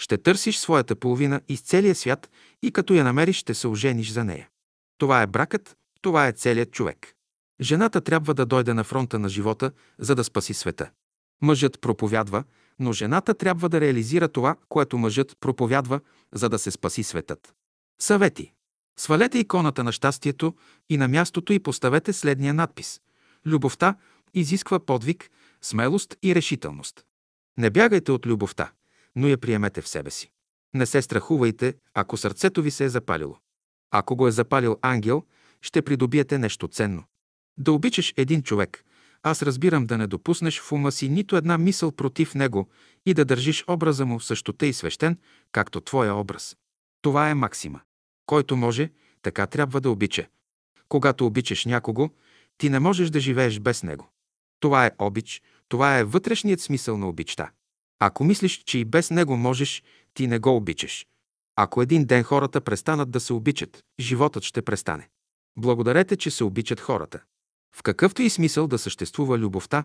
Ще 0.00 0.18
търсиш 0.18 0.58
своята 0.58 0.96
половина 0.96 1.40
из 1.48 1.60
целия 1.60 1.94
свят 1.94 2.30
и 2.62 2.72
като 2.72 2.94
я 2.94 3.04
намериш, 3.04 3.36
ще 3.36 3.54
се 3.54 3.68
ожениш 3.68 4.10
за 4.10 4.24
нея. 4.24 4.48
Това 4.98 5.22
е 5.22 5.26
бракът, 5.26 5.76
това 6.00 6.26
е 6.26 6.32
целият 6.32 6.72
човек. 6.72 7.14
Жената 7.60 8.00
трябва 8.00 8.34
да 8.34 8.46
дойде 8.46 8.74
на 8.74 8.84
фронта 8.84 9.18
на 9.18 9.28
живота, 9.28 9.72
за 9.98 10.14
да 10.14 10.24
спаси 10.24 10.54
света. 10.54 10.90
Мъжът 11.42 11.80
проповядва, 11.80 12.44
но 12.78 12.92
жената 12.92 13.34
трябва 13.34 13.68
да 13.68 13.80
реализира 13.80 14.28
това, 14.28 14.56
което 14.68 14.98
мъжът 14.98 15.36
проповядва, 15.40 16.00
за 16.32 16.48
да 16.48 16.58
се 16.58 16.70
спаси 16.70 17.02
светът. 17.02 17.54
Съвети. 18.00 18.52
Свалете 18.98 19.38
иконата 19.38 19.84
на 19.84 19.92
щастието 19.92 20.54
и 20.88 20.96
на 20.96 21.08
мястото 21.08 21.52
и 21.52 21.58
поставете 21.58 22.12
следния 22.12 22.54
надпис. 22.54 23.00
Любовта 23.46 23.96
изисква 24.34 24.78
подвиг, 24.78 25.30
смелост 25.62 26.16
и 26.22 26.34
решителност. 26.34 27.04
Не 27.58 27.70
бягайте 27.70 28.12
от 28.12 28.26
любовта, 28.26 28.72
но 29.16 29.28
я 29.28 29.38
приемете 29.38 29.82
в 29.82 29.88
себе 29.88 30.10
си. 30.10 30.30
Не 30.74 30.86
се 30.86 31.02
страхувайте, 31.02 31.74
ако 31.94 32.16
сърцето 32.16 32.62
ви 32.62 32.70
се 32.70 32.84
е 32.84 32.88
запалило. 32.88 33.36
Ако 33.90 34.16
го 34.16 34.28
е 34.28 34.32
запалил 34.32 34.78
ангел, 34.82 35.24
ще 35.62 35.82
придобиете 35.82 36.38
нещо 36.38 36.68
ценно. 36.68 37.04
Да 37.58 37.72
обичаш 37.72 38.14
един 38.16 38.42
човек, 38.42 38.84
аз 39.22 39.42
разбирам 39.42 39.86
да 39.86 39.98
не 39.98 40.06
допуснеш 40.06 40.60
в 40.60 40.72
ума 40.72 40.92
си 40.92 41.08
нито 41.08 41.36
една 41.36 41.58
мисъл 41.58 41.92
против 41.92 42.34
него 42.34 42.68
и 43.06 43.14
да 43.14 43.24
държиш 43.24 43.64
образа 43.68 44.06
му 44.06 44.20
също 44.20 44.52
тъй 44.52 44.72
свещен, 44.72 45.18
както 45.52 45.80
твоя 45.80 46.14
образ. 46.14 46.56
Това 47.02 47.30
е 47.30 47.34
максима. 47.34 47.80
Който 48.26 48.56
може, 48.56 48.90
така 49.22 49.46
трябва 49.46 49.80
да 49.80 49.90
обича. 49.90 50.26
Когато 50.88 51.26
обичаш 51.26 51.64
някого, 51.64 52.10
ти 52.58 52.70
не 52.70 52.78
можеш 52.78 53.10
да 53.10 53.20
живееш 53.20 53.60
без 53.60 53.82
него. 53.82 54.08
Това 54.60 54.86
е 54.86 54.90
обич, 54.98 55.42
това 55.68 55.98
е 55.98 56.04
вътрешният 56.04 56.60
смисъл 56.60 56.98
на 56.98 57.08
обичта. 57.08 57.50
Ако 58.00 58.24
мислиш, 58.24 58.62
че 58.64 58.78
и 58.78 58.84
без 58.84 59.10
него 59.10 59.36
можеш, 59.36 59.82
ти 60.14 60.26
не 60.26 60.38
го 60.38 60.56
обичаш. 60.56 61.06
Ако 61.56 61.82
един 61.82 62.04
ден 62.04 62.22
хората 62.22 62.60
престанат 62.60 63.10
да 63.10 63.20
се 63.20 63.32
обичат, 63.32 63.84
животът 64.00 64.42
ще 64.42 64.62
престане. 64.62 65.08
Благодарете, 65.58 66.16
че 66.16 66.30
се 66.30 66.44
обичат 66.44 66.80
хората. 66.80 67.22
В 67.76 67.82
какъвто 67.82 68.22
и 68.22 68.30
смисъл 68.30 68.66
да 68.66 68.78
съществува 68.78 69.38
любовта, 69.38 69.84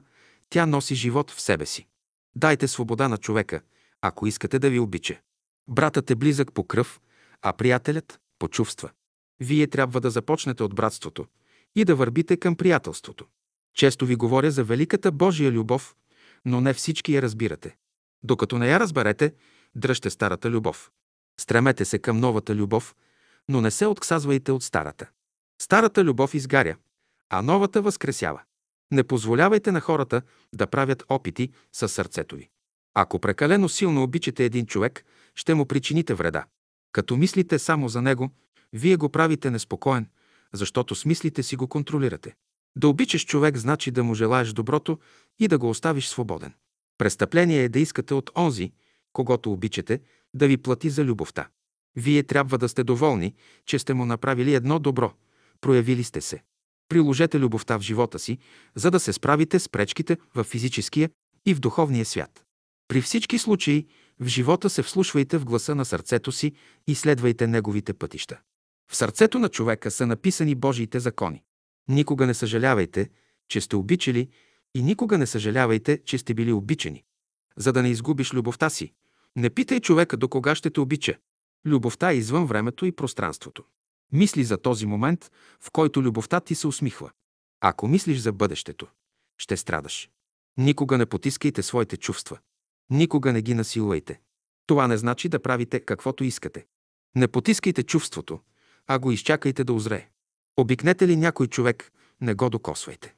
тя 0.49 0.65
носи 0.65 0.95
живот 0.95 1.31
в 1.31 1.41
себе 1.41 1.65
си. 1.65 1.87
Дайте 2.35 2.67
свобода 2.67 3.07
на 3.07 3.17
човека, 3.17 3.61
ако 4.01 4.27
искате 4.27 4.59
да 4.59 4.69
ви 4.69 4.79
обича. 4.79 5.19
Братът 5.67 6.11
е 6.11 6.15
близък 6.15 6.53
по 6.53 6.63
кръв, 6.63 7.01
а 7.41 7.53
приятелят– 7.53 8.19
по 8.39 8.47
чувства. 8.47 8.89
Вие 9.39 9.67
трябва 9.67 10.01
да 10.01 10.09
започнете 10.09 10.63
от 10.63 10.75
братството 10.75 11.25
и 11.75 11.85
да 11.85 11.95
върбите 11.95 12.37
към 12.37 12.55
приятелството. 12.55 13.25
Често 13.73 14.05
ви 14.05 14.15
говоря 14.15 14.51
за 14.51 14.63
великата 14.63 15.11
Божия 15.11 15.51
любов, 15.51 15.95
но 16.45 16.61
не 16.61 16.73
всички 16.73 17.13
я 17.13 17.21
разбирате. 17.21 17.75
Докато 18.25 18.57
не 18.57 18.67
я 18.67 18.79
разберете, 18.79 19.33
дръжте 19.75 20.09
старата 20.09 20.49
любов. 20.49 20.91
Стремете 21.39 21.85
се 21.85 21.99
към 21.99 22.19
новата 22.19 22.55
любов, 22.55 22.95
но 23.49 23.61
не 23.61 23.71
се 23.71 23.85
отказвайте 23.85 24.51
от 24.51 24.63
старата. 24.63 25.09
Старата 25.61 26.03
любов 26.03 26.33
изгаря, 26.33 26.75
а 27.29 27.41
новата 27.41 27.81
възкресява. 27.81 28.41
Не 28.91 29.03
позволявайте 29.03 29.71
на 29.71 29.79
хората 29.79 30.21
да 30.53 30.67
правят 30.67 31.03
опити 31.09 31.51
със 31.71 31.93
сърцето 31.93 32.35
ви. 32.35 32.49
Ако 32.93 33.19
прекалено 33.19 33.69
силно 33.69 34.03
обичате 34.03 34.45
един 34.45 34.65
човек, 34.65 35.05
ще 35.35 35.53
му 35.53 35.65
причините 35.65 36.13
вреда. 36.13 36.45
Като 36.91 37.17
мислите 37.17 37.59
само 37.59 37.89
за 37.89 38.01
него, 38.01 38.29
вие 38.73 38.95
го 38.95 39.09
правите 39.09 39.51
неспокоен, 39.51 40.09
защото 40.53 40.95
с 40.95 41.05
мислите 41.05 41.43
си 41.43 41.55
го 41.55 41.67
контролирате. 41.67 42.35
Да 42.75 42.87
обичаш 42.87 43.25
човек 43.25 43.57
значи 43.57 43.91
да 43.91 44.03
му 44.03 44.15
желаеш 44.15 44.53
доброто 44.53 44.99
и 45.39 45.47
да 45.47 45.57
го 45.57 45.69
оставиш 45.69 46.07
свободен. 46.07 46.53
Престъпление 46.97 47.63
е 47.63 47.69
да 47.69 47.79
искате 47.79 48.13
от 48.13 48.29
онзи, 48.37 48.71
когато 49.13 49.51
обичате, 49.51 50.01
да 50.33 50.47
ви 50.47 50.57
плати 50.57 50.89
за 50.89 51.03
любовта. 51.03 51.47
Вие 51.95 52.23
трябва 52.23 52.57
да 52.57 52.69
сте 52.69 52.83
доволни, 52.83 53.33
че 53.65 53.79
сте 53.79 53.93
му 53.93 54.05
направили 54.05 54.53
едно 54.53 54.79
добро, 54.79 55.13
проявили 55.61 56.03
сте 56.03 56.21
се. 56.21 56.43
Приложете 56.89 57.39
любовта 57.39 57.77
в 57.77 57.81
живота 57.81 58.19
си, 58.19 58.37
за 58.75 58.91
да 58.91 58.99
се 58.99 59.13
справите 59.13 59.59
с 59.59 59.69
пречките 59.69 60.17
в 60.35 60.43
физическия 60.43 61.09
и 61.45 61.53
в 61.53 61.59
духовния 61.59 62.05
свят. 62.05 62.43
При 62.87 63.01
всички 63.01 63.37
случаи 63.37 63.87
в 64.19 64.27
живота 64.27 64.69
се 64.69 64.83
вслушвайте 64.83 65.37
в 65.37 65.45
гласа 65.45 65.75
на 65.75 65.85
сърцето 65.85 66.31
си 66.31 66.53
и 66.87 66.95
следвайте 66.95 67.47
неговите 67.47 67.93
пътища. 67.93 68.39
В 68.91 68.95
сърцето 68.95 69.39
на 69.39 69.49
човека 69.49 69.91
са 69.91 70.07
написани 70.07 70.55
Божиите 70.55 70.99
закони. 70.99 71.43
Никога 71.87 72.27
не 72.27 72.33
съжалявайте, 72.33 73.09
че 73.49 73.61
сте 73.61 73.75
обичали 73.75 74.29
и 74.75 74.83
никога 74.83 75.17
не 75.17 75.27
съжалявайте, 75.27 76.01
че 76.05 76.17
сте 76.17 76.33
били 76.33 76.51
обичани. 76.51 77.03
За 77.57 77.73
да 77.73 77.83
не 77.83 77.89
изгубиш 77.89 78.33
любовта 78.33 78.69
си, 78.69 78.93
не 79.35 79.49
питай 79.49 79.79
човека 79.79 80.17
до 80.17 80.27
кога 80.27 80.55
ще 80.55 80.69
те 80.69 80.79
обича. 80.79 81.17
Любовта 81.65 82.11
е 82.11 82.15
извън 82.15 82.45
времето 82.45 82.85
и 82.85 82.91
пространството. 82.91 83.63
Мисли 84.11 84.43
за 84.43 84.57
този 84.57 84.85
момент, 84.85 85.31
в 85.61 85.71
който 85.71 86.03
любовта 86.03 86.39
ти 86.39 86.55
се 86.55 86.67
усмихва. 86.67 87.11
Ако 87.61 87.87
мислиш 87.87 88.17
за 88.17 88.31
бъдещето, 88.31 88.87
ще 89.37 89.57
страдаш. 89.57 90.09
Никога 90.57 90.97
не 90.97 91.05
потискайте 91.05 91.63
своите 91.63 91.97
чувства. 91.97 92.39
Никога 92.89 93.33
не 93.33 93.41
ги 93.41 93.53
насилвайте. 93.53 94.19
Това 94.67 94.87
не 94.87 94.97
значи 94.97 95.29
да 95.29 95.41
правите 95.41 95.79
каквото 95.79 96.23
искате. 96.23 96.65
Не 97.15 97.27
потискайте 97.27 97.83
чувството, 97.83 98.39
а 98.87 98.99
го 98.99 99.11
изчакайте 99.11 99.63
да 99.63 99.73
озрее. 99.73 100.09
Обикнете 100.57 101.07
ли 101.07 101.15
някой 101.15 101.47
човек, 101.47 101.91
не 102.21 102.33
го 102.33 102.49
докосвайте. 102.49 103.14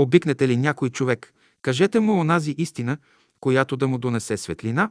Обикнете 0.00 0.48
ли 0.48 0.56
някой 0.56 0.90
човек, 0.90 1.34
кажете 1.62 2.00
му 2.00 2.20
онази 2.20 2.54
истина, 2.58 2.98
която 3.40 3.76
да 3.76 3.88
му 3.88 3.98
донесе 3.98 4.36
светлина 4.36 4.90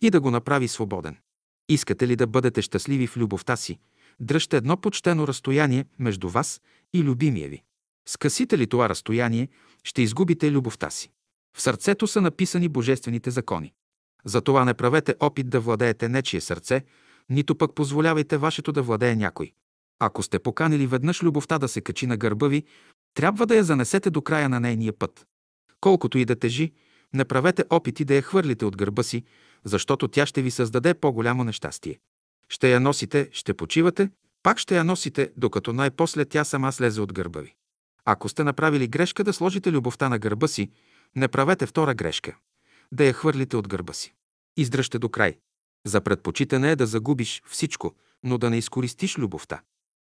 и 0.00 0.10
да 0.10 0.20
го 0.20 0.30
направи 0.30 0.68
свободен. 0.68 1.16
Искате 1.68 2.08
ли 2.08 2.16
да 2.16 2.26
бъдете 2.26 2.62
щастливи 2.62 3.06
в 3.06 3.16
любовта 3.16 3.56
си, 3.56 3.78
дръжте 4.20 4.56
едно 4.56 4.76
почтено 4.76 5.26
разстояние 5.26 5.84
между 5.98 6.28
вас 6.28 6.60
и 6.94 7.02
любимия 7.02 7.48
ви. 7.48 7.62
Скъсите 8.08 8.58
ли 8.58 8.66
това 8.66 8.88
разстояние, 8.88 9.48
ще 9.84 10.02
изгубите 10.02 10.50
любовта 10.50 10.90
си. 10.90 11.10
В 11.56 11.62
сърцето 11.62 12.06
са 12.06 12.20
написани 12.20 12.68
божествените 12.68 13.30
закони. 13.30 13.72
Затова 14.24 14.64
не 14.64 14.74
правете 14.74 15.14
опит 15.20 15.50
да 15.50 15.60
владеете 15.60 16.08
нечие 16.08 16.40
сърце, 16.40 16.84
нито 17.30 17.54
пък 17.54 17.74
позволявайте 17.74 18.36
вашето 18.36 18.72
да 18.72 18.82
владее 18.82 19.16
някой. 19.16 19.52
Ако 19.98 20.22
сте 20.22 20.38
поканили 20.38 20.86
веднъж 20.86 21.22
любовта 21.22 21.58
да 21.58 21.68
се 21.68 21.80
качи 21.80 22.06
на 22.06 22.16
гърба 22.16 22.48
ви, 22.48 22.64
трябва 23.14 23.46
да 23.46 23.56
я 23.56 23.64
занесете 23.64 24.10
до 24.10 24.22
края 24.22 24.48
на 24.48 24.60
нейния 24.60 24.92
път. 24.92 25.26
Колкото 25.80 26.18
и 26.18 26.24
да 26.24 26.36
тежи, 26.36 26.72
не 27.14 27.24
правете 27.24 27.64
опити 27.70 28.04
да 28.04 28.14
я 28.14 28.22
хвърлите 28.22 28.64
от 28.64 28.76
гърба 28.76 29.02
си, 29.02 29.24
защото 29.64 30.08
тя 30.08 30.26
ще 30.26 30.42
ви 30.42 30.50
създаде 30.50 30.94
по-голямо 30.94 31.44
нещастие. 31.44 31.98
Ще 32.48 32.72
я 32.72 32.80
носите, 32.80 33.28
ще 33.32 33.54
почивате, 33.54 34.10
пак 34.42 34.58
ще 34.58 34.76
я 34.76 34.84
носите, 34.84 35.32
докато 35.36 35.72
най-после 35.72 36.24
тя 36.24 36.44
сама 36.44 36.72
слезе 36.72 37.00
от 37.00 37.12
гърба 37.12 37.40
ви. 37.40 37.54
Ако 38.04 38.28
сте 38.28 38.44
направили 38.44 38.88
грешка 38.88 39.24
да 39.24 39.32
сложите 39.32 39.72
любовта 39.72 40.08
на 40.08 40.18
гърба 40.18 40.48
си, 40.48 40.70
не 41.16 41.28
правете 41.28 41.66
втора 41.66 41.94
грешка– 41.94 42.36
да 42.92 43.04
я 43.04 43.12
хвърлите 43.12 43.56
от 43.56 43.68
гърба 43.68 43.92
си. 43.92 44.14
Издръжте 44.56 44.98
до 44.98 45.08
край. 45.08 45.38
За 45.86 46.00
предпочитане 46.00 46.70
е 46.70 46.76
да 46.76 46.86
загубиш 46.86 47.42
всичко, 47.48 47.94
но 48.22 48.38
да 48.38 48.50
не 48.50 48.58
изкористиш 48.58 49.18
любовта. 49.18 49.62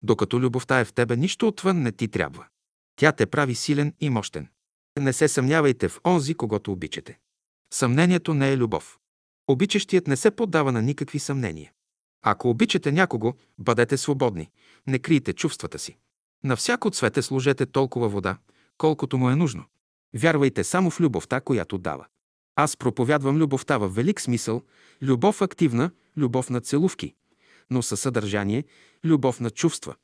Докато 0.04 0.40
любовта 0.40 0.80
е 0.80 0.86
в 0.86 0.94
тебе, 0.94 1.16
нищо 1.16 1.48
отвън 1.48 1.82
не 1.82 1.92
ти 1.92 2.08
трябва. 2.08 2.46
Тя 3.02 3.12
те 3.12 3.26
прави 3.26 3.56
силен 3.56 3.94
и 4.00 4.10
мощен. 4.10 4.48
Не 5.00 5.14
се 5.14 5.28
съмнявайте 5.28 5.88
в 5.88 6.00
онзи, 6.06 6.34
когато 6.34 6.72
обичате. 6.72 7.20
Съмнението 7.74 8.34
не 8.34 8.52
е 8.52 8.58
любов. 8.58 9.00
Обичащият 9.48 10.08
не 10.08 10.16
се 10.16 10.32
поддава 10.32 10.72
на 10.72 10.82
никакви 10.82 11.20
съмнения. 11.20 11.72
Ако 12.22 12.50
обичате 12.50 12.92
някого, 12.92 13.34
бъдете 13.58 13.98
свободни, 13.98 14.50
не 14.88 15.00
крийте 15.00 15.34
чувствата 15.34 15.80
си. 15.80 15.98
На 16.44 16.56
всяко 16.56 16.90
цвете 16.90 17.22
служете 17.22 17.66
толкова 17.66 18.10
вода, 18.10 18.38
колкото 18.78 19.18
му 19.18 19.30
е 19.30 19.36
нужно. 19.36 19.66
Вярвайте 20.16 20.64
само 20.64 20.90
в 20.90 21.00
любовта, 21.00 21.42
която 21.42 21.78
дава. 21.78 22.06
Аз 22.56 22.78
проповядвам 22.78 23.38
любовта 23.38 23.78
в 23.78 23.88
велик 23.88 24.22
смисъл, 24.22 24.62
любов 25.02 25.42
активна, 25.42 25.92
любов 26.18 26.50
на 26.50 26.62
целувки, 26.62 27.16
но 27.70 27.82
със 27.82 28.02
съдържание, 28.02 28.64
любов 29.06 29.40
на 29.40 29.50
чувства, 29.50 29.96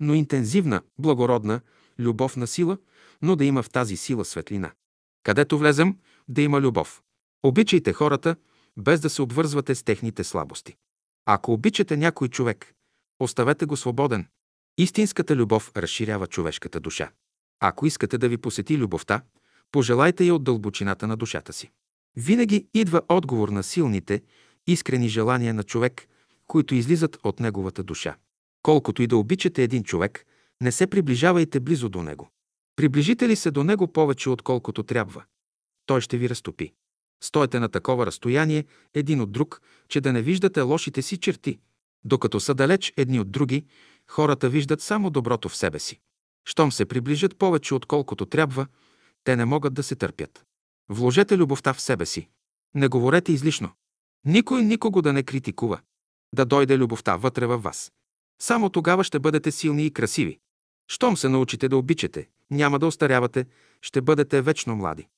но 0.00 0.14
интензивна, 0.14 0.82
благородна, 0.98 1.60
любов 1.98 2.36
на 2.36 2.46
сила, 2.46 2.78
но 3.22 3.36
да 3.36 3.44
има 3.44 3.62
в 3.62 3.70
тази 3.70 3.96
сила 3.96 4.24
светлина. 4.24 4.72
Където 5.22 5.58
влезем, 5.58 5.96
да 6.28 6.42
има 6.42 6.60
любов. 6.60 7.02
Обичайте 7.42 7.92
хората, 7.92 8.36
без 8.76 9.00
да 9.00 9.10
се 9.10 9.22
обвързвате 9.22 9.74
с 9.74 9.82
техните 9.82 10.24
слабости. 10.24 10.76
Ако 11.26 11.52
обичате 11.52 11.96
някой 11.96 12.28
човек, 12.28 12.74
оставете 13.20 13.66
го 13.66 13.76
свободен. 13.76 14.26
Истинската 14.78 15.36
любов 15.36 15.72
разширява 15.76 16.26
човешката 16.26 16.80
душа. 16.80 17.10
Ако 17.60 17.86
искате 17.86 18.18
да 18.18 18.28
ви 18.28 18.36
посети 18.36 18.78
любовта, 18.78 19.22
пожелайте 19.72 20.24
я 20.24 20.34
от 20.34 20.44
дълбочината 20.44 21.06
на 21.06 21.16
душата 21.16 21.52
си. 21.52 21.70
Винаги 22.16 22.66
идва 22.74 23.02
отговор 23.08 23.48
на 23.48 23.62
силните, 23.62 24.22
искрени 24.66 25.08
желания 25.08 25.54
на 25.54 25.62
човек, 25.62 26.08
които 26.46 26.74
излизат 26.74 27.18
от 27.24 27.40
неговата 27.40 27.82
душа. 27.82 28.16
Колкото 28.62 29.02
и 29.02 29.06
да 29.06 29.16
обичате 29.16 29.62
един 29.62 29.84
човек, 29.84 30.26
не 30.62 30.72
се 30.72 30.86
приближавайте 30.86 31.60
близо 31.60 31.88
до 31.88 32.02
него. 32.02 32.30
Приближите 32.76 33.28
ли 33.28 33.36
се 33.36 33.50
до 33.50 33.64
него 33.64 33.92
повече, 33.92 34.30
отколкото 34.30 34.82
трябва? 34.82 35.24
Той 35.86 36.00
ще 36.00 36.18
ви 36.18 36.28
разтопи. 36.28 36.72
Стойте 37.22 37.60
на 37.60 37.68
такова 37.68 38.06
разстояние 38.06 38.64
един 38.94 39.20
от 39.20 39.32
друг, 39.32 39.62
че 39.88 40.00
да 40.00 40.12
не 40.12 40.22
виждате 40.22 40.60
лошите 40.60 41.02
си 41.02 41.16
черти. 41.16 41.58
Докато 42.04 42.40
са 42.40 42.54
далеч 42.54 42.92
едни 42.96 43.20
от 43.20 43.30
други, 43.30 43.64
хората 44.08 44.48
виждат 44.48 44.80
само 44.80 45.10
доброто 45.10 45.48
в 45.48 45.56
себе 45.56 45.78
си. 45.78 46.00
Щом 46.48 46.72
се 46.72 46.84
приближат 46.84 47.36
повече, 47.38 47.74
отколкото 47.74 48.26
трябва, 48.26 48.66
те 49.24 49.36
не 49.36 49.44
могат 49.44 49.74
да 49.74 49.82
се 49.82 49.96
търпят. 49.96 50.44
Вложете 50.88 51.36
любовта 51.36 51.74
в 51.74 51.80
себе 51.80 52.06
си. 52.06 52.28
Не 52.74 52.88
говорете 52.88 53.32
излишно. 53.32 53.70
Никой 54.24 54.62
никого 54.62 55.02
да 55.02 55.12
не 55.12 55.22
критикува. 55.22 55.80
Да 56.34 56.44
дойде 56.44 56.78
любовта 56.78 57.16
вътре 57.16 57.46
във 57.46 57.62
вас. 57.62 57.92
Само 58.42 58.70
тогава 58.70 59.04
ще 59.04 59.18
бъдете 59.18 59.52
силни 59.52 59.86
и 59.86 59.92
красиви. 59.92 60.38
Щом 60.88 61.16
се 61.16 61.28
научите 61.28 61.68
да 61.68 61.76
обичате, 61.76 62.28
няма 62.50 62.78
да 62.78 62.86
остарявате, 62.86 63.46
ще 63.82 64.00
бъдете 64.00 64.42
вечно 64.42 64.76
млади. 64.76 65.08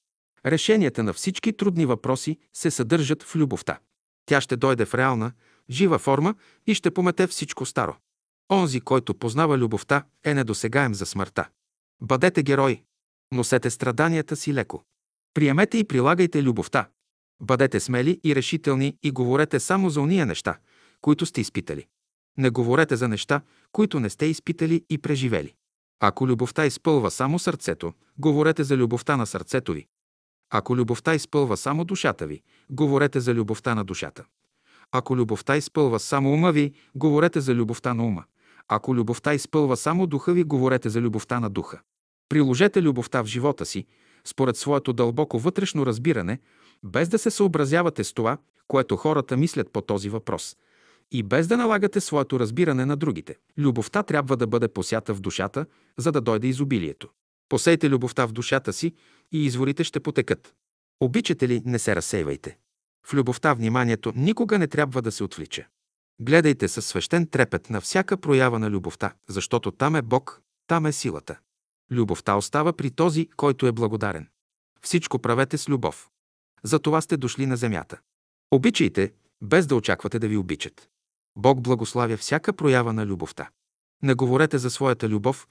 Решенията 0.46 1.02
на 1.02 1.12
всички 1.12 1.56
трудни 1.56 1.86
въпроси 1.86 2.38
се 2.52 2.70
съдържат 2.70 3.22
в 3.22 3.36
любовта. 3.36 3.78
Тя 4.26 4.40
ще 4.40 4.56
дойде 4.56 4.84
в 4.84 4.94
реална, 4.94 5.32
жива 5.70 5.98
форма 5.98 6.34
и 6.66 6.74
ще 6.74 6.90
помете 6.90 7.26
всичко 7.26 7.66
старо. 7.66 7.96
Онзи, 8.52 8.80
който 8.80 9.14
познава 9.14 9.58
любовта, 9.58 10.04
е 10.24 10.34
недосегаем 10.34 10.94
за 10.94 11.06
смъртта. 11.06 11.48
Бъдете 12.02 12.42
герои. 12.42 12.82
Носете 13.32 13.70
страданията 13.70 14.36
си 14.36 14.54
леко. 14.54 14.82
Приемете 15.34 15.78
и 15.78 15.84
прилагайте 15.84 16.42
любовта. 16.42 16.88
Бъдете 17.42 17.80
смели 17.80 18.20
и 18.24 18.34
решителни 18.34 18.96
и 19.02 19.10
говорете 19.10 19.60
само 19.60 19.90
за 19.90 20.00
уния 20.00 20.26
неща, 20.26 20.58
които 21.00 21.26
сте 21.26 21.40
изпитали. 21.40 21.86
Не 22.38 22.50
говорете 22.50 22.96
за 22.96 23.08
неща, 23.08 23.40
които 23.72 24.00
не 24.00 24.10
сте 24.10 24.26
изпитали 24.26 24.84
и 24.90 24.98
преживели. 24.98 25.54
Ако 26.00 26.28
любовта 26.28 26.66
изпълва 26.66 27.10
само 27.10 27.38
сърцето, 27.38 27.92
говорете 28.18 28.64
за 28.64 28.76
любовта 28.76 29.16
на 29.16 29.26
сърцето 29.26 29.72
ви. 29.72 29.86
Ако 30.50 30.76
любовта 30.76 31.14
изпълва 31.14 31.56
само 31.56 31.84
душата 31.84 32.26
ви, 32.26 32.42
говорете 32.70 33.20
за 33.20 33.34
любовта 33.34 33.74
на 33.74 33.84
душата. 33.84 34.24
Ако 34.92 35.16
любовта 35.16 35.56
изпълва 35.56 36.00
само 36.00 36.32
ума 36.32 36.52
ви, 36.52 36.72
говорете 36.94 37.40
за 37.40 37.54
любовта 37.54 37.94
на 37.94 38.04
ума. 38.06 38.24
Ако 38.68 38.94
любовта 38.94 39.34
изпълва 39.34 39.76
само 39.76 40.06
духа 40.06 40.32
ви, 40.32 40.44
говорете 40.44 40.88
за 40.88 41.00
любовта 41.00 41.40
на 41.40 41.50
духа. 41.50 41.80
Приложете 42.28 42.82
любовта 42.82 43.22
в 43.22 43.26
живота 43.26 43.66
си, 43.66 43.86
според 44.24 44.56
своето 44.56 44.92
дълбоко 44.92 45.38
вътрешно 45.38 45.86
разбиране, 45.86 46.38
без 46.84 47.08
да 47.08 47.18
се 47.18 47.30
съобразявате 47.30 48.04
с 48.04 48.12
това, 48.14 48.38
което 48.68 48.96
хората 48.96 49.36
мислят 49.36 49.72
по 49.72 49.80
този 49.80 50.08
въпрос, 50.08 50.56
и 51.10 51.22
без 51.22 51.46
да 51.46 51.56
налагате 51.56 52.00
своето 52.00 52.40
разбиране 52.40 52.84
на 52.84 52.96
другите. 52.96 53.36
Любовта 53.58 54.02
трябва 54.02 54.36
да 54.36 54.46
бъде 54.46 54.68
посята 54.68 55.14
в 55.14 55.20
душата, 55.20 55.66
за 55.98 56.12
да 56.12 56.20
дойде 56.20 56.46
изобилието. 56.46 57.08
Посейте 57.48 57.90
любовта 57.90 58.26
в 58.26 58.32
душата 58.32 58.72
си 58.72 58.94
и 59.32 59.44
изворите 59.44 59.84
ще 59.84 60.00
потекат. 60.00 60.54
Обичате 61.00 61.48
ли, 61.48 61.62
не 61.64 61.78
се 61.78 61.96
разсейвайте. 61.96 62.58
В 63.06 63.14
любовта 63.14 63.54
вниманието 63.54 64.12
никога 64.16 64.58
не 64.58 64.66
трябва 64.66 65.02
да 65.02 65.12
се 65.12 65.24
отвлича. 65.24 65.66
Гледайте 66.20 66.68
със 66.68 66.86
свещен 66.86 67.26
трепет 67.26 67.70
на 67.70 67.80
всяка 67.80 68.16
проява 68.16 68.58
на 68.58 68.70
любовта, 68.70 69.14
защото 69.28 69.70
там 69.70 69.96
е 69.96 70.02
Бог, 70.02 70.42
там 70.66 70.86
е 70.86 70.92
силата. 70.92 71.38
Любовта 71.90 72.34
остава 72.36 72.72
при 72.72 72.90
този, 72.90 73.28
който 73.36 73.66
е 73.66 73.72
благодарен. 73.72 74.28
Всичко 74.82 75.18
правете 75.18 75.58
с 75.58 75.68
любов. 75.68 76.08
За 76.62 76.78
това 76.78 77.00
сте 77.00 77.16
дошли 77.16 77.46
на 77.46 77.56
земята. 77.56 77.98
Обичайте, 78.50 79.12
без 79.42 79.66
да 79.66 79.74
очаквате 79.74 80.18
да 80.18 80.28
ви 80.28 80.36
обичат. 80.36 80.88
Бог 81.38 81.60
благославя 81.60 82.16
всяка 82.16 82.52
проява 82.52 82.92
на 82.92 83.06
любовта. 83.06 83.50
Не 84.02 84.14
говорете 84.14 84.58
за 84.58 84.70
своята 84.70 85.08
любов, 85.08 85.48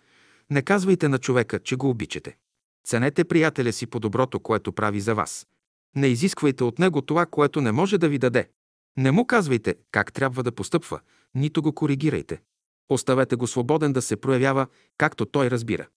не 0.49 0.61
казвайте 0.61 1.07
на 1.07 1.17
човека, 1.17 1.59
че 1.59 1.75
го 1.75 1.89
обичате. 1.89 2.37
Ценете 2.85 3.23
приятеля 3.23 3.73
си 3.73 3.87
по 3.87 3.99
доброто, 3.99 4.39
което 4.39 4.73
прави 4.73 5.01
за 5.01 5.15
вас. 5.15 5.47
Не 5.95 6.07
изисквайте 6.07 6.63
от 6.63 6.79
него 6.79 7.01
това, 7.01 7.25
което 7.25 7.61
не 7.61 7.71
може 7.71 7.97
да 7.97 8.09
ви 8.09 8.17
даде. 8.17 8.49
Не 8.97 9.11
му 9.11 9.25
казвайте 9.25 9.75
как 9.91 10.13
трябва 10.13 10.43
да 10.43 10.51
постъпва, 10.51 10.99
нито 11.35 11.61
го 11.61 11.73
коригирайте. 11.73 12.41
Оставете 12.89 13.35
го 13.35 13.47
свободен 13.47 13.93
да 13.93 14.01
се 14.01 14.15
проявява, 14.15 14.67
както 14.97 15.25
той 15.25 15.49
разбира. 15.49 15.87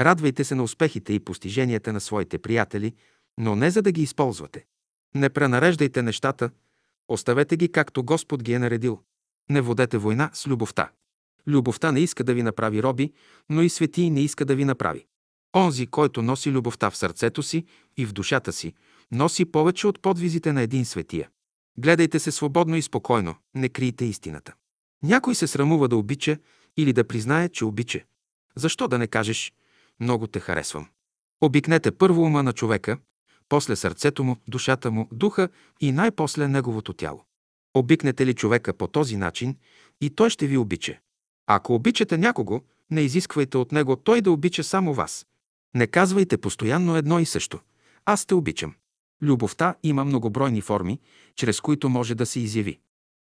Радвайте 0.00 0.44
се 0.44 0.54
на 0.54 0.62
успехите 0.62 1.12
и 1.12 1.20
постиженията 1.20 1.92
на 1.92 2.00
своите 2.00 2.38
приятели, 2.38 2.94
но 3.38 3.56
не 3.56 3.70
за 3.70 3.82
да 3.82 3.92
ги 3.92 4.02
използвате. 4.02 4.64
Не 5.14 5.30
пренареждайте 5.30 6.02
нещата, 6.02 6.50
оставете 7.08 7.56
ги 7.56 7.72
както 7.72 8.04
Господ 8.04 8.42
ги 8.42 8.52
е 8.52 8.58
наредил. 8.58 9.02
Не 9.50 9.60
водете 9.60 9.98
война 9.98 10.30
с 10.32 10.46
любовта. 10.46 10.90
Любовта 11.46 11.92
не 11.92 12.00
иска 12.00 12.24
да 12.24 12.34
ви 12.34 12.42
направи 12.42 12.82
роби, 12.82 13.12
но 13.50 13.62
и 13.62 13.68
свети 13.68 14.10
не 14.10 14.20
иска 14.20 14.44
да 14.44 14.56
ви 14.56 14.64
направи. 14.64 15.06
Онзи, 15.56 15.86
който 15.86 16.22
носи 16.22 16.50
любовта 16.50 16.90
в 16.90 16.96
сърцето 16.96 17.42
си 17.42 17.64
и 17.96 18.06
в 18.06 18.12
душата 18.12 18.52
си, 18.52 18.74
носи 19.12 19.44
повече 19.44 19.86
от 19.86 20.02
подвизите 20.02 20.52
на 20.52 20.62
един 20.62 20.84
светия. 20.84 21.28
Гледайте 21.78 22.18
се 22.18 22.32
свободно 22.32 22.76
и 22.76 22.82
спокойно, 22.82 23.34
не 23.54 23.68
крийте 23.68 24.04
истината. 24.04 24.54
Някой 25.02 25.34
се 25.34 25.46
срамува 25.46 25.88
да 25.88 25.96
обича 25.96 26.38
или 26.76 26.92
да 26.92 27.08
признае, 27.08 27.48
че 27.48 27.64
обича. 27.64 28.00
Защо 28.56 28.88
да 28.88 28.98
не 28.98 29.06
кажеш 29.06 29.52
«много 30.00 30.26
те 30.26 30.40
харесвам»? 30.40 30.88
Обикнете 31.40 31.90
първо 31.90 32.22
ума 32.22 32.42
на 32.42 32.52
човека, 32.52 32.98
после 33.48 33.76
сърцето 33.76 34.24
му, 34.24 34.36
душата 34.48 34.90
му, 34.90 35.08
духа 35.12 35.48
и 35.80 35.92
най-после 35.92 36.48
неговото 36.48 36.92
тяло. 36.92 37.24
Обикнете 37.74 38.26
ли 38.26 38.34
човека 38.34 38.72
по 38.72 38.86
този 38.86 39.16
начин 39.16 39.56
и 40.00 40.10
той 40.10 40.30
ще 40.30 40.46
ви 40.46 40.56
обича. 40.56 40.98
Ако 41.46 41.74
обичате 41.74 42.18
някого, 42.18 42.60
не 42.90 43.00
изисквайте 43.00 43.58
от 43.58 43.72
него 43.72 43.96
той 43.96 44.20
да 44.20 44.30
обича 44.30 44.64
само 44.64 44.94
вас. 44.94 45.26
Не 45.74 45.86
казвайте 45.86 46.38
постоянно 46.38 46.96
едно 46.96 47.20
и 47.20 47.26
също. 47.26 47.60
Аз 48.04 48.26
те 48.26 48.34
обичам. 48.34 48.74
Любовта 49.22 49.74
има 49.82 50.04
многобройни 50.04 50.60
форми, 50.60 51.00
чрез 51.36 51.60
които 51.60 51.88
може 51.88 52.14
да 52.14 52.26
се 52.26 52.40
изяви. 52.40 52.78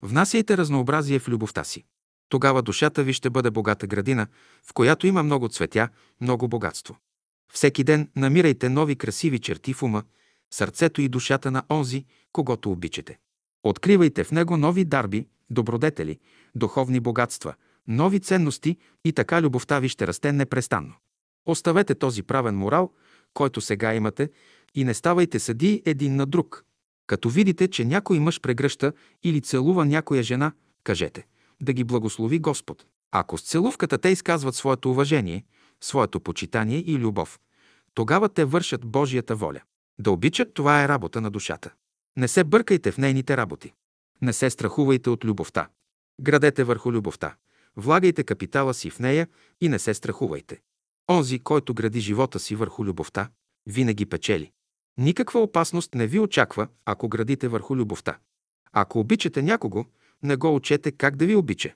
Внасяйте 0.02 0.56
разнообразие 0.56 1.18
в 1.18 1.28
любовта 1.28 1.64
си. 1.64 1.84
Тогава 2.28 2.62
душата 2.62 3.04
ви 3.04 3.12
ще 3.12 3.30
бъде 3.30 3.50
богата 3.50 3.86
градина, 3.86 4.26
в 4.62 4.72
която 4.72 5.06
има 5.06 5.22
много 5.22 5.48
цветя, 5.48 5.88
много 6.20 6.48
богатство. 6.48 6.96
Всеки 7.52 7.84
ден 7.84 8.10
намирайте 8.16 8.68
нови 8.68 8.96
красиви 8.96 9.38
черти 9.38 9.72
в 9.72 9.82
ума, 9.82 10.02
сърцето 10.50 11.00
и 11.02 11.08
душата 11.08 11.50
на 11.50 11.62
онзи, 11.70 12.04
когато 12.32 12.72
обичате. 12.72 13.18
Откривайте 13.62 14.24
в 14.24 14.30
него 14.32 14.56
нови 14.56 14.84
дарби, 14.84 15.26
добродетели, 15.50 16.18
духовни 16.54 17.00
богатства, 17.00 17.54
нови 17.88 18.20
ценности 18.20 18.76
и 19.04 19.12
така 19.12 19.42
любовта 19.42 19.78
ви 19.78 19.88
ще 19.88 20.06
расте 20.06 20.32
непрестанно. 20.32 20.94
Оставете 21.46 21.94
този 21.94 22.22
правен 22.22 22.56
морал, 22.56 22.92
който 23.34 23.60
сега 23.60 23.94
имате, 23.94 24.30
и 24.74 24.84
не 24.84 24.94
ставайте 24.94 25.38
съдии 25.38 25.82
един 25.86 26.16
на 26.16 26.26
друг. 26.26 26.64
Като 27.06 27.28
видите, 27.28 27.68
че 27.68 27.84
някой 27.84 28.18
мъж 28.18 28.40
прегръща 28.40 28.92
или 29.22 29.40
целува 29.40 29.84
някоя 29.84 30.22
жена, 30.22 30.52
кажете 30.84 31.26
да 31.62 31.72
ги 31.72 31.84
благослови 31.84 32.38
Господ. 32.38 32.86
Ако 33.12 33.38
с 33.38 33.42
целувката 33.42 33.98
те 33.98 34.08
изказват 34.08 34.54
своето 34.54 34.90
уважение, 34.90 35.44
своето 35.80 36.20
почитание 36.20 36.78
и 36.78 36.98
любов, 36.98 37.40
тогава 37.94 38.28
те 38.28 38.44
вършат 38.44 38.86
Божията 38.86 39.36
воля. 39.36 39.60
Да 39.98 40.10
обичат, 40.10 40.54
това 40.54 40.84
е 40.84 40.88
работа 40.88 41.20
на 41.20 41.30
душата. 41.30 41.70
Не 42.16 42.28
се 42.28 42.44
бъркайте 42.44 42.92
в 42.92 42.98
нейните 42.98 43.36
работи. 43.36 43.72
Не 44.22 44.32
се 44.32 44.50
страхувайте 44.50 45.10
от 45.10 45.24
любовта. 45.24 45.68
Градете 46.20 46.64
върху 46.64 46.92
любовта. 46.92 47.34
Влагайте 47.76 48.24
капитала 48.24 48.74
си 48.74 48.90
в 48.90 48.98
нея 48.98 49.28
и 49.60 49.68
не 49.68 49.78
се 49.78 49.94
страхувайте. 49.94 50.60
Онзи, 51.10 51.38
който 51.38 51.74
гради 51.74 52.00
живота 52.00 52.38
си 52.38 52.54
върху 52.54 52.84
любовта, 52.84 53.30
винаги 53.66 54.06
печели. 54.06 54.52
Никаква 54.98 55.40
опасност 55.40 55.94
не 55.94 56.06
ви 56.06 56.18
очаква, 56.18 56.68
ако 56.84 57.08
градите 57.08 57.48
върху 57.48 57.76
любовта. 57.76 58.18
Ако 58.72 58.98
обичате 58.98 59.42
някого, 59.42 59.84
не 60.22 60.36
го 60.36 60.54
учете 60.54 60.92
как 60.92 61.16
да 61.16 61.26
ви 61.26 61.36
обича. 61.36 61.74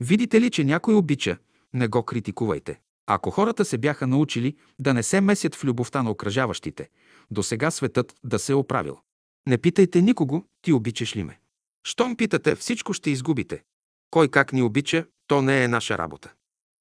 Видите 0.00 0.40
ли, 0.40 0.50
че 0.50 0.64
някой 0.64 0.94
обича, 0.94 1.38
не 1.74 1.88
го 1.88 2.02
критикувайте. 2.02 2.80
Ако 3.06 3.30
хората 3.30 3.64
се 3.64 3.78
бяха 3.78 4.06
научили 4.06 4.56
да 4.78 4.94
не 4.94 5.02
се 5.02 5.20
месят 5.20 5.54
в 5.54 5.64
любовта 5.64 6.02
на 6.02 6.10
окръжаващите, 6.10 6.88
до 7.30 7.42
сега 7.42 7.70
светът 7.70 8.14
да 8.24 8.38
се 8.38 8.52
е 8.52 8.54
оправил. 8.54 8.98
Не 9.48 9.58
питайте 9.58 10.02
никого, 10.02 10.44
ти 10.62 10.72
обичаш 10.72 11.16
ли 11.16 11.24
ме. 11.24 11.38
Щом 11.84 12.16
питате, 12.16 12.54
всичко 12.54 12.92
ще 12.92 13.10
изгубите. 13.10 13.62
Кой 14.10 14.28
как 14.28 14.52
ни 14.52 14.62
обича, 14.62 15.06
то 15.26 15.42
не 15.42 15.64
е 15.64 15.68
наша 15.68 15.98
работа. 15.98 16.32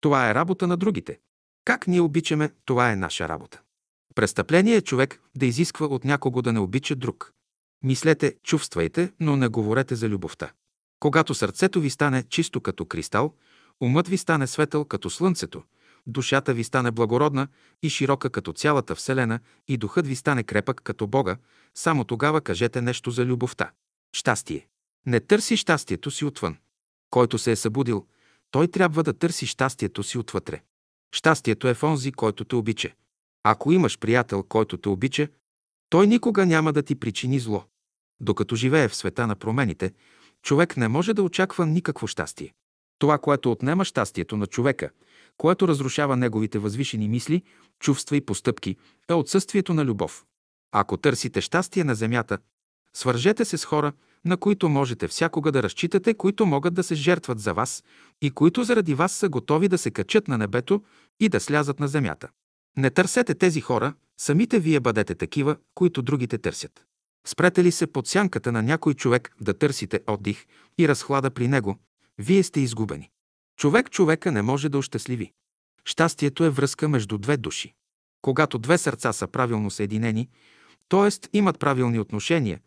Това 0.02 0.30
е 0.30 0.36
работа 0.36 0.68
на 0.68 0.78
другите. 0.78 1.20
Как 1.66 1.88
ние 1.88 2.02
обичаме, 2.02 2.52
това 2.66 2.92
е 2.92 2.96
наша 2.96 3.30
работа. 3.30 3.62
Престъпление 4.16 4.76
е 4.76 4.82
човек 4.82 5.22
да 5.36 5.46
изисква 5.46 5.86
от 5.86 6.06
някого 6.06 6.42
да 6.42 6.54
не 6.54 6.60
обича 6.60 6.96
друг. 6.96 7.34
Мислете, 7.84 8.36
чувствайте, 8.44 9.12
но 9.20 9.36
не 9.36 9.48
говорете 9.48 9.96
за 9.96 10.10
любовта. 10.10 10.52
Когато 11.00 11.34
сърцето 11.34 11.82
ви 11.82 11.90
стане 11.90 12.24
чисто 12.24 12.62
като 12.62 12.86
кристал, 12.86 13.34
умът 13.82 14.08
ви 14.08 14.18
стане 14.18 14.48
светъл 14.48 14.86
като 14.86 15.10
слънцето, 15.10 15.64
душата 16.08 16.54
ви 16.54 16.64
стане 16.64 16.92
благородна 16.92 17.48
и 17.84 17.90
широка 17.90 18.30
като 18.30 18.54
цялата 18.54 18.96
Вселена 18.96 19.40
и 19.68 19.78
духът 19.78 20.08
ви 20.08 20.16
стане 20.16 20.44
крепък 20.44 20.82
като 20.84 21.08
Бога, 21.08 21.38
само 21.76 22.04
тогава 22.04 22.42
кажете 22.42 22.82
нещо 22.82 23.12
за 23.12 23.26
любовта. 23.26 23.72
Щастие. 24.14 24.68
Не 25.06 25.20
търси 25.20 25.58
щастието 25.58 26.12
си 26.12 26.26
отвън. 26.26 26.58
Който 27.10 27.38
се 27.38 27.52
е 27.52 27.56
събудил, 27.56 28.06
той 28.52 28.68
трябва 28.68 29.04
да 29.04 29.14
търси 29.14 29.46
щастието 29.46 30.04
си 30.04 30.18
отвътре. 30.18 30.62
Щастието 31.12 31.68
е 31.68 31.74
в 31.74 31.84
онзи, 31.84 32.12
който 32.12 32.46
те 32.46 32.56
обича. 32.56 32.92
Ако 33.44 33.72
имаш 33.72 34.00
приятел, 34.00 34.44
който 34.44 34.78
те 34.78 34.90
обича, 34.90 35.28
той 35.90 36.08
никога 36.08 36.46
няма 36.46 36.74
да 36.74 36.84
ти 36.84 36.96
причини 36.96 37.40
зло. 37.40 37.64
Докато 38.20 38.56
живее 38.56 38.88
в 38.88 38.96
света 38.96 39.28
на 39.28 39.36
промените, 39.36 39.94
човек 40.42 40.78
не 40.78 40.88
може 40.88 41.14
да 41.14 41.24
очаква 41.24 41.66
никакво 41.66 42.08
щастие. 42.08 42.54
Това, 43.00 43.18
което 43.18 43.52
отнема 43.52 43.86
щастието 43.86 44.38
на 44.38 44.48
човека, 44.48 44.90
което 45.38 45.68
разрушава 45.68 46.18
неговите 46.18 46.60
възвишени 46.60 47.08
мисли, 47.08 47.44
чувства 47.80 48.18
и 48.18 48.26
постъпки, 48.26 48.76
е 49.10 49.14
отсъствието 49.14 49.74
на 49.74 49.86
любов. 49.86 50.26
Ако 50.72 50.98
търсите 50.98 51.42
щастие 51.42 51.84
на 51.84 51.96
земята, 51.96 52.38
свържете 52.94 53.46
се 53.46 53.58
с 53.58 53.66
хора, 53.66 53.94
на 54.26 54.38
които 54.38 54.70
можете 54.70 55.08
всякога 55.08 55.52
да 55.52 55.64
разчитате, 55.64 56.14
които 56.14 56.46
могат 56.46 56.74
да 56.74 56.84
се 56.84 56.96
жертват 56.96 57.40
за 57.40 57.54
вас 57.54 57.84
и 58.22 58.32
които 58.32 58.64
заради 58.64 58.94
вас 58.94 59.12
са 59.12 59.30
готови 59.30 59.68
да 59.68 59.78
се 59.78 59.92
качат 59.92 60.28
на 60.28 60.38
небето 60.38 60.84
и 61.20 61.30
да 61.30 61.40
слязат 61.40 61.80
на 61.80 61.88
земята. 61.88 62.30
Не 62.78 62.90
търсете 62.90 63.36
тези 63.36 63.62
хора, 63.62 63.94
самите 64.18 64.60
вие 64.60 64.80
бъдете 64.80 65.16
такива, 65.16 65.58
които 65.76 66.02
другите 66.02 66.38
търсят. 66.38 66.86
Спрете 67.28 67.64
ли 67.64 67.72
се 67.72 67.88
под 67.88 68.08
сянката 68.08 68.52
на 68.52 68.64
някой 68.64 68.94
човек 68.94 69.36
да 69.42 69.54
търсите 69.54 70.00
отдих 70.08 70.46
и 70.78 70.88
разхлада 70.88 71.32
при 71.32 71.48
него, 71.48 71.78
вие 72.18 72.44
сте 72.44 72.60
изгубени. 72.60 73.10
Човек 73.58 73.92
човека 73.92 74.32
не 74.32 74.42
може 74.42 74.70
да 74.70 74.78
ощастливи. 74.78 75.32
Щастието 75.86 76.44
е 76.44 76.50
връзка 76.50 76.90
между 76.90 77.18
две 77.18 77.38
души. 77.38 77.74
Когато 78.22 78.58
две 78.58 78.78
сърца 78.78 79.14
са 79.14 79.28
правилно 79.28 79.72
съединени, 79.72 80.30
т.е. 80.90 81.38
имат 81.38 81.60
правилни 81.60 82.00
отношения, 82.00 82.60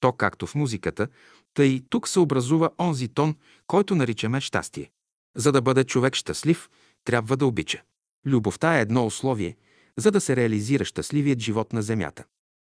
то 0.00 0.12
както 0.12 0.46
в 0.46 0.54
музиката, 0.54 1.08
тъй 1.54 1.66
и 1.66 1.84
тук 1.90 2.08
се 2.08 2.20
образува 2.20 2.70
онзи 2.78 3.08
тон, 3.08 3.36
който 3.66 3.94
наричаме 3.94 4.40
щастие. 4.40 4.90
За 5.36 5.52
да 5.52 5.62
бъде 5.62 5.84
човек 5.84 6.14
щастлив, 6.14 6.70
трябва 7.04 7.36
да 7.36 7.46
обича. 7.46 7.82
Любовта 8.26 8.78
е 8.78 8.80
едно 8.80 9.06
условие, 9.06 9.56
за 9.96 10.10
да 10.10 10.20
се 10.20 10.36
реализира 10.36 10.84
щастливият 10.84 11.38
живот 11.40 11.72
на 11.72 11.82
Земята. 11.82 12.24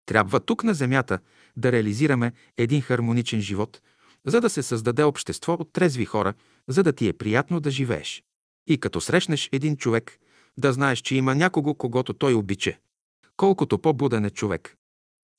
Трябва 0.06 0.40
тук 0.40 0.64
на 0.64 0.74
Земята 0.74 1.18
да 1.56 1.72
реализираме 1.72 2.32
един 2.56 2.80
хармоничен 2.80 3.40
живот, 3.40 3.80
за 4.26 4.40
да 4.40 4.50
се 4.50 4.62
създаде 4.62 5.02
общество 5.02 5.52
от 5.52 5.72
трезви 5.72 6.04
хора, 6.04 6.34
за 6.68 6.82
да 6.82 6.92
ти 6.92 7.08
е 7.08 7.12
приятно 7.12 7.60
да 7.60 7.70
живееш. 7.70 8.22
И 8.66 8.78
като 8.78 9.00
срещнеш 9.00 9.48
един 9.52 9.76
човек, 9.76 10.18
да 10.58 10.72
знаеш, 10.72 10.98
че 10.98 11.16
има 11.16 11.34
някого, 11.34 11.74
когато 11.74 12.12
той 12.12 12.34
обича. 12.34 12.76
Колкото 13.36 13.78
по-буден 13.78 14.24
е 14.24 14.30
човек, 14.30 14.76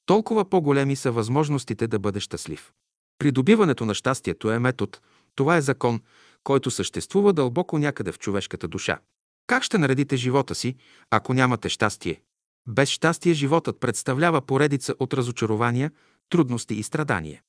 толкова 0.05 0.49
по-големи 0.49 0.95
са 0.95 1.11
възможностите 1.11 1.87
да 1.87 1.99
бъде 1.99 2.19
щастлив. 2.19 2.71
Придобиването 3.19 3.85
на 3.85 3.93
щастието 3.93 4.51
е 4.51 4.59
метод, 4.59 4.97
това 5.35 5.57
е 5.57 5.61
закон, 5.61 6.01
който 6.43 6.71
съществува 6.71 7.33
дълбоко 7.33 7.77
някъде 7.77 8.11
в 8.11 8.19
човешката 8.19 8.67
душа. 8.67 8.99
Как 9.47 9.63
ще 9.63 9.77
наредите 9.77 10.15
живота 10.15 10.55
си, 10.55 10.75
ако 11.09 11.33
нямате 11.33 11.69
щастие? 11.69 12.21
Без 12.67 12.89
щастие 12.89 13.33
животът 13.33 13.79
представлява 13.79 14.41
поредица 14.41 14.95
от 14.99 15.13
разочарования, 15.13 15.91
трудности 16.29 16.75
и 16.75 16.83
страдания. 16.83 17.41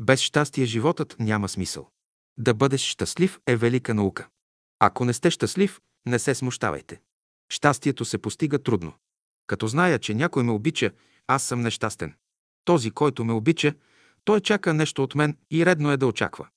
Без 0.00 0.20
щастие 0.20 0.64
животът 0.64 1.16
няма 1.18 1.48
смисъл. 1.48 1.88
Да 2.38 2.54
бъдеш 2.54 2.80
щастлив 2.80 3.38
е 3.46 3.56
велика 3.56 3.94
наука. 3.94 4.28
Ако 4.78 5.04
не 5.04 5.12
сте 5.12 5.30
щастлив, 5.30 5.80
не 6.06 6.18
се 6.18 6.34
смущавайте. 6.34 7.00
Щастието 7.48 8.04
се 8.04 8.18
постига 8.18 8.58
трудно. 8.58 8.92
Като 9.46 9.66
зная, 9.66 9.98
че 9.98 10.14
някой 10.14 10.42
ме 10.42 10.52
обича, 10.52 10.90
аз 11.26 11.42
съм 11.42 11.60
нещастен. 11.60 12.14
Този, 12.64 12.90
който 12.90 13.24
ме 13.24 13.32
обича, 13.32 13.74
той 14.24 14.40
чака 14.40 14.74
нещо 14.74 15.02
от 15.02 15.14
мен 15.14 15.36
и 15.50 15.66
редно 15.66 15.90
е 15.90 15.96
да 15.96 16.06
очаква. 16.06 16.48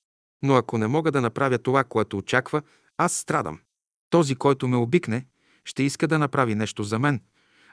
Но 0.42 0.54
ако 0.54 0.78
не 0.78 0.86
мога 0.86 1.12
да 1.12 1.20
направя 1.20 1.58
това, 1.58 1.84
което 1.84 2.18
очаква, 2.18 2.62
аз 2.96 3.12
страдам. 3.12 3.60
Този, 4.10 4.34
който 4.34 4.68
ме 4.68 4.76
обикне, 4.76 5.26
ще 5.64 5.82
иска 5.82 6.08
да 6.08 6.18
направи 6.18 6.54
нещо 6.54 6.82
за 6.82 6.98
мен, 6.98 7.20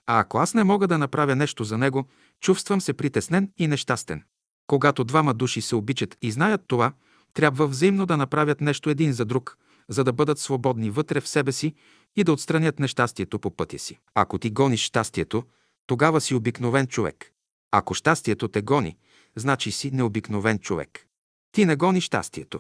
а 0.06 0.20
ако 0.20 0.38
аз 0.38 0.54
не 0.54 0.64
мога 0.64 0.88
да 0.88 0.98
направя 0.98 1.36
нещо 1.36 1.64
за 1.64 1.78
него, 1.78 2.08
чувствам 2.42 2.82
се 2.82 2.94
притеснен 2.94 3.52
и 3.58 3.68
нещастен. 3.68 4.24
Когато 4.68 5.04
двама 5.04 5.34
души 5.34 5.62
се 5.62 5.76
обичат 5.76 6.18
и 6.22 6.32
знаят 6.32 6.62
това, 6.68 6.94
трябва 7.36 7.68
взаимно 7.68 8.06
да 8.06 8.18
направят 8.18 8.62
нещо 8.62 8.90
един 8.90 9.14
за 9.14 9.26
друг, 9.26 9.58
за 9.90 10.04
да 10.04 10.14
бъдат 10.14 10.40
свободни 10.40 10.90
вътре 10.90 11.22
в 11.22 11.28
себе 11.28 11.52
си 11.52 11.74
и 12.16 12.24
да 12.24 12.34
отстранят 12.34 12.80
нещастието 12.80 13.40
по 13.40 13.52
пътя 13.52 13.80
си. 13.80 14.00
Ако 14.14 14.38
ти 14.38 14.50
гониш 14.50 14.82
щастието, 14.82 15.44
тогава 15.88 16.22
си 16.22 16.36
обикновен 16.36 16.88
човек. 16.88 17.32
Ако 17.72 17.94
щастието 17.94 18.48
те 18.48 18.62
гони, 18.62 18.98
значи 19.36 19.72
си 19.72 19.92
необикновен 19.92 20.60
човек. 20.60 21.08
Ти 21.52 21.66
не 21.66 21.76
гони 21.76 22.02
щастието. 22.02 22.60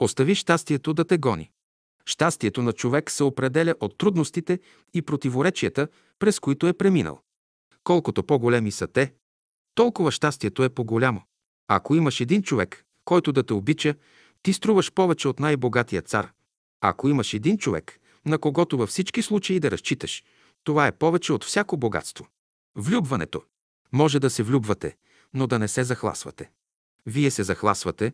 Остави 0.00 0.34
щастието 0.34 0.94
да 0.94 1.04
те 1.04 1.18
гони. 1.18 1.50
Щастието 2.06 2.62
на 2.62 2.72
човек 2.72 3.10
се 3.10 3.24
определя 3.24 3.74
от 3.80 3.98
трудностите 3.98 4.58
и 4.94 5.02
противоречията, 5.02 5.88
през 6.18 6.40
които 6.40 6.66
е 6.66 6.72
преминал. 6.72 7.20
Колкото 7.84 8.22
по-големи 8.22 8.70
са 8.72 8.86
те, 8.86 9.14
толкова 9.74 10.12
щастието 10.12 10.64
е 10.64 10.68
по-голямо. 10.68 11.22
Ако 11.68 11.94
имаш 11.94 12.20
един 12.20 12.42
човек, 12.42 12.84
който 13.10 13.32
да 13.32 13.42
те 13.42 13.54
обича, 13.54 13.94
ти 14.42 14.52
струваш 14.52 14.92
повече 14.92 15.28
от 15.28 15.40
най-богатия 15.40 16.02
цар. 16.02 16.32
Ако 16.80 17.08
имаш 17.08 17.34
един 17.34 17.58
човек, 17.58 17.98
на 18.26 18.38
когото 18.38 18.78
във 18.78 18.88
всички 18.88 19.22
случаи 19.22 19.60
да 19.60 19.70
разчиташ, 19.70 20.24
това 20.64 20.86
е 20.86 20.92
повече 20.92 21.32
от 21.32 21.44
всяко 21.44 21.76
богатство. 21.76 22.26
Влюбването. 22.76 23.42
Може 23.92 24.20
да 24.20 24.30
се 24.30 24.42
влюбвате, 24.42 24.96
но 25.34 25.46
да 25.46 25.58
не 25.58 25.68
се 25.68 25.84
захласвате. 25.84 26.50
Вие 27.06 27.30
се 27.30 27.42
захласвате, 27.42 28.12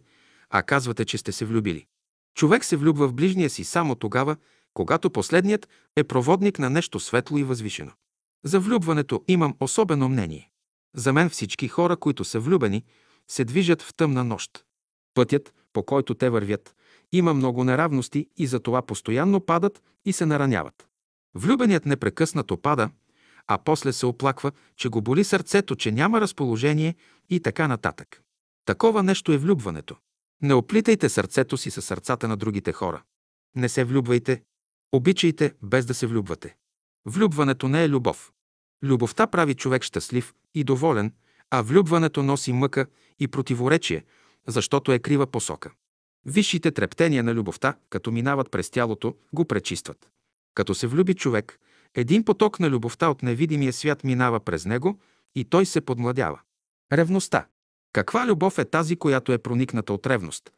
а 0.51 0.63
казвате, 0.63 1.05
че 1.05 1.19
сте 1.19 1.33
се 1.33 1.45
влюбили. 1.45 1.87
Човек 2.35 2.65
се 2.65 2.77
влюбва 2.77 3.09
в 3.09 3.15
ближния 3.15 3.51
си 3.51 3.65
само 3.65 3.95
тогава, 3.95 4.37
когато 4.75 5.11
последният 5.11 5.69
е 5.97 6.05
проводник 6.05 6.59
на 6.59 6.71
нещо 6.71 7.01
светло 7.01 7.39
и 7.39 7.45
възвишено. 7.45 7.93
За 8.45 8.61
влюбването 8.61 9.25
имам 9.29 9.57
особено 9.61 10.09
мнение. 10.09 10.51
За 10.95 11.13
мен 11.13 11.31
всички 11.31 11.69
хора, 11.69 11.97
които 11.97 12.25
са 12.25 12.41
влюбени, 12.41 12.85
се 13.29 13.45
движат 13.45 13.83
в 13.83 13.95
тъмна 13.95 14.25
нощ. 14.25 14.67
Пътят, 15.17 15.55
по 15.73 15.83
който 15.83 16.15
те 16.15 16.31
вървят, 16.31 16.75
има 17.13 17.35
много 17.35 17.65
неравности 17.65 18.29
и 18.37 18.47
за 18.47 18.61
това 18.61 18.83
постоянно 18.83 19.41
падат 19.41 19.83
и 20.05 20.13
се 20.13 20.27
нараняват. 20.27 20.89
Влюбеният 21.35 21.87
непрекъснато 21.87 22.57
пада, 22.57 22.91
а 23.47 23.59
после 23.59 23.93
се 23.93 24.07
оплаква, 24.07 24.53
че 24.77 24.89
го 24.89 25.03
боли 25.03 25.25
сърцето, 25.25 25.77
че 25.77 25.93
няма 25.93 26.21
разположение 26.21 26.95
и 27.31 27.41
така 27.41 27.69
нататък. 27.69 28.23
Такова 28.65 29.03
нещо 29.03 29.33
е 29.33 29.39
влюбването. 29.39 29.97
Не 30.43 30.55
оплитайте 30.55 31.09
сърцето 31.09 31.57
си 31.57 31.71
със 31.71 31.85
сърцата 31.85 32.29
на 32.29 32.37
другите 32.37 32.73
хора. 32.73 33.03
Не 33.55 33.69
се 33.69 33.85
влюбвайте. 33.85 34.43
Обичайте, 34.93 35.55
без 35.63 35.87
да 35.87 35.95
се 35.95 36.07
влюбвате. 36.07 36.57
Влюбването 37.07 37.69
не 37.69 37.85
е 37.85 37.89
любов. 37.89 38.33
Любовта 38.83 39.27
прави 39.27 39.55
човек 39.55 39.83
щастлив 39.83 40.35
и 40.55 40.65
доволен, 40.65 41.13
а 41.51 41.63
влюбването 41.63 42.23
носи 42.23 42.53
мъка 42.53 42.87
и 43.19 43.29
противоречие, 43.29 44.05
защото 44.47 44.93
е 44.93 44.99
крива 44.99 45.27
посока. 45.27 45.71
Висшите 46.25 46.71
трептения 46.71 47.23
на 47.23 47.35
любовта, 47.35 47.75
като 47.91 48.13
минават 48.13 48.51
през 48.51 48.71
тялото, 48.71 49.15
го 49.33 49.45
пречистват. 49.45 50.11
Като 50.55 50.75
се 50.75 50.87
влюби 50.87 51.15
човек, 51.15 51.59
един 51.95 52.25
поток 52.25 52.61
на 52.61 52.71
любовта 52.71 53.09
от 53.09 53.23
невидимия 53.23 53.73
свят 53.73 54.05
минава 54.05 54.41
през 54.41 54.67
него 54.67 54.99
и 55.35 55.45
той 55.45 55.67
се 55.67 55.81
подмладява. 55.81 56.41
Ревността. 56.93 57.47
Каква 57.93 58.27
любов 58.27 58.59
е 58.59 58.65
тази, 58.65 58.97
която 58.97 59.33
е 59.33 59.39
проникната 59.39 59.93
от 59.93 60.07
ревност? 60.07 60.51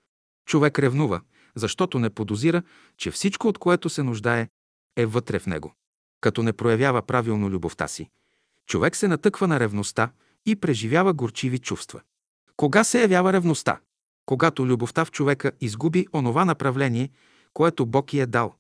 Човек 0.47 0.79
ревнува, 0.79 1.21
защото 1.55 1.99
не 1.99 2.11
подозира, 2.11 2.63
че 2.97 3.11
всичко, 3.11 3.49
от 3.49 3.59
което 3.59 3.89
се 3.89 4.03
нуждае, 4.03 4.49
е 4.97 5.07
вътре 5.07 5.39
в 5.39 5.47
него. 5.47 5.75
Като 6.21 6.43
не 6.43 6.53
проявява 6.53 7.03
правилно 7.03 7.51
любовта 7.51 7.89
си, 7.89 8.11
човек 8.67 8.97
се 8.97 9.09
натъква 9.09 9.49
на 9.49 9.61
ревността 9.61 10.13
и 10.47 10.57
преживява 10.57 11.13
горчиви 11.13 11.59
чувства. 11.59 12.01
Кога 12.59 12.85
се 12.85 13.01
явява 13.01 13.33
ревността? 13.33 13.81
Когато 14.27 14.67
любовта 14.67 15.05
в 15.05 15.11
човека 15.11 15.53
изгуби 15.61 16.07
онова 16.15 16.45
направление, 16.45 17.11
което 17.55 17.87
Бог 17.87 18.15
й 18.15 18.21
е 18.21 18.27
дал. 18.27 18.55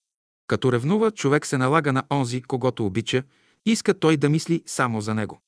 Като 0.46 0.72
ревнува, 0.72 1.10
човек 1.10 1.46
се 1.46 1.58
налага 1.58 1.92
на 1.92 2.02
онзи, 2.12 2.42
когато 2.42 2.86
обича, 2.86 3.22
иска 3.66 3.98
той 3.98 4.16
да 4.16 4.28
мисли 4.28 4.62
само 4.66 5.00
за 5.00 5.14
него. 5.14 5.40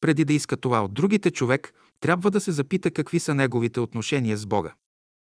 Преди 0.00 0.24
да 0.24 0.32
иска 0.32 0.56
това 0.56 0.84
от 0.84 0.94
другите 0.94 1.30
човек, 1.30 1.72
трябва 2.00 2.30
да 2.30 2.40
се 2.40 2.52
запита 2.52 2.90
какви 2.90 3.20
са 3.20 3.34
неговите 3.34 3.80
отношения 3.80 4.36
с 4.36 4.46
Бога. 4.46 4.74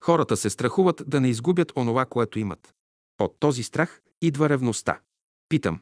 Хората 0.03 0.37
се 0.37 0.49
страхуват 0.49 1.03
да 1.07 1.21
не 1.21 1.29
изгубят 1.29 1.73
онова, 1.75 2.05
което 2.05 2.39
имат. 2.39 2.73
От 3.19 3.35
този 3.39 3.63
страх 3.63 4.01
идва 4.21 4.49
ревността. 4.49 4.99
Питам, 5.49 5.79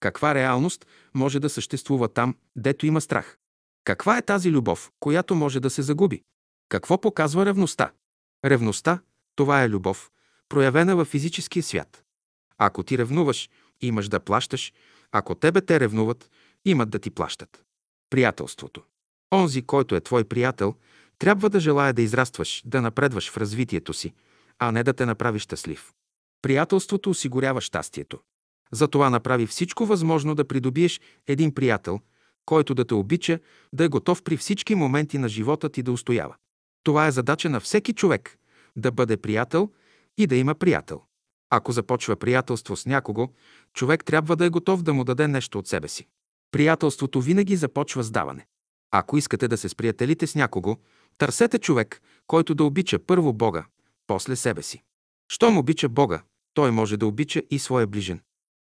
каква 0.00 0.34
реалност 0.34 0.86
може 1.14 1.40
да 1.40 1.50
съществува 1.50 2.08
там, 2.08 2.34
дето 2.56 2.86
има 2.86 3.00
страх? 3.00 3.36
Каква 3.84 4.18
е 4.18 4.22
тази 4.22 4.50
любов, 4.50 4.90
която 5.00 5.34
може 5.34 5.60
да 5.60 5.70
се 5.70 5.82
загуби? 5.82 6.22
Какво 6.68 7.00
показва 7.00 7.46
ревността? 7.46 7.92
Ревността– 8.44 9.02
това 9.36 9.62
е 9.62 9.68
любов, 9.68 10.10
проявена 10.48 10.96
във 10.96 11.08
физическия 11.08 11.62
свят. 11.62 12.04
Ако 12.58 12.82
ти 12.82 12.98
ревнуваш, 12.98 13.50
имаш 13.80 14.08
да 14.08 14.20
плащаш, 14.20 14.72
ако 15.12 15.34
тебе 15.34 15.60
те 15.60 15.80
ревнуват, 15.80 16.30
имат 16.64 16.90
да 16.90 16.98
ти 16.98 17.10
плащат. 17.10 17.64
Приятелството. 18.10 18.82
Онзи, 19.34 19.62
който 19.62 19.96
е 19.96 20.00
твой 20.00 20.24
приятел, 20.24 20.74
трябва 21.18 21.50
да 21.50 21.60
желая 21.60 21.92
да 21.92 22.02
израстваш, 22.02 22.62
да 22.64 22.82
напредваш 22.82 23.30
в 23.30 23.36
развитието 23.36 23.92
си, 23.92 24.14
а 24.58 24.72
не 24.72 24.82
да 24.82 24.92
те 24.92 25.06
направи 25.06 25.38
щастлив. 25.38 25.92
Приятелството 26.42 27.10
осигурява 27.10 27.60
щастието. 27.60 28.18
Затова 28.72 29.10
направи 29.10 29.46
всичко 29.46 29.86
възможно 29.86 30.34
да 30.34 30.48
придобиеш 30.48 31.00
един 31.26 31.54
приятел, 31.54 32.00
който 32.50 32.74
да 32.74 32.84
те 32.84 32.94
обича, 32.94 33.38
да 33.72 33.84
е 33.84 33.88
готов 33.88 34.22
при 34.22 34.36
всички 34.36 34.74
моменти 34.74 35.18
на 35.18 35.28
живота 35.28 35.68
ти 35.68 35.82
да 35.82 35.92
устоява. 35.92 36.34
Това 36.82 37.06
е 37.06 37.10
задача 37.10 37.50
на 37.50 37.60
всеки 37.60 37.92
човек– 37.92 38.38
да 38.76 38.92
бъде 38.92 39.16
приятел 39.16 39.70
и 40.18 40.26
да 40.26 40.36
има 40.36 40.54
приятел. 40.54 41.02
Ако 41.50 41.72
започва 41.72 42.16
приятелство 42.16 42.76
с 42.76 42.86
някого, 42.86 43.28
човек 43.74 44.04
трябва 44.04 44.36
да 44.36 44.44
е 44.44 44.50
готов 44.50 44.82
да 44.82 44.94
му 44.94 45.04
даде 45.04 45.28
нещо 45.28 45.58
от 45.58 45.68
себе 45.68 45.88
си. 45.88 46.06
Приятелството 46.50 47.20
винаги 47.20 47.56
започва 47.56 48.02
с 48.02 48.10
даване. 48.10 48.46
Ако 48.90 49.18
искате 49.18 49.48
да 49.48 49.56
се 49.56 49.68
сприятелите 49.68 50.26
с 50.26 50.34
някого, 50.34 50.76
търсете 51.18 51.58
човек, 51.58 52.02
който 52.26 52.54
да 52.54 52.64
обича 52.64 52.98
първо 52.98 53.32
Бога, 53.32 53.66
после 54.06 54.36
себе 54.36 54.62
си. 54.62 54.82
Щом 55.32 55.58
обича 55.58 55.88
Бога, 55.88 56.22
той 56.54 56.70
може 56.70 56.96
да 56.96 57.06
обича 57.06 57.42
и 57.50 57.58
своя 57.58 57.86
ближен. 57.86 58.20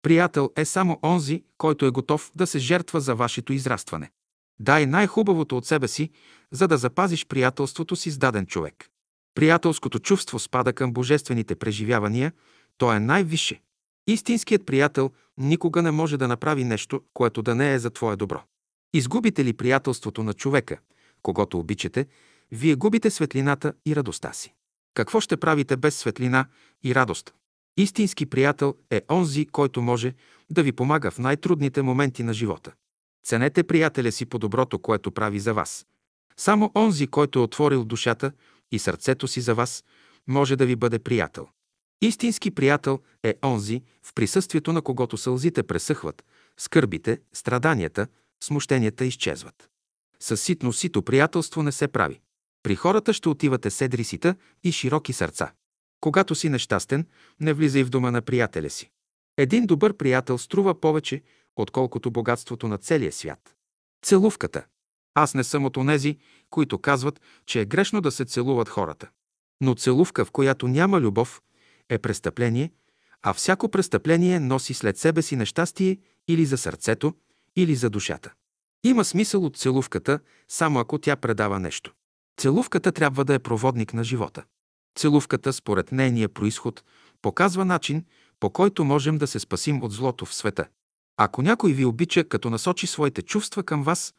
Приятел 0.05 0.51
е 0.55 0.65
само 0.65 0.99
онзи, 1.03 1.43
който 1.57 1.85
е 1.85 1.89
готов 1.89 2.31
да 2.35 2.47
се 2.47 2.59
жертва 2.59 3.01
за 3.01 3.15
вашето 3.15 3.53
израстване. 3.53 4.11
Дай 4.59 4.85
най-хубавото 4.85 5.57
от 5.57 5.65
себе 5.65 5.87
си, 5.87 6.09
за 6.51 6.67
да 6.67 6.77
запазиш 6.77 7.25
приятелството 7.25 7.95
си 7.95 8.11
с 8.11 8.17
даден 8.17 8.45
човек. 8.45 8.89
Приятелското 9.35 9.99
чувство 9.99 10.39
спада 10.39 10.73
към 10.73 10.93
божествените 10.93 11.55
преживявания, 11.55 12.33
то 12.77 12.93
е 12.93 12.99
най-висше. 12.99 13.61
Истинският 14.07 14.65
приятел 14.65 15.11
никога 15.37 15.81
не 15.81 15.91
може 15.91 16.17
да 16.17 16.27
направи 16.27 16.63
нещо, 16.63 17.01
което 17.13 17.41
да 17.41 17.55
не 17.55 17.73
е 17.73 17.79
за 17.79 17.89
твое 17.89 18.15
добро. 18.15 18.43
Изгубите 18.93 19.45
ли 19.45 19.53
приятелството 19.53 20.23
на 20.23 20.33
човека, 20.33 20.77
когато 21.21 21.59
обичате, 21.59 22.05
вие 22.51 22.75
губите 22.75 23.09
светлината 23.09 23.73
и 23.85 23.95
радостта 23.95 24.33
си. 24.33 24.53
Какво 24.93 25.19
ще 25.21 25.37
правите 25.37 25.77
без 25.77 25.95
светлина 25.95 26.45
и 26.83 26.95
радост? 26.95 27.33
Истински 27.77 28.25
приятел 28.25 28.75
е 28.91 29.01
онзи, 29.11 29.45
който 29.45 29.81
може 29.81 30.13
да 30.49 30.63
ви 30.63 30.71
помага 30.71 31.11
в 31.11 31.19
най-трудните 31.19 31.81
моменти 31.81 32.23
на 32.23 32.33
живота. 32.33 32.73
Ценете 33.25 33.63
приятеля 33.63 34.11
си 34.11 34.25
по 34.25 34.39
доброто, 34.39 34.79
което 34.79 35.11
прави 35.11 35.39
за 35.39 35.53
вас. 35.53 35.85
Само 36.37 36.71
онзи, 36.75 37.07
който 37.07 37.39
е 37.39 37.41
отворил 37.41 37.85
душата 37.85 38.31
и 38.71 38.79
сърцето 38.79 39.27
си 39.27 39.41
за 39.41 39.55
вас, 39.55 39.83
може 40.27 40.55
да 40.55 40.65
ви 40.65 40.75
бъде 40.75 40.99
приятел. 40.99 41.47
Истински 42.01 42.51
приятел 42.51 42.99
е 43.23 43.35
онзи, 43.43 43.81
в 44.03 44.13
присъствието 44.13 44.73
на 44.73 44.81
когото 44.81 45.17
сълзите 45.17 45.63
пресъхват, 45.63 46.25
скърбите, 46.57 47.19
страданията, 47.33 48.07
смущенията 48.43 49.05
изчезват. 49.05 49.69
С 50.19 50.37
ситно 50.37 50.73
сито 50.73 51.01
приятелство 51.01 51.63
не 51.63 51.71
се 51.71 51.87
прави. 51.87 52.19
При 52.63 52.75
хората 52.75 53.13
ще 53.13 53.29
отивате 53.29 53.69
седри 53.69 54.03
сита 54.03 54.35
и 54.63 54.71
широки 54.71 55.13
сърца. 55.13 55.51
Когато 56.05 56.35
си 56.35 56.49
нещастен, 56.49 57.07
не 57.39 57.53
влизай 57.53 57.83
в 57.83 57.89
дома 57.89 58.11
на 58.11 58.21
приятеля 58.21 58.69
си. 58.69 58.89
Един 59.37 59.65
добър 59.65 59.97
приятел 59.97 60.37
струва 60.37 60.81
повече, 60.81 61.23
отколкото 61.55 62.11
богатството 62.11 62.67
на 62.67 62.77
целия 62.77 63.11
свят. 63.11 63.55
Целувката. 64.05 64.65
Аз 65.13 65.33
не 65.33 65.43
съм 65.43 65.65
от 65.65 65.77
онези, 65.77 66.17
които 66.49 66.79
казват, 66.79 67.21
че 67.45 67.61
е 67.61 67.65
грешно 67.65 68.01
да 68.01 68.11
се 68.11 68.25
целуват 68.25 68.69
хората. 68.69 69.09
Но 69.61 69.75
целувка, 69.75 70.25
в 70.25 70.31
която 70.31 70.67
няма 70.67 71.01
любов, 71.01 71.41
е 71.89 71.97
престъпление, 71.97 72.71
а 73.21 73.33
всяко 73.33 73.69
престъпление 73.69 74.39
носи 74.39 74.73
след 74.73 74.97
себе 74.97 75.21
си 75.21 75.35
нещастие 75.35 75.97
или 76.27 76.45
за 76.45 76.57
сърцето, 76.57 77.13
или 77.55 77.75
за 77.75 77.89
душата. 77.89 78.33
Има 78.83 79.05
смисъл 79.05 79.45
от 79.45 79.57
целувката, 79.57 80.19
само 80.47 80.79
ако 80.79 80.97
тя 80.97 81.15
предава 81.15 81.59
нещо. 81.59 81.93
Целувката 82.37 82.91
трябва 82.91 83.25
да 83.25 83.33
е 83.33 83.39
проводник 83.39 83.93
на 83.93 84.03
живота. 84.03 84.43
Целувката, 84.95 85.53
според 85.53 85.91
нейния 85.91 86.29
происход, 86.29 86.83
показва 87.21 87.65
начин, 87.65 88.05
по 88.39 88.49
който 88.49 88.83
можем 88.83 89.17
да 89.17 89.27
се 89.27 89.39
спасим 89.39 89.83
от 89.83 89.91
злото 89.91 90.25
в 90.25 90.35
света. 90.35 90.67
Ако 91.17 91.41
някой 91.41 91.73
ви 91.73 91.85
обича, 91.85 92.23
като 92.23 92.49
насочи 92.49 92.87
своите 92.87 93.21
чувства 93.21 93.63
към 93.63 93.83
вас, 93.83 94.13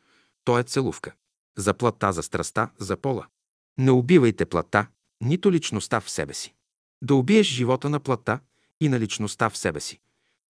то 0.45 0.59
е 0.59 0.63
целувка. 0.63 1.13
За 1.59 1.75
плата, 1.75 2.13
за 2.13 2.23
страста, 2.23 2.69
за 2.79 2.97
пола. 2.97 3.27
Не 3.79 3.91
убивайте 3.91 4.47
плата, 4.47 4.87
нито 5.21 5.53
личността 5.53 6.01
в 6.01 6.11
себе 6.11 6.35
си. 6.35 6.55
Да 7.03 7.15
убиеш 7.15 7.47
живота 7.47 7.89
на 7.89 8.01
плата 8.01 8.41
и 8.81 8.89
на 8.89 9.01
личността 9.01 9.51
в 9.51 9.57
себе 9.57 9.81
си. 9.81 10.01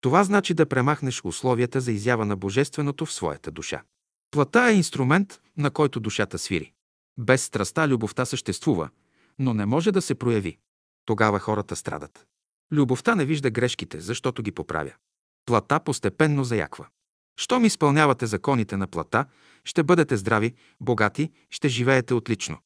Това 0.00 0.24
значи 0.24 0.54
да 0.54 0.66
премахнеш 0.66 1.24
условията 1.24 1.80
за 1.80 1.92
изява 1.92 2.26
на 2.26 2.36
Божественото 2.36 3.06
в 3.06 3.12
своята 3.12 3.50
душа. 3.50 3.82
Плата 4.30 4.68
е 4.70 4.74
инструмент, 4.74 5.40
на 5.56 5.70
който 5.70 6.00
душата 6.00 6.38
свири. 6.38 6.72
Без 7.18 7.44
страста 7.44 7.88
любовта 7.88 8.24
съществува, 8.24 8.88
но 9.38 9.54
не 9.54 9.66
може 9.66 9.92
да 9.92 10.02
се 10.02 10.14
прояви. 10.14 10.58
Тогава 11.04 11.38
хората 11.38 11.76
страдат. 11.76 12.26
Любовта 12.72 13.14
не 13.14 13.24
вижда 13.24 13.50
грешките, 13.50 14.00
защото 14.00 14.42
ги 14.42 14.52
поправя. 14.52 14.92
Плата 15.46 15.80
постепенно 15.80 16.44
заяква. 16.44 16.86
Щом 17.36 17.64
изпълнявате 17.64 18.26
законите 18.26 18.76
на 18.76 18.86
плата, 18.86 19.24
ще 19.64 19.82
бъдете 19.82 20.16
здрави, 20.16 20.54
богати, 20.80 21.30
ще 21.50 21.68
живеете 21.68 22.14
отлично. 22.14 22.58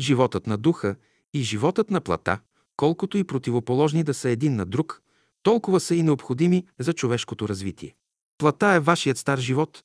Животът 0.00 0.46
на 0.46 0.58
духа 0.58 0.96
и 1.34 1.42
животът 1.42 1.90
на 1.90 2.00
плата, 2.00 2.38
колкото 2.76 3.18
и 3.18 3.24
противоположни 3.24 4.04
да 4.04 4.14
са 4.14 4.28
един 4.28 4.56
на 4.56 4.66
друг, 4.66 5.02
толкова 5.42 5.80
са 5.80 5.94
и 5.94 6.02
необходими 6.02 6.66
за 6.78 6.92
човешкото 6.92 7.48
развитие. 7.48 7.94
Плата 8.38 8.66
е 8.66 8.80
вашият 8.80 9.18
стар 9.18 9.38
живот, 9.38 9.84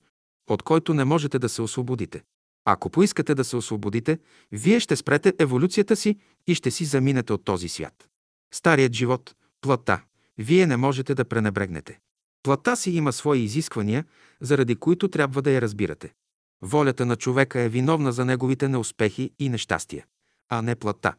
от 0.50 0.64
който 0.64 0.94
не 0.94 1.06
можете 1.06 1.40
да 1.40 1.50
се 1.50 1.62
освободите. 1.62 2.24
Ако 2.66 2.90
поискате 2.90 3.36
да 3.36 3.44
се 3.44 3.56
освободите, 3.56 4.20
вие 4.52 4.80
ще 4.80 4.96
спрете 4.96 5.34
еволюцията 5.40 5.96
си 5.96 6.18
и 6.48 6.56
ще 6.56 6.72
си 6.72 6.86
заминете 6.86 7.34
от 7.34 7.46
този 7.46 7.70
свят. 7.70 8.10
Старият 8.54 8.94
живот, 8.94 9.36
плата, 9.62 10.02
вие 10.38 10.68
не 10.68 10.78
можете 10.78 11.16
да 11.16 11.26
пренебрегнете. 11.26 12.00
Плата 12.44 12.76
си 12.76 12.92
има 12.92 13.14
свои 13.14 13.40
изисквания, 13.40 14.06
заради 14.42 14.76
които 14.76 15.08
трябва 15.08 15.42
да 15.42 15.52
я 15.52 15.62
разбирате. 15.62 16.14
Волята 16.62 17.06
на 17.06 17.16
човека 17.16 17.60
е 17.60 17.70
виновна 17.70 18.12
за 18.12 18.26
неговите 18.26 18.68
неуспехи 18.68 19.32
и 19.40 19.50
нещастия, 19.50 20.06
а 20.50 20.62
не 20.62 20.76
плата. 20.76 21.14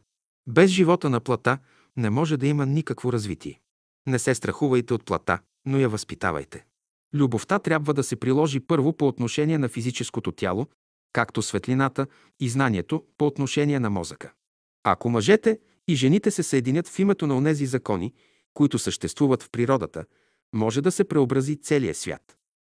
Без 0.47 0.71
живота 0.71 1.09
на 1.09 1.19
плата 1.19 1.57
не 1.97 2.09
може 2.09 2.37
да 2.37 2.47
има 2.47 2.65
никакво 2.65 3.13
развитие. 3.13 3.59
Не 4.07 4.19
се 4.19 4.35
страхувайте 4.35 4.93
от 4.93 5.05
плата, 5.05 5.39
но 5.65 5.77
я 5.79 5.89
възпитавайте. 5.89 6.65
Любовта 7.13 7.59
трябва 7.59 7.93
да 7.93 8.03
се 8.03 8.15
приложи 8.15 8.59
първо 8.59 8.93
по 8.93 9.07
отношение 9.07 9.57
на 9.57 9.69
физическото 9.69 10.31
тяло, 10.31 10.67
както 11.13 11.41
светлината 11.41 12.07
и 12.39 12.49
знанието 12.49 13.03
по 13.17 13.27
отношение 13.27 13.79
на 13.79 13.89
мозъка. 13.89 14.31
Ако 14.83 15.09
мъжете 15.09 15.59
и 15.87 15.95
жените 15.95 16.31
се 16.31 16.43
съединят 16.43 16.87
в 16.87 16.99
името 16.99 17.27
на 17.27 17.37
онези 17.37 17.65
закони, 17.65 18.13
които 18.53 18.79
съществуват 18.79 19.43
в 19.43 19.49
природата, 19.49 20.05
може 20.53 20.81
да 20.81 20.91
се 20.91 21.03
преобрази 21.03 21.61
целият 21.61 21.97
свят. 21.97 22.37